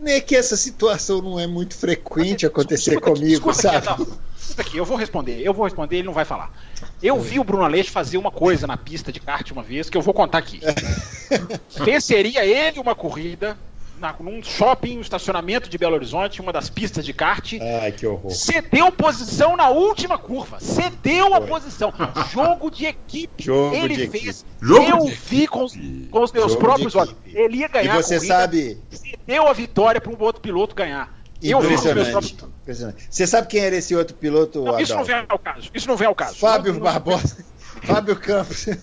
É 0.06 0.20
que 0.20 0.36
essa 0.36 0.56
situação 0.56 1.22
não 1.22 1.40
é 1.40 1.46
muito 1.46 1.76
frequente 1.76 2.46
acontecer 2.46 2.92
Escuta 2.92 3.12
aqui, 3.12 3.20
comigo, 3.20 3.52
escuta 3.52 3.78
aqui, 3.78 3.86
sabe? 3.86 4.00
não. 4.00 4.18
Escuta 4.38 4.62
aqui, 4.62 4.78
eu 4.78 4.86
vou 4.86 4.98
responder, 4.98 5.42
eu 5.42 5.54
vou 5.54 5.66
responder, 5.66 5.98
ele 5.98 6.08
não 6.08 6.14
vai 6.14 6.26
falar. 6.26 6.52
Eu 7.02 7.20
vi 7.20 7.40
o 7.40 7.44
Bruno 7.44 7.64
Aleixo 7.64 7.92
fazer 7.92 8.18
uma 8.18 8.32
coisa 8.32 8.66
na 8.66 8.78
pista 8.78 9.12
de 9.12 9.20
kart 9.20 9.50
uma 9.52 9.64
vez 9.64 9.90
que 9.90 9.98
eu 9.98 10.02
vou 10.02 10.14
contar 10.14 10.40
aqui. 10.40 10.60
Venceria 11.84 12.46
ele 12.46 12.80
uma 12.80 12.96
corrida 12.96 13.58
na, 14.04 14.14
num 14.20 14.44
shopping, 14.44 14.98
um 14.98 15.02
estacionamento 15.02 15.70
de 15.70 15.78
Belo 15.78 15.96
Horizonte, 15.96 16.42
uma 16.42 16.52
das 16.54 16.70
pistas 16.70 17.04
de 17.06 17.14
kart. 17.14 17.54
Ai, 17.82 17.92
que 17.94 18.06
horror. 18.06 18.30
Cedeu 18.32 18.92
posição 18.92 19.56
na 19.58 19.70
última 19.70 20.18
curva. 20.18 20.60
Cedeu 20.60 21.34
a 21.34 21.38
Foi. 21.38 21.48
posição. 21.48 21.94
Jogo 22.32 22.70
de 22.70 22.86
equipe. 22.86 23.44
Jogo 23.46 23.74
ele 23.76 23.96
de 23.96 24.08
fez. 24.10 24.46
Jogo 24.62 24.84
eu 24.90 25.06
de 25.06 25.12
vi 25.16 25.48
com 25.48 25.64
os, 25.64 25.74
com 26.12 26.22
os 26.22 26.32
meus 26.32 26.52
Jogo 26.52 26.64
próprios 26.64 26.94
olhos. 26.96 27.16
Ele 27.26 27.58
ia 27.58 27.66
E 27.66 27.70
ganhar 27.70 27.96
você 27.96 28.16
a 28.16 28.18
corrida. 28.18 28.36
sabe, 28.36 28.78
Cedeu 28.92 29.48
a 29.48 29.54
vitória 29.54 30.02
para 30.02 30.12
um 30.12 30.18
outro 30.20 30.42
piloto 30.42 30.76
ganhar. 30.76 31.12
Eu 31.42 31.60
vi 31.62 31.68
com 31.70 31.74
os 31.76 31.82
meus 31.84 31.92
impressionante, 31.98 32.12
próprios. 32.36 32.54
impressionante. 32.62 33.08
Você 33.10 33.28
sabe 33.28 33.48
quem 33.48 33.62
era 33.62 33.76
esse 33.76 33.96
outro 33.96 34.16
piloto, 34.16 34.64
Não, 34.64 34.80
isso 34.80 34.96
não 34.96 35.04
vem 35.04 35.26
ao 35.28 35.40
caso. 35.40 35.70
Isso 35.74 35.88
não 35.88 35.98
vem 35.98 36.08
ao 36.08 36.16
caso. 36.16 36.36
Fábio 36.38 36.74
Não- 36.74 36.80
não- 36.80 36.86
Barbosa. 36.92 37.44
Fábio 37.84 38.16
Campos. 38.18 38.66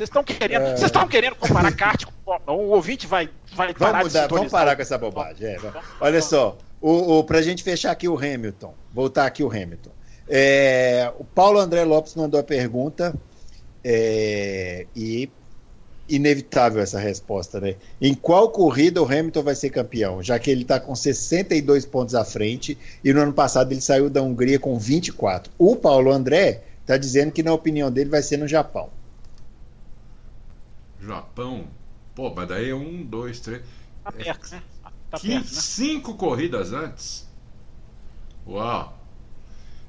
Vocês 0.00 0.08
estão 0.08 0.24
querendo, 0.24 0.62
vocês 0.62 0.82
estão 0.84 1.06
querendo 1.06 1.36
comparar 1.36 1.76
kart 1.76 2.06
com 2.06 2.12
Fórmula 2.24 2.52
1, 2.52 2.66
o 2.66 2.70
ouvinte 2.70 3.06
vai, 3.06 3.28
vai 3.54 3.74
parar 3.74 3.98
Vamos, 3.98 4.14
mudar, 4.14 4.28
vamos 4.28 4.50
parar 4.50 4.74
com 4.74 4.80
essa 4.80 4.96
bobagem. 4.96 5.46
é. 5.46 5.58
Olha 6.00 6.22
só, 6.22 6.56
o, 6.80 7.18
o, 7.18 7.24
pra 7.24 7.42
gente 7.42 7.62
fechar 7.62 7.90
aqui 7.90 8.08
o 8.08 8.16
Hamilton, 8.16 8.72
voltar 8.94 9.26
aqui 9.26 9.42
o 9.42 9.48
Hamilton. 9.48 9.90
É, 10.26 11.12
o 11.18 11.24
Paulo 11.24 11.58
André 11.58 11.84
Lopes 11.84 12.14
mandou 12.14 12.40
a 12.40 12.42
pergunta 12.42 13.14
é, 13.84 14.86
e 14.96 15.28
inevitável 16.08 16.80
essa 16.80 16.98
resposta, 16.98 17.60
né? 17.60 17.74
Em 18.00 18.14
qual 18.14 18.48
corrida 18.48 19.02
o 19.02 19.04
Hamilton 19.04 19.42
vai 19.42 19.54
ser 19.54 19.68
campeão? 19.68 20.22
Já 20.22 20.38
que 20.38 20.50
ele 20.50 20.62
está 20.62 20.80
com 20.80 20.94
62 20.94 21.84
pontos 21.84 22.14
à 22.14 22.24
frente 22.24 22.78
e 23.04 23.12
no 23.12 23.20
ano 23.20 23.34
passado 23.34 23.70
ele 23.70 23.82
saiu 23.82 24.08
da 24.08 24.22
Hungria 24.22 24.58
com 24.58 24.78
24. 24.78 25.52
O 25.58 25.76
Paulo 25.76 26.10
André 26.10 26.62
está 26.80 26.96
dizendo 26.96 27.32
que 27.32 27.42
na 27.42 27.52
opinião 27.52 27.92
dele 27.92 28.08
vai 28.08 28.22
ser 28.22 28.38
no 28.38 28.48
Japão. 28.48 28.88
Japão. 31.02 31.66
Pô, 32.14 32.32
mas 32.34 32.48
daí 32.48 32.70
é 32.70 32.74
um, 32.74 33.02
dois, 33.02 33.40
três. 33.40 33.62
Tá 34.04 34.12
perto, 34.12 34.50
né? 34.50 34.62
Tá 35.10 35.18
que- 35.18 35.28
perto, 35.28 35.44
né? 35.44 35.50
Cinco 35.60 36.14
corridas 36.14 36.72
antes? 36.72 37.28
Uau. 38.46 38.98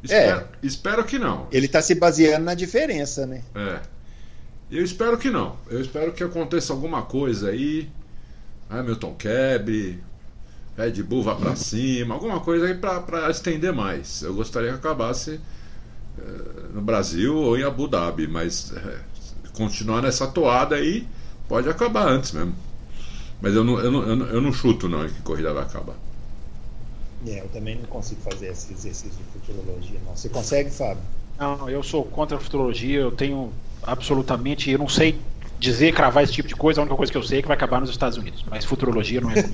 É. 0.03 0.05
Espero, 0.05 0.47
espero 0.63 1.05
que 1.05 1.19
não. 1.19 1.47
Ele 1.51 1.65
está 1.67 1.81
se 1.81 1.93
baseando 1.95 2.45
na 2.45 2.53
diferença, 2.55 3.25
né? 3.25 3.43
É. 3.53 3.81
Eu 4.71 4.83
espero 4.83 5.17
que 5.17 5.29
não. 5.29 5.57
Eu 5.69 5.81
espero 5.81 6.11
que 6.13 6.23
aconteça 6.23 6.73
alguma 6.73 7.03
coisa 7.03 7.49
aí. 7.49 7.89
Hamilton 8.69 9.13
quebre. 9.15 10.01
Red 10.77 11.03
Bull 11.03 11.21
vá 11.23 11.35
pra 11.35 11.55
cima. 11.55 12.15
Alguma 12.15 12.39
coisa 12.39 12.65
aí 12.65 12.73
pra, 12.75 13.01
pra 13.01 13.29
estender 13.29 13.73
mais. 13.73 14.21
Eu 14.23 14.33
gostaria 14.33 14.69
que 14.71 14.77
acabasse 14.77 15.39
eh, 16.17 16.21
no 16.73 16.81
Brasil 16.81 17.35
ou 17.35 17.57
em 17.57 17.63
Abu 17.63 17.87
Dhabi. 17.87 18.27
Mas 18.27 18.71
eh, 18.75 18.99
continuar 19.53 20.01
nessa 20.01 20.27
toada 20.27 20.75
aí 20.75 21.07
pode 21.47 21.69
acabar 21.69 22.07
antes 22.07 22.31
mesmo. 22.31 22.55
Mas 23.41 23.55
eu 23.55 23.63
não, 23.63 23.79
eu 23.79 23.91
não, 23.91 24.03
eu 24.03 24.15
não, 24.15 24.25
eu 24.27 24.41
não 24.41 24.53
chuto 24.53 24.87
não 24.87 25.07
que 25.07 25.21
corrida 25.21 25.53
vai 25.53 25.63
acabar. 25.63 25.95
É, 27.27 27.39
eu 27.39 27.47
também 27.49 27.75
não 27.75 27.85
consigo 27.85 28.21
fazer 28.21 28.47
esse 28.47 28.73
exercício 28.73 29.11
de 29.11 29.23
futurologia, 29.39 29.99
não. 30.05 30.15
Você 30.15 30.29
consegue, 30.29 30.69
Fábio? 30.69 31.03
Não, 31.39 31.69
eu 31.69 31.83
sou 31.83 32.03
contra 32.03 32.37
a 32.37 32.39
futurologia, 32.39 32.99
eu 32.99 33.11
tenho 33.11 33.51
absolutamente, 33.83 34.69
eu 34.69 34.79
não 34.79 34.87
sei 34.87 35.19
dizer, 35.59 35.93
cravar 35.93 36.23
esse 36.23 36.33
tipo 36.33 36.47
de 36.47 36.55
coisa, 36.55 36.81
a 36.81 36.83
única 36.83 36.95
coisa 36.95 37.11
que 37.11 37.17
eu 37.17 37.23
sei 37.23 37.39
é 37.39 37.41
que 37.41 37.47
vai 37.47 37.55
acabar 37.55 37.79
nos 37.79 37.89
Estados 37.91 38.17
Unidos, 38.17 38.43
mas 38.49 38.65
futurologia 38.65 39.21
não 39.21 39.29
é. 39.31 39.35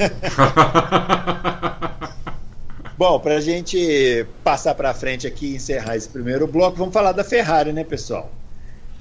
Bom, 2.97 3.19
para 3.19 3.35
a 3.35 3.41
gente 3.41 4.25
passar 4.43 4.73
para 4.73 4.93
frente 4.93 5.27
aqui 5.27 5.47
e 5.47 5.55
encerrar 5.55 5.95
esse 5.95 6.09
primeiro 6.09 6.47
bloco, 6.47 6.77
vamos 6.77 6.93
falar 6.93 7.11
da 7.11 7.23
Ferrari, 7.23 7.71
né, 7.71 7.83
pessoal? 7.83 8.31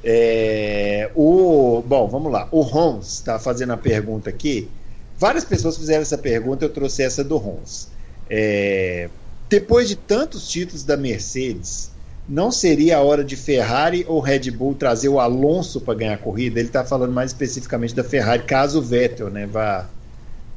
É, 0.08 1.10
o, 1.16 1.82
bom, 1.84 2.06
vamos 2.06 2.30
lá. 2.30 2.46
O 2.52 2.60
Rons 2.60 3.14
está 3.14 3.40
fazendo 3.40 3.72
a 3.72 3.76
pergunta 3.76 4.30
aqui. 4.30 4.70
Várias 5.18 5.44
pessoas 5.44 5.76
fizeram 5.76 6.02
essa 6.02 6.16
pergunta, 6.16 6.64
eu 6.64 6.68
trouxe 6.68 7.02
essa 7.02 7.24
do 7.24 7.36
Rons. 7.36 7.88
É, 8.30 9.08
depois 9.48 9.88
de 9.88 9.96
tantos 9.96 10.48
títulos 10.48 10.84
da 10.84 10.96
Mercedes, 10.96 11.90
não 12.28 12.52
seria 12.52 12.98
a 12.98 13.00
hora 13.02 13.24
de 13.24 13.34
Ferrari 13.34 14.04
ou 14.06 14.20
Red 14.20 14.48
Bull 14.52 14.76
trazer 14.76 15.08
o 15.08 15.18
Alonso 15.18 15.80
para 15.80 15.94
ganhar 15.94 16.14
a 16.14 16.18
corrida? 16.18 16.60
Ele 16.60 16.68
está 16.68 16.84
falando 16.84 17.12
mais 17.12 17.32
especificamente 17.32 17.92
da 17.92 18.04
Ferrari, 18.04 18.44
caso 18.44 18.78
o 18.78 18.82
Vettel 18.82 19.28
né, 19.28 19.44
vá, 19.46 19.86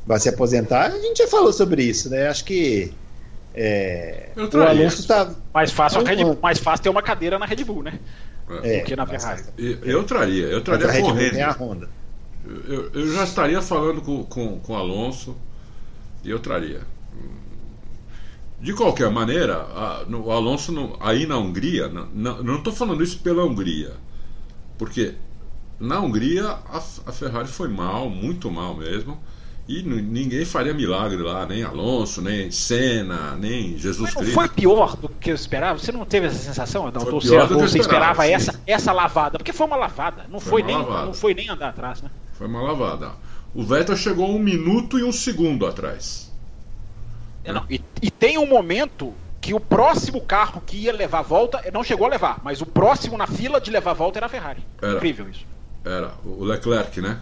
vá 0.05 0.19
se 0.19 0.29
aposentar. 0.29 0.91
A 0.91 0.99
gente 0.99 1.17
já 1.17 1.27
falou 1.27 1.51
sobre 1.51 1.81
isso, 1.81 2.07
né? 2.07 2.27
Acho 2.27 2.45
que 2.45 2.93
é, 3.55 4.29
o. 4.37 4.57
Alonso 4.61 5.01
está. 5.01 5.31
Mais 5.51 5.71
fácil, 5.71 6.03
Red 6.03 6.17
Bull, 6.17 6.33
Uhum. 6.33 6.37
mais 6.39 6.59
fácil 6.59 6.83
ter 6.83 6.89
uma 6.89 7.01
cadeira 7.01 7.39
na 7.39 7.47
Red 7.47 7.63
Bull, 7.63 7.81
né? 7.81 7.99
É, 8.63 8.79
do 8.79 8.85
que 8.85 8.95
na 8.95 9.05
Ferrari. 9.05 9.43
Eu, 9.57 9.77
eu 9.83 10.03
traria, 10.03 10.45
eu 10.47 10.55
mas 10.55 10.63
traria 10.63 10.87
a 10.87 10.91
Red 10.91 11.01
Bull 11.01 11.11
correndo. 11.11 11.31
tem 11.33 11.41
a 11.43 11.51
Honda. 11.51 11.89
Eu, 12.67 12.89
eu 12.93 13.13
já 13.13 13.23
estaria 13.23 13.61
falando 13.61 14.01
com, 14.01 14.23
com, 14.23 14.59
com 14.59 14.73
o 14.73 14.75
Alonso 14.75 15.35
e 16.23 16.29
eu 16.29 16.39
traria. 16.39 16.81
De 18.61 18.73
qualquer 18.73 19.09
maneira, 19.09 19.55
a- 19.55 20.05
no- 20.07 20.25
o 20.25 20.31
Alonso 20.31 20.71
não- 20.71 20.97
aí 20.99 21.25
na 21.25 21.37
Hungria, 21.37 21.87
não- 21.87 22.07
não 22.13 22.43
não 22.43 22.55
estou 22.57 22.73
falando 22.73 23.01
isso 23.03 23.19
pela 23.19 23.43
Hungria, 23.45 23.93
porque 24.77 25.15
na 25.79 25.99
Hungria 26.01 26.45
a, 26.45 26.77
a 27.05 27.11
Ferrari 27.11 27.47
foi 27.47 27.69
mal, 27.69 28.09
muito 28.09 28.51
mal 28.51 28.75
mesmo, 28.75 29.17
e 29.69 29.83
ninguém 29.83 30.43
faria 30.43 30.73
milagre 30.73 31.21
lá, 31.21 31.45
nem 31.45 31.61
Alonso, 31.61 32.23
nem 32.23 32.49
Senna, 32.49 33.35
nem 33.35 33.77
Jesus 33.77 33.99
Mas 33.99 34.15
não 34.15 34.21
Cristo. 34.23 34.33
foi 34.33 34.49
pior 34.49 34.95
do 34.95 35.07
que 35.07 35.29
eu 35.29 35.35
esperava? 35.35 35.77
Você 35.77 35.91
não 35.91 36.05
teve 36.05 36.25
essa 36.25 36.39
sensação, 36.39 36.87
Adalto? 36.87 37.13
Ou 37.13 37.21
você, 37.21 37.37
você 37.37 37.77
esperava 37.77 38.25
sim. 38.25 38.31
essa, 38.31 38.59
essa 38.65 38.91
lavada? 38.91 39.37
Porque 39.37 39.53
foi 39.53 39.67
uma 39.67 39.75
lavada, 39.75 40.25
não 40.27 40.39
Foi 40.39 40.49
foi, 40.49 40.63
nem, 40.63 40.75
lavada. 40.75 41.05
não 41.05 41.13
foi 41.13 41.35
nem 41.35 41.49
andar 41.49 41.69
atrás, 41.69 42.01
né? 42.01 42.09
Foi 42.33 42.47
uma 42.47 42.63
lavada. 42.63 43.11
O 43.53 43.63
Vettel 43.63 43.95
chegou 43.95 44.35
um 44.35 44.39
minuto 44.39 44.97
e 44.97 45.03
um 45.03 45.11
segundo 45.11 45.67
atrás. 45.67 46.31
É, 47.45 47.51
e, 47.69 47.79
e 48.01 48.09
tem 48.09 48.39
um 48.39 48.47
momento 48.47 49.13
que 49.39 49.53
o 49.53 49.59
próximo 49.59 50.19
carro 50.19 50.63
que 50.65 50.77
ia 50.77 50.91
levar 50.91 51.19
a 51.19 51.21
volta, 51.21 51.63
não 51.71 51.83
chegou 51.83 52.07
a 52.07 52.09
levar, 52.09 52.41
mas 52.43 52.59
o 52.59 52.65
próximo 52.65 53.19
na 53.19 53.27
fila 53.27 53.61
de 53.61 53.69
levar 53.69 53.91
a 53.91 53.93
volta 53.93 54.17
era 54.17 54.25
a 54.25 54.29
Ferrari. 54.29 54.65
Era. 54.81 54.95
Incrível 54.95 55.29
isso. 55.29 55.45
Era 55.85 56.13
o 56.25 56.43
Leclerc, 56.43 56.99
né? 57.01 57.21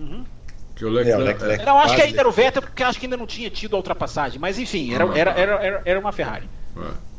Uhum. 0.00 0.24
Que 0.74 0.84
o 0.84 0.88
É, 0.88 0.90
o 0.90 0.94
Leclerc, 0.94 1.44
Leclerc. 1.44 1.64
Não, 1.64 1.78
acho 1.78 1.94
que 1.94 2.02
ainda 2.02 2.20
era 2.20 2.28
o 2.28 2.32
Vettel, 2.32 2.62
porque 2.62 2.82
acho 2.82 2.98
que 2.98 3.06
ainda 3.06 3.16
não 3.16 3.26
tinha 3.26 3.48
tido 3.48 3.74
a 3.74 3.76
ultrapassagem, 3.76 4.38
mas 4.40 4.58
enfim, 4.58 4.92
era, 4.92 5.04
era, 5.16 5.30
era, 5.32 5.52
era, 5.64 5.82
era 5.84 6.00
uma 6.00 6.12
Ferrari. 6.12 6.48
É. 6.76 7.14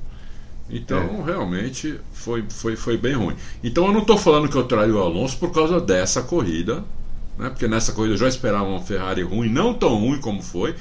Então, 0.70 1.24
realmente, 1.24 2.00
foi, 2.12 2.44
foi, 2.50 2.76
foi 2.76 2.98
bem 2.98 3.14
ruim. 3.14 3.36
Então, 3.64 3.86
eu 3.86 3.94
não 3.94 4.02
estou 4.02 4.18
falando 4.18 4.50
que 4.50 4.56
eu 4.56 4.64
traria 4.64 4.96
o 4.96 5.00
Alonso 5.00 5.38
por 5.38 5.52
causa 5.52 5.80
dessa 5.80 6.24
corrida, 6.24 6.84
né? 7.38 7.50
porque 7.50 7.68
nessa 7.68 7.94
corrida 7.94 8.16
eu 8.16 8.18
já 8.18 8.28
esperava 8.28 8.66
uma 8.66 8.82
Ferrari 8.82 9.22
ruim, 9.22 9.48
não 9.48 9.74
tão 9.74 9.96
ruim 10.00 10.20
como 10.20 10.42
foi. 10.42 10.76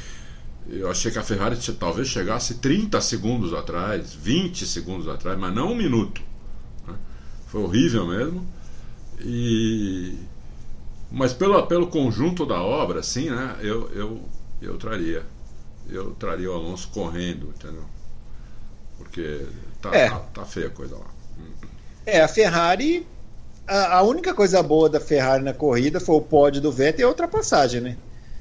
Eu 0.66 0.90
achei 0.90 1.12
que 1.12 1.18
a 1.18 1.22
Ferrari 1.22 1.56
talvez 1.78 2.08
chegasse 2.08 2.54
30 2.54 2.98
segundos 3.02 3.52
atrás, 3.52 4.14
20 4.14 4.64
segundos 4.64 5.06
atrás, 5.06 5.38
mas 5.38 5.54
não 5.54 5.72
um 5.72 5.74
minuto. 5.74 6.22
né? 6.88 6.94
Foi 7.48 7.62
horrível 7.62 8.06
mesmo. 8.06 8.46
E... 9.20 10.16
Mas 11.14 11.32
pelo, 11.32 11.64
pelo 11.66 11.86
conjunto 11.86 12.44
da 12.44 12.60
obra, 12.60 13.00
sim, 13.02 13.30
né? 13.30 13.56
Eu, 13.60 13.88
eu, 13.94 14.20
eu 14.60 14.76
traria. 14.76 15.22
Eu 15.88 16.10
traria 16.12 16.50
o 16.50 16.54
Alonso 16.54 16.88
correndo, 16.88 17.52
entendeu? 17.56 17.84
Porque 18.98 19.46
tá, 19.80 19.94
É. 19.94 20.08
tá, 20.10 20.18
tá 20.18 20.44
feia 20.44 20.66
a 20.66 20.70
coisa 20.70 20.96
lá. 20.96 21.06
É, 22.04 22.20
a 22.20 22.28
Ferrari. 22.28 23.06
A, 23.66 23.98
a 23.98 24.02
única 24.02 24.34
coisa 24.34 24.62
boa 24.62 24.88
da 24.88 24.98
Ferrari 24.98 25.42
na 25.42 25.54
corrida 25.54 26.00
foi 26.00 26.16
o 26.16 26.20
pódio 26.20 26.60
do 26.60 26.72
Vettel 26.72 27.00
e 27.00 27.04
a 27.04 27.08
ultrapassagem, 27.08 27.80
né? 27.80 27.96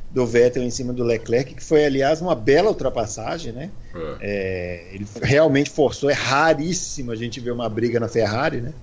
Do 0.10 0.26
Vettel 0.26 0.64
em 0.64 0.70
cima 0.72 0.92
do 0.94 1.04
Leclerc, 1.04 1.54
que 1.54 1.64
foi, 1.64 1.86
aliás, 1.86 2.22
uma 2.22 2.36
bela 2.36 2.70
ultrapassagem, 2.70 3.54
né? 3.54 3.70
É. 3.94 4.18
É, 4.20 4.88
ele 4.94 5.08
realmente 5.22 5.70
forçou, 5.70 6.10
é 6.10 6.14
raríssimo 6.14 7.12
a 7.12 7.16
gente 7.16 7.40
ver 7.40 7.52
uma 7.52 7.70
briga 7.70 8.00
na 8.00 8.08
Ferrari, 8.08 8.62
né? 8.62 8.74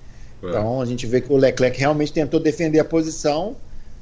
É. 0.41 0.47
Então 0.47 0.81
a 0.81 0.85
gente 0.85 1.05
vê 1.05 1.19
que 1.19 1.31
o 1.31 1.35
Leclerc 1.37 1.77
realmente 1.77 2.13
tentou 2.13 2.39
defender 2.39 2.79
a 2.79 2.85
posição 2.85 3.55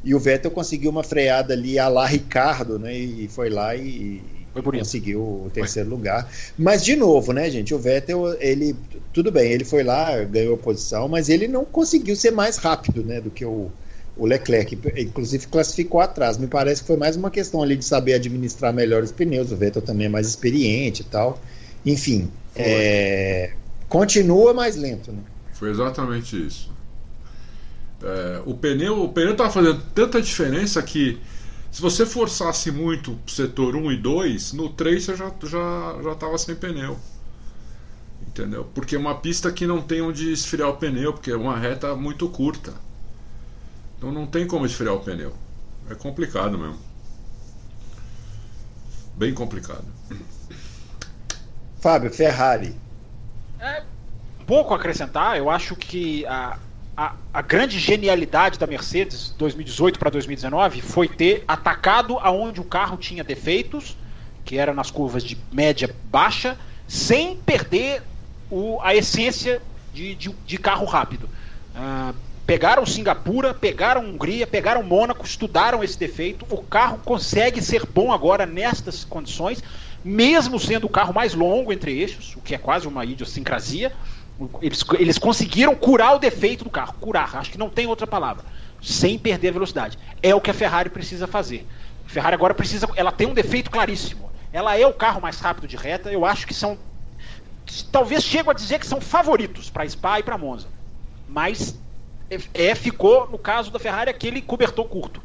e 0.04 0.16
o 0.16 0.20
Vettel 0.20 0.52
conseguiu 0.52 0.92
uma 0.92 1.04
freada 1.04 1.54
ali 1.54 1.78
a 1.78 1.88
lá 1.88 2.06
Ricardo, 2.06 2.80
né? 2.80 2.96
E 2.96 3.28
foi 3.28 3.50
lá 3.50 3.76
e, 3.76 4.22
Foi 4.54 4.62
bonito. 4.62 4.82
conseguiu 4.82 5.20
o 5.20 5.52
terceiro 5.54 5.90
lugar. 5.90 6.32
Mas 6.58 6.84
de 6.84 6.96
novo, 6.96 7.34
né, 7.34 7.50
gente? 7.50 7.74
O 7.74 7.80
Vettel, 7.80 8.34
ele 8.40 8.76
tudo 9.14 9.32
bem, 9.32 9.52
ele 9.52 9.66
foi 9.66 9.84
lá, 9.84 10.24
ganhou 10.24 10.56
a 10.56 10.58
posição, 10.58 11.08
mas 11.08 11.30
ele 11.30 11.48
não 11.48 11.66
conseguiu 11.66 12.16
ser 12.16 12.32
mais 12.32 12.58
rápido, 12.58 13.04
né, 13.04 13.20
do 13.20 13.30
que 13.30 13.44
o, 13.44 13.70
o 14.16 14.26
Leclerc. 14.26 14.78
Inclusive 14.98 15.48
classificou 15.48 16.00
atrás. 16.00 16.38
Me 16.38 16.48
parece 16.48 16.82
que 16.82 16.88
foi 16.88 16.98
mais 16.98 17.16
uma 17.16 17.30
questão 17.30 17.62
ali 17.62 17.76
de 17.76 17.84
saber 17.84 18.14
administrar 18.14 18.74
melhor 18.74 19.04
os 19.04 19.12
pneus. 19.12 19.52
O 19.52 19.58
Vettel 19.58 19.82
também 19.82 20.06
é 20.06 20.10
mais 20.10 20.28
experiente 20.28 21.02
e 21.02 21.06
tal. 21.06 21.42
Enfim, 21.86 22.30
Foi. 22.54 22.64
é, 22.66 23.54
continua 23.88 24.54
mais 24.54 24.76
lento, 24.76 25.12
né? 25.12 25.20
Foi 25.54 25.70
exatamente 25.72 26.46
isso. 26.48 26.72
É, 28.02 28.42
o 28.46 28.54
pneu 28.54 29.04
o 29.04 29.10
pneu 29.10 29.32
estava 29.32 29.52
fazendo 29.52 29.82
tanta 29.94 30.22
diferença 30.22 30.82
que 30.82 31.20
se 31.72 31.82
você 31.82 32.06
forçasse 32.06 32.72
muito 32.72 33.12
o 33.12 33.30
setor 33.30 33.76
1 33.76 33.92
e 33.92 33.98
2, 33.98 34.54
no 34.54 34.70
3 34.70 35.04
você 35.04 35.16
já 35.16 35.32
já 35.44 36.00
já 36.02 36.12
estava 36.14 36.38
sem 36.38 36.56
pneu. 36.56 36.98
Entendeu? 38.22 38.70
Porque 38.74 38.96
é 38.96 39.00
uma 39.00 39.16
pista 39.16 39.52
que 39.52 39.66
não 39.68 39.82
tem 39.82 40.02
onde 40.02 40.32
esfriar 40.32 40.70
o 40.70 40.78
pneu, 40.78 41.14
porque 41.14 41.32
é 41.32 41.36
uma 41.36 41.58
reta 41.58 41.96
muito 41.96 42.28
curta. 42.30 42.74
Então 43.98 44.12
não 44.12 44.26
tem 44.26 44.48
como 44.48 44.66
esfriar 44.66 44.94
o 44.94 45.00
pneu. 45.00 45.34
É 45.90 45.96
complicado 45.96 46.58
mesmo. 46.58 46.80
Bem 49.16 49.34
complicado. 49.34 49.86
Fábio, 51.80 52.12
Ferrari. 52.12 52.76
É, 53.60 53.84
pouco 54.48 54.74
a 54.74 54.78
acrescentar, 54.78 55.38
eu 55.38 55.50
acho 55.50 55.76
que 55.76 56.26
a, 56.26 56.58
a, 56.96 57.16
a 57.34 57.42
grande 57.42 57.80
genialidade 57.80 58.60
da 58.60 58.68
Mercedes 58.68 59.34
2018 59.38 59.98
para 59.98 60.10
2019 60.10 60.82
foi 60.82 61.08
ter 61.08 61.44
atacado 61.48 62.18
aonde 62.20 62.60
o 62.60 62.64
carro 62.64 62.98
tinha 62.98 63.24
defeitos, 63.24 63.96
que 64.44 64.58
era 64.58 64.74
nas 64.74 64.92
curvas 64.92 65.24
de 65.24 65.38
média 65.52 65.94
baixa, 66.06 66.58
sem 66.88 67.38
perder 67.38 68.02
o, 68.50 68.80
a 68.82 68.96
essência 68.96 69.62
de, 69.94 70.16
de, 70.16 70.30
de 70.46 70.58
carro 70.58 70.86
rápido. 70.86 71.30
Uh, 71.76 72.14
pegaram 72.46 72.86
Singapura, 72.86 73.54
pegaram 73.54 74.02
Hungria, 74.02 74.48
pegaram 74.48 74.82
Mônaco, 74.82 75.24
estudaram 75.26 75.84
esse 75.84 75.98
defeito. 75.98 76.46
O 76.50 76.64
carro 76.64 77.00
consegue 77.06 77.62
ser 77.62 77.86
bom 77.86 78.12
agora 78.12 78.46
nestas 78.46 79.04
condições, 79.04 79.64
mesmo 80.04 80.60
sendo 80.60 80.88
o 80.88 80.90
carro 80.90 81.14
mais 81.14 81.34
longo 81.36 81.72
entre 81.72 82.00
eixos, 82.00 82.36
o 82.36 82.42
que 82.42 82.56
é 82.56 82.58
quase 82.58 82.88
uma 82.88 83.06
idiosincrasia. 83.06 83.94
Eles, 84.62 84.84
eles 84.98 85.18
conseguiram 85.18 85.76
curar 85.76 86.16
o 86.16 86.20
defeito 86.20 86.64
do 86.64 86.70
carro. 86.70 86.94
Curar, 87.00 87.36
acho 87.36 87.52
que 87.52 87.58
não 87.58 87.70
tem 87.70 87.88
outra 87.88 88.08
palavra. 88.08 88.46
Sem 88.82 89.20
perder 89.20 89.52
velocidade. 89.52 89.98
É 90.24 90.34
o 90.34 90.40
que 90.40 90.50
a 90.50 90.54
Ferrari 90.54 90.90
precisa 90.90 91.28
fazer. 91.28 91.68
A 92.06 92.10
Ferrari 92.10 92.36
agora 92.36 92.54
precisa. 92.54 92.88
Ela 92.96 93.12
tem 93.12 93.28
um 93.28 93.34
defeito 93.34 93.70
claríssimo. 93.70 94.30
Ela 94.54 94.78
é 94.78 94.88
o 94.88 94.94
carro 94.94 95.22
mais 95.22 95.40
rápido 95.40 95.68
de 95.68 95.76
reta. 95.76 96.10
Eu 96.12 96.26
acho 96.26 96.48
que 96.48 96.54
são. 96.54 96.78
Talvez 97.92 98.24
chego 98.24 98.50
a 98.50 98.54
dizer 98.54 98.80
que 98.80 98.88
são 98.88 99.02
favoritos 99.02 99.70
para 99.70 99.88
Spa 99.88 100.20
e 100.20 100.24
para 100.24 100.38
Monza. 100.38 100.68
Mas 101.28 101.78
é, 102.30 102.70
é, 102.70 102.76
ficou, 102.76 103.28
no 103.30 103.38
caso 103.38 103.70
da 103.72 103.80
Ferrari, 103.80 104.10
aquele 104.10 104.42
cobertor 104.42 104.86
curto. 104.86 105.22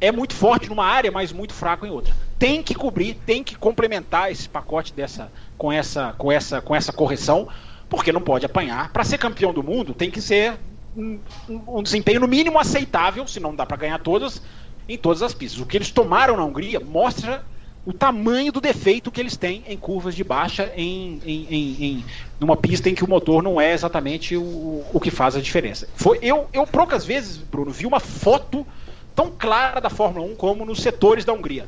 É 0.00 0.12
muito 0.12 0.32
forte 0.32 0.68
numa 0.68 0.86
área, 0.86 1.10
mas 1.10 1.32
muito 1.32 1.52
fraco 1.52 1.84
em 1.84 1.90
outra. 1.90 2.14
Tem 2.38 2.62
que 2.62 2.74
cobrir, 2.74 3.14
tem 3.26 3.42
que 3.42 3.56
complementar 3.56 4.30
esse 4.30 4.48
pacote 4.48 4.92
dessa, 4.92 5.30
com, 5.58 5.72
essa, 5.72 6.14
com, 6.16 6.30
essa, 6.30 6.60
com 6.60 6.74
essa 6.74 6.92
correção 6.92 7.48
porque 7.88 8.12
não 8.12 8.20
pode 8.20 8.46
apanhar. 8.46 8.92
Para 8.92 9.04
ser 9.04 9.18
campeão 9.18 9.52
do 9.52 9.62
mundo, 9.62 9.94
tem 9.94 10.10
que 10.10 10.20
ser 10.20 10.54
um, 10.96 11.18
um, 11.48 11.82
desempenho 11.82 12.20
no 12.20 12.28
mínimo 12.28 12.58
aceitável, 12.58 13.26
se 13.26 13.40
não 13.40 13.54
dá 13.54 13.64
para 13.64 13.76
ganhar 13.76 13.98
todas, 13.98 14.42
em 14.88 14.96
todas 14.96 15.22
as 15.22 15.34
pistas. 15.34 15.60
O 15.60 15.66
que 15.66 15.76
eles 15.76 15.90
tomaram 15.90 16.36
na 16.36 16.44
Hungria 16.44 16.80
mostra 16.80 17.44
o 17.86 17.92
tamanho 17.92 18.52
do 18.52 18.60
defeito 18.60 19.10
que 19.10 19.20
eles 19.20 19.36
têm 19.36 19.64
em 19.66 19.76
curvas 19.76 20.14
de 20.14 20.22
baixa, 20.22 20.70
em, 20.76 21.20
em, 21.24 21.46
em, 21.48 21.84
em 21.84 22.04
numa 22.38 22.56
pista 22.56 22.90
em 22.90 22.94
que 22.94 23.04
o 23.04 23.08
motor 23.08 23.42
não 23.42 23.60
é 23.60 23.72
exatamente 23.72 24.36
o, 24.36 24.84
o 24.92 25.00
que 25.00 25.10
faz 25.10 25.36
a 25.36 25.40
diferença. 25.40 25.88
Foi, 25.94 26.18
eu, 26.20 26.48
eu 26.52 26.66
poucas 26.66 27.04
vezes, 27.06 27.38
Bruno, 27.38 27.70
vi 27.70 27.86
uma 27.86 28.00
foto 28.00 28.66
tão 29.14 29.30
clara 29.30 29.80
da 29.80 29.88
Fórmula 29.88 30.26
1 30.26 30.36
como 30.36 30.66
nos 30.66 30.82
setores 30.82 31.24
da 31.24 31.32
Hungria 31.32 31.66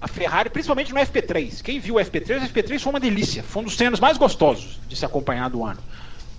a 0.00 0.08
Ferrari, 0.08 0.48
principalmente 0.48 0.92
no 0.92 1.00
FP3. 1.00 1.62
Quem 1.62 1.78
viu 1.78 1.96
o 1.96 1.98
FP3, 1.98 2.42
o 2.42 2.48
FP3 2.48 2.78
foi 2.80 2.92
uma 2.92 3.00
delícia. 3.00 3.42
Foi 3.42 3.62
um 3.62 3.64
dos 3.64 3.76
treinos 3.76 4.00
mais 4.00 4.16
gostosos 4.16 4.80
de 4.88 4.96
se 4.96 5.04
acompanhar 5.04 5.50
do 5.50 5.64
ano. 5.64 5.80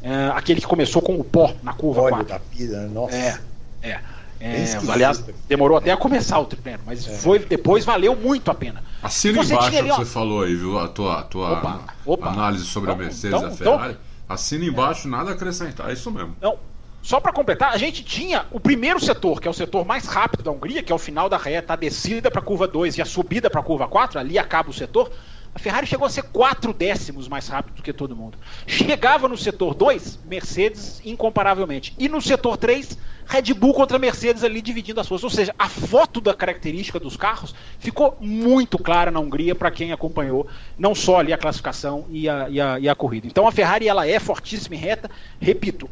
É, 0.02 0.32
aquele 0.34 0.60
que 0.60 0.68
começou 0.68 1.02
com 1.02 1.20
o 1.20 1.24
pó 1.24 1.54
na 1.62 1.74
curva 1.74 2.02
Óleo 2.02 2.26
4. 2.26 2.28
da 2.28 2.40
pira, 2.40 2.88
nossa. 2.88 3.16
É, 3.16 3.40
é. 3.84 4.00
é 4.40 4.80
aliás, 4.90 5.24
demorou 5.48 5.78
até 5.78 5.92
a 5.92 5.98
começar 5.98 6.40
o 6.40 6.46
treino, 6.46 6.80
mas 6.86 7.08
é. 7.08 7.12
foi, 7.12 7.38
depois 7.38 7.86
valeu 7.86 8.16
muito 8.16 8.50
a 8.50 8.56
pena. 8.56 8.84
Assina 9.04 9.44
você 9.44 9.54
embaixo 9.54 9.78
o 9.78 9.84
que 9.84 9.92
você 9.92 10.06
falou 10.06 10.42
aí, 10.42 10.56
viu? 10.56 10.80
A 10.80 10.88
tua, 10.88 11.20
a 11.20 11.24
tua 11.24 11.52
opa, 11.54 11.82
opa. 12.04 12.30
análise 12.30 12.66
sobre 12.66 12.92
então, 12.92 13.02
a 13.02 13.06
Mercedes 13.06 13.38
então, 13.38 13.50
e 13.50 13.54
a 13.54 13.56
Ferrari. 13.56 13.92
Então, 13.92 14.12
Assina 14.32 14.64
embaixo, 14.64 15.10
nada 15.10 15.32
a 15.32 15.34
acrescentar, 15.34 15.90
é 15.90 15.94
isso 15.94 16.10
mesmo. 16.10 16.36
Não, 16.42 16.58
só 17.02 17.20
para 17.20 17.34
completar, 17.34 17.74
a 17.74 17.78
gente 17.78 18.04
tinha 18.04 18.46
o 18.52 18.60
primeiro 18.60 19.00
setor, 19.00 19.42
que 19.42 19.48
é 19.48 19.52
o 19.52 19.54
setor 19.54 19.86
mais 19.86 20.06
rápido 20.06 20.44
da 20.44 20.52
Hungria, 20.52 20.84
que 20.84 20.92
é 20.92 20.96
o 20.96 21.00
final 21.00 21.28
da 21.28 21.38
reta, 21.38 21.74
a 21.74 21.76
descida 21.76 22.30
para 22.30 22.42
a 22.42 22.44
curva 22.44 22.68
2 22.68 22.98
e 22.98 23.02
a 23.02 23.06
subida 23.06 23.50
para 23.50 23.60
a 23.60 23.64
curva 23.64 23.88
4, 23.88 24.20
ali 24.20 24.38
acaba 24.38 24.70
o 24.70 24.74
setor. 24.74 25.12
A 25.54 25.60
Ferrari 25.60 25.86
chegou 25.86 26.08
a 26.08 26.10
ser 26.10 26.24
quatro 26.24 26.72
décimos 26.72 27.28
mais 27.28 27.48
rápido 27.50 27.76
do 27.76 27.82
que 27.82 27.92
todo 27.92 28.16
mundo. 28.16 28.38
Chegava 28.66 29.28
no 29.28 29.38
setor 29.38 29.74
2, 29.74 30.20
Mercedes 30.26 31.02
incomparavelmente. 31.04 31.94
E 32.00 32.08
no 32.08 32.22
setor 32.22 32.56
3, 32.56 32.98
Red 33.26 33.54
Bull 33.54 33.74
contra 33.74 34.00
Mercedes 34.00 34.46
ali 34.46 34.62
dividindo 34.62 35.02
as 35.02 35.08
forças. 35.10 35.26
Ou 35.26 35.30
seja, 35.30 35.54
a 35.60 35.68
foto 35.68 36.22
da 36.22 36.34
característica 36.34 37.00
dos 37.02 37.18
carros 37.18 37.54
ficou 37.80 38.16
muito 38.22 38.78
clara 38.78 39.12
na 39.12 39.20
Hungria 39.20 39.54
para 39.54 39.72
quem 39.72 39.92
acompanhou 39.92 40.48
não 40.78 40.96
só 40.96 41.20
ali 41.20 41.34
a 41.34 41.38
classificação 41.38 42.06
e 42.10 42.30
a, 42.30 42.48
e 42.50 42.62
a, 42.62 42.80
e 42.80 42.88
a 42.88 42.96
corrida. 42.96 43.28
Então 43.28 43.46
a 43.46 43.52
Ferrari 43.52 43.90
ela 43.90 44.08
é 44.08 44.20
fortíssima 44.20 44.76
em 44.76 44.80
reta. 44.80 45.12
Repito, 45.42 45.90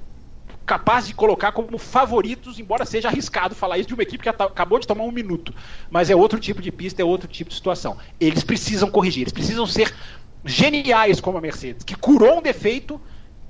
capaz 0.69 1.07
de 1.07 1.15
colocar 1.15 1.51
como 1.51 1.79
favoritos, 1.79 2.59
embora 2.59 2.85
seja 2.85 3.07
arriscado 3.07 3.55
falar 3.55 3.79
isso 3.79 3.87
de 3.87 3.95
uma 3.95 4.03
equipe 4.03 4.21
que 4.21 4.29
acabou 4.29 4.77
de 4.77 4.85
tomar 4.85 5.03
um 5.03 5.11
minuto. 5.11 5.51
Mas 5.89 6.11
é 6.11 6.15
outro 6.15 6.39
tipo 6.39 6.61
de 6.61 6.71
pista, 6.71 7.01
é 7.01 7.05
outro 7.05 7.27
tipo 7.27 7.49
de 7.49 7.55
situação. 7.55 7.97
Eles 8.19 8.43
precisam 8.43 8.91
corrigir, 8.91 9.23
eles 9.23 9.33
precisam 9.33 9.65
ser 9.65 9.91
geniais 10.45 11.19
como 11.19 11.39
a 11.39 11.41
Mercedes, 11.41 11.83
que 11.83 11.95
curou 11.95 12.37
um 12.37 12.41
defeito 12.43 13.01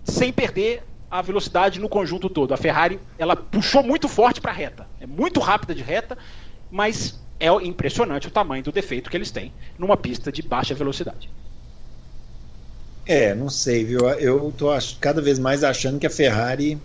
sem 0.02 0.32
perder 0.32 0.82
a 1.12 1.22
velocidade 1.22 1.78
no 1.78 1.90
conjunto 1.90 2.30
todo. 2.30 2.54
A 2.54 2.58
Ferrari, 2.58 2.98
ela 3.18 3.36
puxou 3.36 3.84
muito 3.84 4.08
forte 4.08 4.40
para 4.40 4.52
a 4.52 4.56
reta. 4.56 4.88
É 5.02 5.06
muito 5.06 5.42
rápida 5.42 5.76
de 5.76 5.84
reta, 5.84 6.18
mas 6.72 7.20
é 7.38 7.50
impressionante 7.66 8.30
o 8.30 8.32
tamanho 8.32 8.64
do 8.64 8.72
defeito 8.72 9.10
que 9.10 9.18
eles 9.18 9.30
têm 9.30 9.52
numa 9.78 9.98
pista 9.98 10.32
de 10.32 10.42
baixa 10.42 10.74
velocidade. 10.74 11.30
É, 13.06 13.36
não 13.36 13.50
sei, 13.50 13.84
viu? 13.84 14.08
Eu 14.08 14.54
tô 14.58 14.68
cada 15.02 15.22
vez 15.22 15.38
mais 15.38 15.66
achando 15.66 16.00
que 16.00 16.08
a 16.08 16.10
Ferrari 16.10 16.80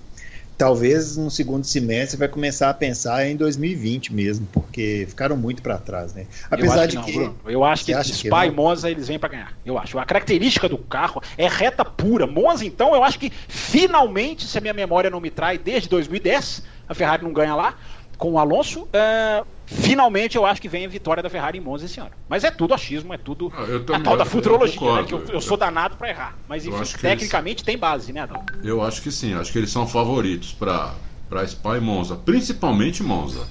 talvez 0.57 1.17
no 1.17 1.31
segundo 1.31 1.65
semestre 1.65 2.17
vai 2.17 2.29
começar 2.29 2.71
a 2.71 2.75
pensar 2.75 3.27
em 3.27 3.37
2020 3.37 4.13
mesmo, 4.13 4.47
porque 4.53 5.07
ficaram 5.09 5.37
muito 5.37 5.63
para 5.63 5.79
trás, 5.79 6.15
né? 6.15 6.27
Apesar 6.51 6.87
de 6.87 6.97
que, 6.99 7.05
que 7.05 7.13
Bruno, 7.13 7.37
eu 7.47 7.65
acho 7.65 7.85
que 7.85 8.05
Spa 8.05 8.47
e 8.47 8.51
Monza 8.51 8.91
eles 8.91 9.09
vêm 9.09 9.19
para 9.19 9.29
ganhar. 9.31 9.53
Eu 9.65 9.79
acho. 9.79 9.99
A 9.99 10.05
característica 10.05 10.69
do 10.69 10.79
carro 10.79 11.23
é 11.37 11.49
reta 11.49 11.85
pura. 11.85 12.27
Monza 12.27 12.65
então, 12.65 12.95
eu 12.95 13.03
acho 13.03 13.19
que 13.19 13.31
finalmente, 13.49 14.47
se 14.47 14.57
a 14.59 14.61
minha 14.61 14.75
memória 14.75 15.11
não 15.11 15.21
me 15.21 15.31
trai, 15.31 15.59
desde 15.59 15.89
2010 15.89 16.63
a 16.89 16.95
Ferrari 16.95 17.25
não 17.25 17.33
ganha 17.33 17.55
lá 17.55 17.75
com 18.17 18.33
o 18.33 18.39
Alonso. 18.39 18.89
É, 18.93 19.43
finalmente 19.67 20.37
eu 20.37 20.45
acho 20.45 20.61
que 20.61 20.69
vem 20.69 20.85
a 20.85 20.89
vitória 20.89 21.23
da 21.23 21.31
Ferrari 21.31 21.59
em 21.59 21.61
Monza 21.61 21.87
esse 21.87 22.01
ano. 22.01 22.11
Mas 22.29 22.45
é 22.45 22.51
tudo 22.51 22.75
achismo, 22.75 23.13
é 23.15 23.19
tudo 23.19 23.53
ah, 23.55 23.97
a 23.97 24.01
tal 24.01 24.17
da 24.17 24.25
futurologia, 24.25 24.81
eu, 24.81 24.97
né, 24.97 25.05
que 25.05 25.15
eu, 25.15 25.25
eu, 25.27 25.41
sou 25.41 25.57
danado 25.57 25.97
para 25.97 26.09
errar. 26.09 26.39
Mas 26.49 26.67
enfim, 26.67 26.99
tecnicamente 26.99 27.59
eles... 27.59 27.67
tem 27.67 27.79
base, 27.79 28.13
né, 28.13 28.21
Adão? 28.21 28.45
Eu 28.63 28.83
acho 28.83 29.03
que 29.03 29.11
sim, 29.11 29.35
acho 29.35 29.53
que 29.53 29.59
eles 29.59 29.71
são 29.71 29.87
favoritos 29.87 30.53
para 30.53 30.95
para 31.29 31.47
Spa 31.47 31.77
e 31.77 31.81
Monza, 31.81 32.17
principalmente 32.17 33.03
Monza. 33.03 33.47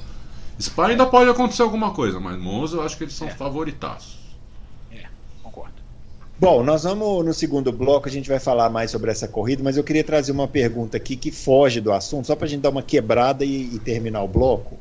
Spa 0.61 0.87
ainda 0.87 1.05
pode 1.05 1.29
acontecer 1.29 1.63
alguma 1.63 1.91
coisa, 1.91 2.19
mas 2.19 2.39
Monza 2.39 2.77
eu 2.77 2.81
acho 2.81 2.97
que 2.97 3.03
eles 3.03 3.13
são 3.13 3.27
é. 3.27 3.31
favoritaços. 3.31 4.19
É, 4.91 5.05
concordo. 5.41 5.73
Bom, 6.39 6.63
nós 6.63 6.83
vamos 6.83 7.25
no 7.25 7.33
segundo 7.33 7.71
bloco, 7.71 8.07
a 8.07 8.11
gente 8.11 8.29
vai 8.29 8.39
falar 8.39 8.69
mais 8.69 8.91
sobre 8.91 9.11
essa 9.11 9.27
corrida, 9.27 9.63
mas 9.63 9.75
eu 9.75 9.83
queria 9.83 10.03
trazer 10.03 10.31
uma 10.31 10.47
pergunta 10.47 10.97
aqui 10.97 11.15
que 11.15 11.31
foge 11.31 11.81
do 11.81 11.91
assunto, 11.91 12.27
só 12.27 12.35
para 12.35 12.45
a 12.45 12.49
gente 12.49 12.61
dar 12.61 12.69
uma 12.69 12.83
quebrada 12.83 13.43
e, 13.43 13.75
e 13.75 13.79
terminar 13.79 14.23
o 14.23 14.27
bloco. 14.27 14.77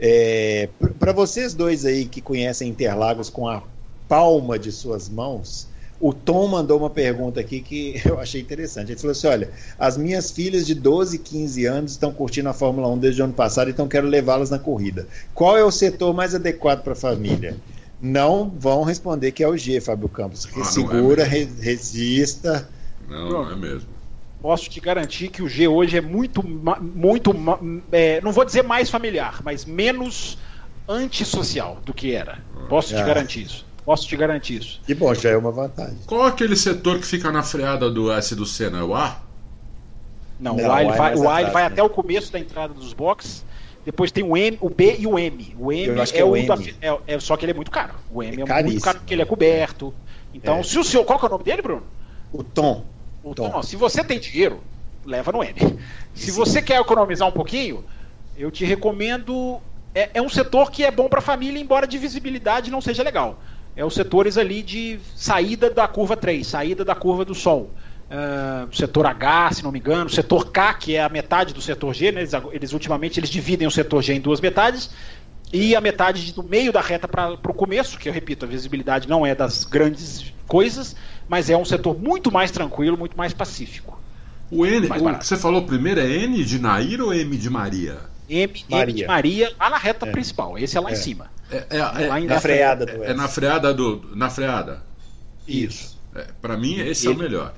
É, 0.00 0.70
Para 0.98 1.12
vocês 1.12 1.52
dois 1.52 1.84
aí 1.84 2.06
que 2.06 2.22
conhecem 2.22 2.70
Interlagos 2.70 3.28
com 3.28 3.46
a 3.46 3.62
palma 4.08 4.58
de 4.58 4.72
suas 4.72 5.10
mãos, 5.10 5.68
o 6.00 6.14
Tom 6.14 6.48
mandou 6.48 6.78
uma 6.78 6.88
pergunta 6.88 7.38
aqui 7.38 7.60
que 7.60 8.00
eu 8.08 8.18
achei 8.18 8.40
interessante. 8.40 8.92
Ele 8.92 8.98
falou 8.98 9.12
assim: 9.12 9.26
Olha, 9.26 9.50
as 9.78 9.98
minhas 9.98 10.30
filhas 10.30 10.66
de 10.66 10.74
12 10.74 11.16
e 11.16 11.18
15 11.18 11.66
anos 11.66 11.92
estão 11.92 12.12
curtindo 12.12 12.48
a 12.48 12.54
Fórmula 12.54 12.88
1 12.88 12.98
desde 12.98 13.20
o 13.20 13.24
ano 13.26 13.34
passado, 13.34 13.68
então 13.68 13.86
quero 13.86 14.08
levá-las 14.08 14.48
na 14.48 14.58
corrida. 14.58 15.06
Qual 15.34 15.58
é 15.58 15.62
o 15.62 15.70
setor 15.70 16.14
mais 16.14 16.34
adequado 16.34 16.82
para 16.82 16.94
a 16.94 16.96
família? 16.96 17.56
Não 18.00 18.48
vão 18.48 18.82
responder 18.82 19.30
que 19.32 19.44
é 19.44 19.48
o 19.48 19.58
G, 19.58 19.78
Fábio 19.78 20.08
Campos. 20.08 20.48
Ah, 20.56 20.64
segura, 20.64 21.24
é 21.24 21.46
resista. 21.60 22.66
Não, 23.06 23.28
não 23.28 23.50
é 23.50 23.56
mesmo 23.56 23.99
posso 24.40 24.68
te 24.68 24.80
garantir 24.80 25.28
que 25.28 25.42
o 25.42 25.48
G 25.48 25.68
hoje 25.68 25.96
é 25.96 26.00
muito, 26.00 26.42
muito, 26.46 27.34
é, 27.92 28.20
não 28.20 28.32
vou 28.32 28.44
dizer 28.44 28.62
mais 28.62 28.90
familiar, 28.90 29.40
mas 29.44 29.64
menos 29.64 30.38
antissocial 30.88 31.78
do 31.84 31.92
que 31.92 32.14
era. 32.14 32.38
Posso 32.68 32.88
te 32.88 33.00
ah. 33.00 33.04
garantir 33.04 33.42
isso. 33.42 33.66
Posso 33.84 34.06
te 34.06 34.16
garantir 34.16 34.60
isso. 34.60 34.80
E 34.86 34.94
bom, 34.94 35.12
já 35.14 35.30
é 35.30 35.36
uma 35.36 35.50
vantagem. 35.50 35.98
Qual 36.06 36.22
aquele 36.24 36.56
setor 36.56 36.98
que 36.98 37.06
fica 37.06 37.32
na 37.32 37.42
freada 37.42 37.90
do 37.90 38.12
S 38.12 38.34
do 38.34 38.44
Senna? 38.44 38.78
É 38.78 38.82
o 38.82 38.94
A? 38.94 39.20
Não, 40.38 40.56
não 40.56 40.68
o 40.68 40.72
A, 40.72 40.82
ele, 40.82 40.92
vai, 40.92 41.14
o 41.16 41.28
A 41.28 41.42
ele 41.42 41.50
vai 41.50 41.64
até 41.64 41.82
o 41.82 41.88
começo 41.88 42.32
da 42.32 42.38
entrada 42.38 42.72
dos 42.72 42.92
boxes. 42.92 43.44
Depois 43.84 44.12
tem 44.12 44.22
o 44.22 44.36
M, 44.36 44.58
o 44.60 44.68
B 44.68 44.96
e 44.98 45.06
o 45.06 45.18
M. 45.18 45.56
O 45.58 45.72
M 45.72 46.00
é, 46.00 46.18
é, 46.18 46.24
o, 46.24 46.36
M. 46.36 46.46
Da, 46.46 46.54
é, 46.82 46.98
é, 47.14 47.20
só 47.20 47.36
que 47.36 47.44
ele 47.44 47.52
é 47.52 47.54
muito 47.54 47.70
caro. 47.70 47.94
O 48.12 48.22
M 48.22 48.42
é, 48.42 48.44
é 48.44 48.62
muito 48.62 48.80
caro 48.80 48.98
porque 48.98 49.14
ele 49.14 49.22
é 49.22 49.24
coberto. 49.24 49.94
Então, 50.34 50.58
é. 50.58 50.62
se 50.62 50.78
o 50.78 50.84
seu. 50.84 51.04
Qual 51.04 51.18
que 51.18 51.24
é 51.24 51.28
o 51.28 51.30
nome 51.30 51.44
dele, 51.44 51.62
Bruno? 51.62 51.82
O 52.32 52.44
Tom. 52.44 52.84
Então, 53.24 53.62
se 53.62 53.76
você 53.76 54.02
tem 54.02 54.18
dinheiro, 54.18 54.60
leva 55.04 55.32
no 55.32 55.42
M. 55.42 55.78
Se 56.14 56.30
você 56.30 56.60
quer 56.62 56.80
economizar 56.80 57.28
um 57.28 57.32
pouquinho, 57.32 57.84
eu 58.36 58.50
te 58.50 58.64
recomendo. 58.64 59.60
É, 59.94 60.10
é 60.14 60.22
um 60.22 60.28
setor 60.28 60.70
que 60.70 60.84
é 60.84 60.90
bom 60.90 61.08
para 61.08 61.18
a 61.18 61.22
família, 61.22 61.60
embora 61.60 61.86
de 61.86 61.98
visibilidade 61.98 62.70
não 62.70 62.80
seja 62.80 63.02
legal. 63.02 63.40
É 63.76 63.84
os 63.84 63.94
setores 63.94 64.36
ali 64.36 64.62
de 64.62 64.98
saída 65.14 65.70
da 65.70 65.86
curva 65.86 66.16
3, 66.16 66.46
saída 66.46 66.84
da 66.84 66.94
curva 66.94 67.24
do 67.24 67.34
Sol. 67.34 67.70
Uh, 68.10 68.74
setor 68.74 69.06
H, 69.06 69.52
se 69.52 69.62
não 69.62 69.70
me 69.70 69.78
engano, 69.78 70.10
setor 70.10 70.50
K, 70.50 70.74
que 70.74 70.96
é 70.96 71.02
a 71.02 71.08
metade 71.08 71.54
do 71.54 71.60
setor 71.60 71.94
G, 71.94 72.10
né? 72.10 72.22
eles, 72.22 72.32
eles, 72.50 72.72
ultimamente 72.72 73.20
eles 73.20 73.30
dividem 73.30 73.68
o 73.68 73.70
setor 73.70 74.02
G 74.02 74.14
em 74.14 74.20
duas 74.20 74.40
metades, 74.40 74.90
e 75.52 75.76
a 75.76 75.80
metade 75.80 76.32
do 76.32 76.42
meio 76.42 76.72
da 76.72 76.80
reta 76.80 77.06
para 77.06 77.34
o 77.34 77.54
começo, 77.54 77.98
que 77.98 78.08
eu 78.08 78.12
repito, 78.12 78.44
a 78.44 78.48
visibilidade 78.48 79.08
não 79.08 79.24
é 79.24 79.32
das 79.32 79.64
grandes 79.64 80.32
coisas, 80.48 80.96
mas 81.30 81.48
é 81.48 81.56
um 81.56 81.64
setor 81.64 81.96
muito 81.96 82.32
mais 82.32 82.50
tranquilo, 82.50 82.98
muito 82.98 83.16
mais 83.16 83.32
pacífico. 83.32 83.96
O 84.50 84.66
N, 84.66 84.88
o 84.88 85.18
que 85.18 85.24
você 85.24 85.36
falou 85.36 85.62
primeiro 85.62 86.00
é 86.00 86.24
N 86.24 86.44
de 86.44 86.58
Nair 86.58 87.00
ou 87.00 87.14
M 87.14 87.36
de 87.36 87.48
Maria? 87.48 87.98
M, 88.28 88.52
Maria. 88.68 88.82
M 88.82 88.92
de 88.92 89.06
Maria, 89.06 89.52
lá 89.56 89.70
na 89.70 89.78
reta 89.78 90.08
é. 90.08 90.10
principal, 90.10 90.58
esse 90.58 90.76
é 90.76 90.80
lá 90.80 90.90
é. 90.90 90.92
em 90.92 90.96
cima. 90.96 91.30
É, 91.48 91.66
é, 91.70 91.76
é 91.78 92.08
lá 92.08 92.20
em, 92.20 92.26
na 92.26 92.40
freada 92.40 92.84
do 92.84 93.04
É 93.04 93.14
na 93.14 93.28
freada 93.28 93.72
do. 93.72 94.10
Na 94.16 94.28
freada. 94.28 94.82
Isso. 95.46 96.00
Para 96.42 96.56
mim, 96.56 96.80
esse 96.80 97.06
é 97.06 97.10
o 97.10 97.14
melhor. 97.14 97.54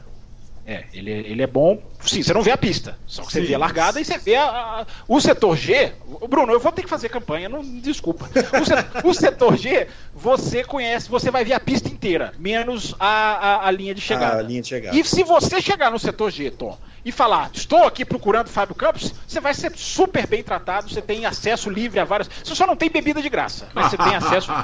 É, 0.64 0.84
ele, 0.94 1.10
ele 1.10 1.42
é 1.42 1.46
bom. 1.46 1.82
Sim, 2.00 2.22
você 2.22 2.32
não 2.32 2.42
vê 2.42 2.52
a 2.52 2.56
pista. 2.56 2.96
Só 3.06 3.22
que 3.22 3.32
você 3.32 3.40
vê 3.40 3.54
a 3.54 3.58
largada 3.58 4.00
e 4.00 4.04
você 4.04 4.16
vê 4.16 4.36
a, 4.36 4.44
a, 4.44 4.86
o 5.08 5.20
setor 5.20 5.56
G. 5.56 5.92
Bruno, 6.28 6.52
eu 6.52 6.60
vou 6.60 6.70
ter 6.70 6.82
que 6.82 6.88
fazer 6.88 7.08
campanha, 7.08 7.48
não 7.48 7.62
desculpa. 7.80 8.28
O 8.60 8.64
setor, 8.64 9.02
o 9.04 9.14
setor 9.14 9.56
G, 9.56 9.88
você 10.14 10.62
conhece, 10.62 11.08
você 11.08 11.30
vai 11.30 11.44
ver 11.44 11.54
a 11.54 11.60
pista 11.60 11.88
inteira, 11.88 12.32
menos 12.38 12.94
a, 12.98 13.06
a, 13.06 13.68
a 13.68 13.70
linha 13.72 13.94
de 13.94 14.00
chegada. 14.00 14.38
A 14.38 14.42
linha 14.42 14.62
de 14.62 14.68
chegada. 14.68 14.96
E 14.96 15.04
se 15.04 15.24
você 15.24 15.60
chegar 15.60 15.90
no 15.90 15.98
setor 15.98 16.30
G, 16.30 16.50
Tom, 16.50 16.78
e 17.04 17.10
falar, 17.10 17.50
estou 17.52 17.84
aqui 17.84 18.04
procurando 18.04 18.48
Fábio 18.48 18.76
Campos, 18.76 19.12
você 19.26 19.40
vai 19.40 19.54
ser 19.54 19.72
super 19.74 20.28
bem 20.28 20.44
tratado, 20.44 20.88
você 20.88 21.02
tem 21.02 21.26
acesso 21.26 21.68
livre 21.68 21.98
a 21.98 22.04
várias. 22.04 22.30
Você 22.44 22.54
só 22.54 22.66
não 22.66 22.76
tem 22.76 22.88
bebida 22.88 23.20
de 23.20 23.28
graça, 23.28 23.68
mas 23.74 23.90
você 23.90 23.96
tem 23.96 24.14
acesso. 24.14 24.52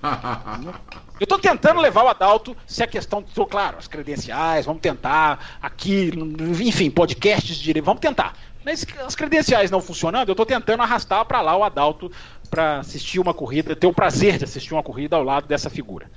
Eu 1.20 1.24
estou 1.24 1.38
tentando 1.38 1.80
levar 1.80 2.04
o 2.04 2.08
Adalto, 2.08 2.56
se 2.66 2.82
a 2.82 2.86
questão, 2.86 3.22
tô, 3.22 3.44
claro, 3.44 3.76
as 3.78 3.88
credenciais, 3.88 4.66
vamos 4.66 4.80
tentar 4.80 5.58
aqui, 5.60 6.12
enfim, 6.60 6.90
podcasts 6.90 7.56
de 7.56 7.80
vamos 7.80 8.00
tentar. 8.00 8.36
Mas 8.64 8.86
as 9.04 9.16
credenciais 9.16 9.70
não 9.70 9.80
funcionando, 9.80 10.28
eu 10.28 10.32
estou 10.32 10.46
tentando 10.46 10.82
arrastar 10.82 11.24
para 11.24 11.40
lá 11.40 11.56
o 11.56 11.64
Adalto 11.64 12.10
para 12.48 12.78
assistir 12.80 13.18
uma 13.18 13.34
corrida, 13.34 13.74
ter 13.74 13.86
o 13.86 13.92
prazer 13.92 14.38
de 14.38 14.44
assistir 14.44 14.74
uma 14.74 14.82
corrida 14.82 15.16
ao 15.16 15.24
lado 15.24 15.46
dessa 15.46 15.68
figura. 15.68 16.10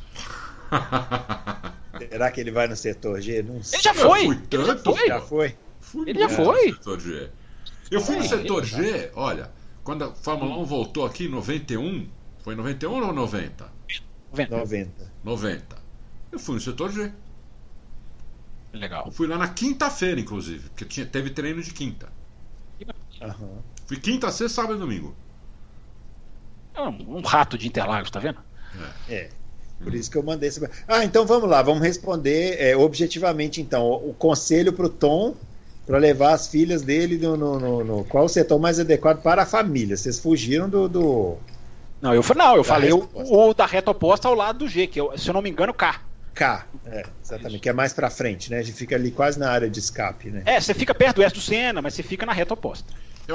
Será 2.09 2.31
que 2.31 2.39
ele 2.39 2.51
vai 2.51 2.67
no 2.67 2.75
setor 2.75 3.21
G? 3.21 3.43
Não 3.43 3.61
sei. 3.63 3.77
Ele 3.77 3.83
já 3.83 3.93
foi! 3.93 4.35
Tanto, 4.49 4.65
já 4.65 4.75
foi! 4.77 5.07
Já 5.07 5.21
foi. 5.21 5.55
Fui 5.79 6.09
ele 6.09 6.19
já 6.19 6.29
foi! 6.29 6.75
G. 6.99 7.29
Eu 7.89 8.01
fui 8.01 8.15
no 8.15 8.23
setor 8.23 8.63
G, 8.63 9.11
olha, 9.15 9.51
quando 9.83 10.05
a 10.05 10.13
Fórmula 10.13 10.57
1 10.59 10.65
voltou 10.65 11.05
aqui 11.05 11.25
em 11.25 11.29
91, 11.29 12.07
foi 12.43 12.55
91 12.55 13.07
ou 13.07 13.13
90? 13.13 13.80
90. 14.31 15.11
90. 15.23 15.77
Eu 16.31 16.39
fui 16.39 16.55
no 16.55 16.61
setor 16.61 16.91
G. 16.91 17.11
Legal. 18.73 19.05
Eu 19.05 19.11
fui 19.11 19.27
lá 19.27 19.37
na 19.37 19.49
quinta-feira, 19.49 20.19
inclusive, 20.19 20.69
porque 20.69 20.85
tinha, 20.85 21.05
teve 21.05 21.29
treino 21.29 21.61
de 21.61 21.73
quinta. 21.73 22.09
Uhum. 23.21 23.57
Fui 23.85 23.97
quinta, 23.97 24.31
sexta, 24.31 24.61
sábado 24.61 24.77
e 24.77 24.79
domingo. 24.79 25.13
É 26.73 26.81
um, 26.81 27.17
um 27.17 27.21
rato 27.21 27.57
de 27.57 27.67
Interlagos, 27.67 28.09
tá 28.09 28.19
vendo? 28.19 28.39
É. 29.09 29.13
é. 29.13 29.29
Por 29.83 29.93
isso 29.93 30.09
que 30.09 30.17
eu 30.17 30.23
mandei 30.23 30.47
esse. 30.47 30.63
Ah, 30.87 31.03
então 31.03 31.25
vamos 31.25 31.49
lá, 31.49 31.61
vamos 31.61 31.81
responder 31.81 32.55
é, 32.59 32.75
objetivamente 32.77 33.59
então. 33.59 33.83
O, 33.83 34.11
o 34.11 34.13
conselho 34.13 34.71
para 34.71 34.85
o 34.85 34.89
Tom 34.89 35.35
para 35.85 35.97
levar 35.97 36.33
as 36.33 36.47
filhas 36.47 36.83
dele 36.83 37.17
no, 37.17 37.35
no, 37.35 37.59
no, 37.59 37.83
no, 37.83 38.03
qual 38.05 38.25
o 38.25 38.29
setor 38.29 38.59
mais 38.59 38.79
adequado 38.79 39.21
para 39.21 39.43
a 39.43 39.45
família. 39.45 39.97
Vocês 39.97 40.19
fugiram 40.19 40.69
do. 40.69 40.87
do... 40.87 41.37
Não, 42.01 42.13
eu 42.13 42.23
não, 42.35 42.55
eu 42.55 42.63
falei 42.63 42.91
o, 42.91 43.07
o, 43.13 43.53
da 43.53 43.65
reta 43.65 43.91
oposta 43.91 44.27
ao 44.27 44.33
lado 44.33 44.59
do 44.59 44.67
G, 44.67 44.87
que 44.87 44.99
eu, 44.99 45.15
se 45.17 45.29
eu 45.29 45.33
não 45.33 45.41
me 45.41 45.49
engano, 45.49 45.73
K. 45.73 46.01
K, 46.33 46.65
é, 46.85 47.03
exatamente, 47.23 47.59
que 47.59 47.69
é 47.69 47.73
mais 47.73 47.93
para 47.93 48.09
frente, 48.09 48.49
né? 48.49 48.59
A 48.59 48.63
gente 48.63 48.75
fica 48.75 48.95
ali 48.95 49.11
quase 49.11 49.37
na 49.37 49.51
área 49.51 49.69
de 49.69 49.79
escape, 49.79 50.31
né? 50.31 50.41
É, 50.45 50.59
você 50.59 50.73
fica 50.73 50.95
perto 50.95 51.17
do 51.17 51.23
S 51.23 51.35
do 51.35 51.41
Senna, 51.41 51.81
mas 51.81 51.93
você 51.93 52.01
fica 52.01 52.25
na 52.25 52.33
reta 52.33 52.53
oposta. 52.53 52.91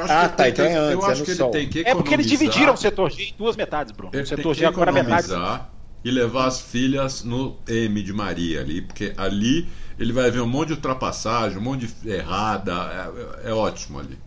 ah, 0.08 0.28
tá, 0.28 0.48
então 0.48 0.64
é 0.64 0.74
antes, 0.74 0.92
eu 0.92 1.04
acho 1.04 1.22
é 1.22 1.24
que 1.24 1.34
sol. 1.34 1.50
ele 1.50 1.58
tem 1.58 1.68
que 1.68 1.78
economizar. 1.80 1.92
É 1.92 1.94
porque 1.94 2.14
eles 2.14 2.26
dividiram 2.26 2.74
o 2.74 2.76
setor 2.76 3.10
G 3.10 3.22
em 3.22 3.34
duas 3.36 3.54
metades, 3.54 3.92
Bruno. 3.92 4.10
Ele 4.12 4.22
o 4.22 4.26
setor 4.26 4.54
G 4.54 4.64
agora 4.64 4.90
é 4.90 4.94
metade 4.94 5.28
e 6.02 6.10
levar 6.10 6.46
as 6.46 6.60
filhas 6.60 7.24
no 7.24 7.56
M 7.66 8.02
de 8.02 8.12
Maria 8.12 8.60
ali, 8.60 8.80
porque 8.80 9.12
ali 9.16 9.68
ele 9.98 10.12
vai 10.12 10.30
ver 10.30 10.40
um 10.40 10.46
monte 10.46 10.68
de 10.68 10.74
ultrapassagem, 10.74 11.58
um 11.58 11.62
monte 11.62 11.86
de 11.86 12.10
errada, 12.10 12.72
é, 13.44 13.50
é 13.50 13.52
ótimo 13.52 13.98
ali. 13.98 14.18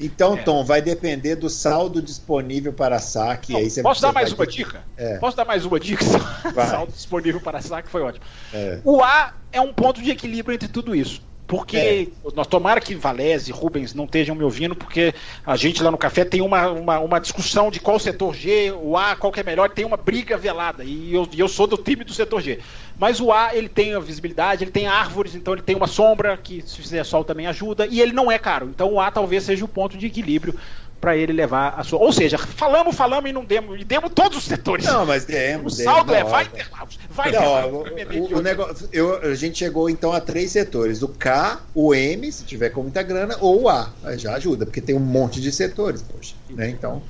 Então, 0.00 0.34
é. 0.34 0.42
Tom, 0.42 0.64
vai 0.64 0.80
depender 0.80 1.36
do 1.36 1.50
saldo 1.50 2.00
disponível 2.00 2.72
para 2.72 2.98
saque. 2.98 3.52
Não, 3.52 3.60
aí 3.60 3.68
você, 3.68 3.82
posso 3.82 4.00
dar 4.00 4.12
mais 4.12 4.32
uma 4.32 4.46
dica? 4.46 4.82
É. 4.96 5.18
Posso 5.18 5.36
dar 5.36 5.44
mais 5.44 5.66
uma 5.66 5.78
dica? 5.78 6.04
saldo 6.66 6.92
disponível 6.92 7.40
para 7.40 7.60
saque 7.60 7.90
foi 7.90 8.00
ótimo. 8.00 8.24
É. 8.52 8.80
O 8.82 9.02
A 9.02 9.34
é 9.52 9.60
um 9.60 9.72
ponto 9.72 10.00
de 10.02 10.10
equilíbrio 10.10 10.54
entre 10.54 10.68
tudo 10.68 10.96
isso. 10.96 11.22
Porque 11.50 11.76
é. 11.76 12.06
nós 12.32 12.46
tomara 12.46 12.80
que 12.80 12.94
Valese 12.94 13.50
e 13.50 13.52
Rubens 13.52 13.92
não 13.92 14.04
estejam 14.04 14.36
me 14.36 14.44
ouvindo, 14.44 14.76
porque 14.76 15.12
a 15.44 15.56
gente 15.56 15.82
lá 15.82 15.90
no 15.90 15.98
café 15.98 16.24
tem 16.24 16.40
uma, 16.40 16.70
uma, 16.70 17.00
uma, 17.00 17.18
discussão 17.18 17.72
de 17.72 17.80
qual 17.80 17.98
setor 17.98 18.36
G, 18.36 18.70
o 18.80 18.96
A, 18.96 19.16
qual 19.16 19.32
que 19.32 19.40
é 19.40 19.42
melhor, 19.42 19.68
tem 19.68 19.84
uma 19.84 19.96
briga 19.96 20.38
velada. 20.38 20.84
E 20.84 21.12
eu, 21.12 21.28
eu 21.36 21.48
sou 21.48 21.66
do 21.66 21.76
time 21.76 22.04
do 22.04 22.12
setor 22.12 22.40
G. 22.40 22.60
Mas 22.96 23.20
o 23.20 23.32
A, 23.32 23.52
ele 23.52 23.68
tem 23.68 23.94
a 23.94 23.98
visibilidade, 23.98 24.62
ele 24.62 24.70
tem 24.70 24.86
árvores, 24.86 25.34
então 25.34 25.52
ele 25.52 25.62
tem 25.62 25.74
uma 25.74 25.88
sombra, 25.88 26.36
que 26.36 26.62
se 26.62 26.76
fizer 26.76 27.02
sol 27.02 27.24
também 27.24 27.48
ajuda, 27.48 27.84
e 27.84 28.00
ele 28.00 28.12
não 28.12 28.30
é 28.30 28.38
caro. 28.38 28.68
Então 28.68 28.92
o 28.92 29.00
A 29.00 29.10
talvez 29.10 29.42
seja 29.42 29.64
o 29.64 29.68
ponto 29.68 29.98
de 29.98 30.06
equilíbrio 30.06 30.54
para 31.00 31.16
ele 31.16 31.32
levar 31.32 31.74
a 31.76 31.82
sua. 31.82 31.98
Ou 31.98 32.12
seja, 32.12 32.36
falamos, 32.36 32.94
falamos 32.94 33.30
e 33.30 33.32
não 33.32 33.44
demos, 33.44 33.80
e 33.80 33.84
demos 33.84 34.12
todos 34.14 34.38
os 34.38 34.44
setores. 34.44 34.84
Não, 34.84 35.06
mas 35.06 35.24
demos. 35.24 35.78
O 35.78 35.82
saldo 35.82 36.14
é, 36.14 36.22
vai 36.22 36.44
Interlagos, 36.44 36.98
vai 37.10 37.32
não, 37.32 37.72
O, 37.72 38.38
o 38.38 38.42
negócio, 38.42 38.88
eu, 38.92 39.16
a 39.22 39.34
gente 39.34 39.58
chegou 39.58 39.88
então 39.88 40.12
a 40.12 40.20
três 40.20 40.52
setores: 40.52 41.02
o 41.02 41.08
K, 41.08 41.60
o 41.74 41.94
M, 41.94 42.30
se 42.30 42.44
tiver 42.44 42.70
com 42.70 42.82
muita 42.82 43.02
grana, 43.02 43.36
ou 43.40 43.62
o 43.62 43.68
A. 43.68 43.90
Já 44.16 44.34
ajuda, 44.34 44.66
porque 44.66 44.80
tem 44.80 44.94
um 44.94 45.00
monte 45.00 45.40
de 45.40 45.50
setores, 45.50 46.02
poxa. 46.02 46.34
Né? 46.50 46.68
Então. 46.68 47.02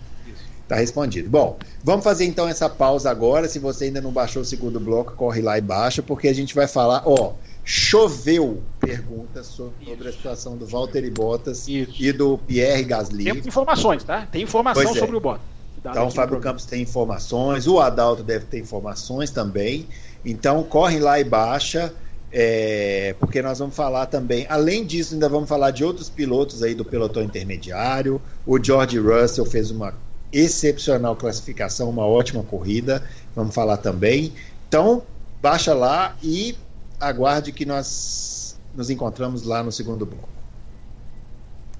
Tá 0.68 0.76
respondido. 0.76 1.28
Bom, 1.28 1.58
vamos 1.82 2.04
fazer 2.04 2.26
então 2.26 2.46
essa 2.46 2.68
pausa 2.68 3.10
agora. 3.10 3.48
Se 3.48 3.58
você 3.58 3.86
ainda 3.86 4.00
não 4.00 4.12
baixou 4.12 4.42
o 4.42 4.44
segundo 4.44 4.78
bloco, 4.78 5.14
corre 5.16 5.42
lá 5.42 5.58
e 5.58 5.60
baixa, 5.60 6.00
porque 6.00 6.28
a 6.28 6.32
gente 6.32 6.54
vai 6.54 6.68
falar, 6.68 7.02
ó, 7.04 7.32
choveu 7.64 8.62
perguntas 8.78 9.46
sobre 9.46 10.08
a 10.08 10.12
situação 10.12 10.56
do 10.56 10.66
Valtteri 10.66 11.10
Bottas 11.10 11.68
Isso. 11.68 11.92
e 11.98 12.12
do 12.12 12.38
Pierre 12.38 12.84
Gasly. 12.84 13.24
Tem 13.24 13.38
informações, 13.38 14.02
tá? 14.04 14.26
Tem 14.30 14.42
informação 14.42 14.90
é. 14.90 14.98
sobre 14.98 15.16
o 15.16 15.20
Bottas. 15.20 15.50
Então 15.78 16.08
o 16.08 16.10
Fábio 16.10 16.38
Campos 16.40 16.66
tem 16.66 16.82
informações, 16.82 17.66
o 17.66 17.80
Adalto 17.80 18.22
deve 18.22 18.44
ter 18.44 18.58
informações 18.58 19.30
também. 19.30 19.86
Então 20.24 20.62
corre 20.62 20.98
lá 20.98 21.18
e 21.18 21.24
baixa, 21.24 21.92
é, 22.30 23.14
porque 23.18 23.40
nós 23.40 23.58
vamos 23.58 23.74
falar 23.74 24.06
também. 24.06 24.46
Além 24.48 24.84
disso, 24.84 25.14
ainda 25.14 25.28
vamos 25.28 25.48
falar 25.48 25.70
de 25.70 25.82
outros 25.82 26.10
pilotos 26.10 26.62
aí 26.62 26.74
do 26.74 26.84
pelotão 26.84 27.22
intermediário. 27.22 28.20
O 28.46 28.62
George 28.62 28.98
Russell 28.98 29.46
fez 29.46 29.70
uma 29.70 29.94
excepcional 30.32 31.16
classificação, 31.16 31.88
uma 31.88 32.06
ótima 32.06 32.42
corrida. 32.42 33.02
Vamos 33.34 33.54
falar 33.54 33.78
também. 33.78 34.32
Então 34.68 35.02
baixa 35.40 35.72
lá 35.72 36.14
e 36.22 36.54
aguarde 37.00 37.52
que 37.52 37.64
nós 37.64 38.60
nos 38.74 38.90
encontramos 38.90 39.42
lá 39.42 39.62
no 39.62 39.72
segundo 39.72 40.04
bloco. 40.06 40.39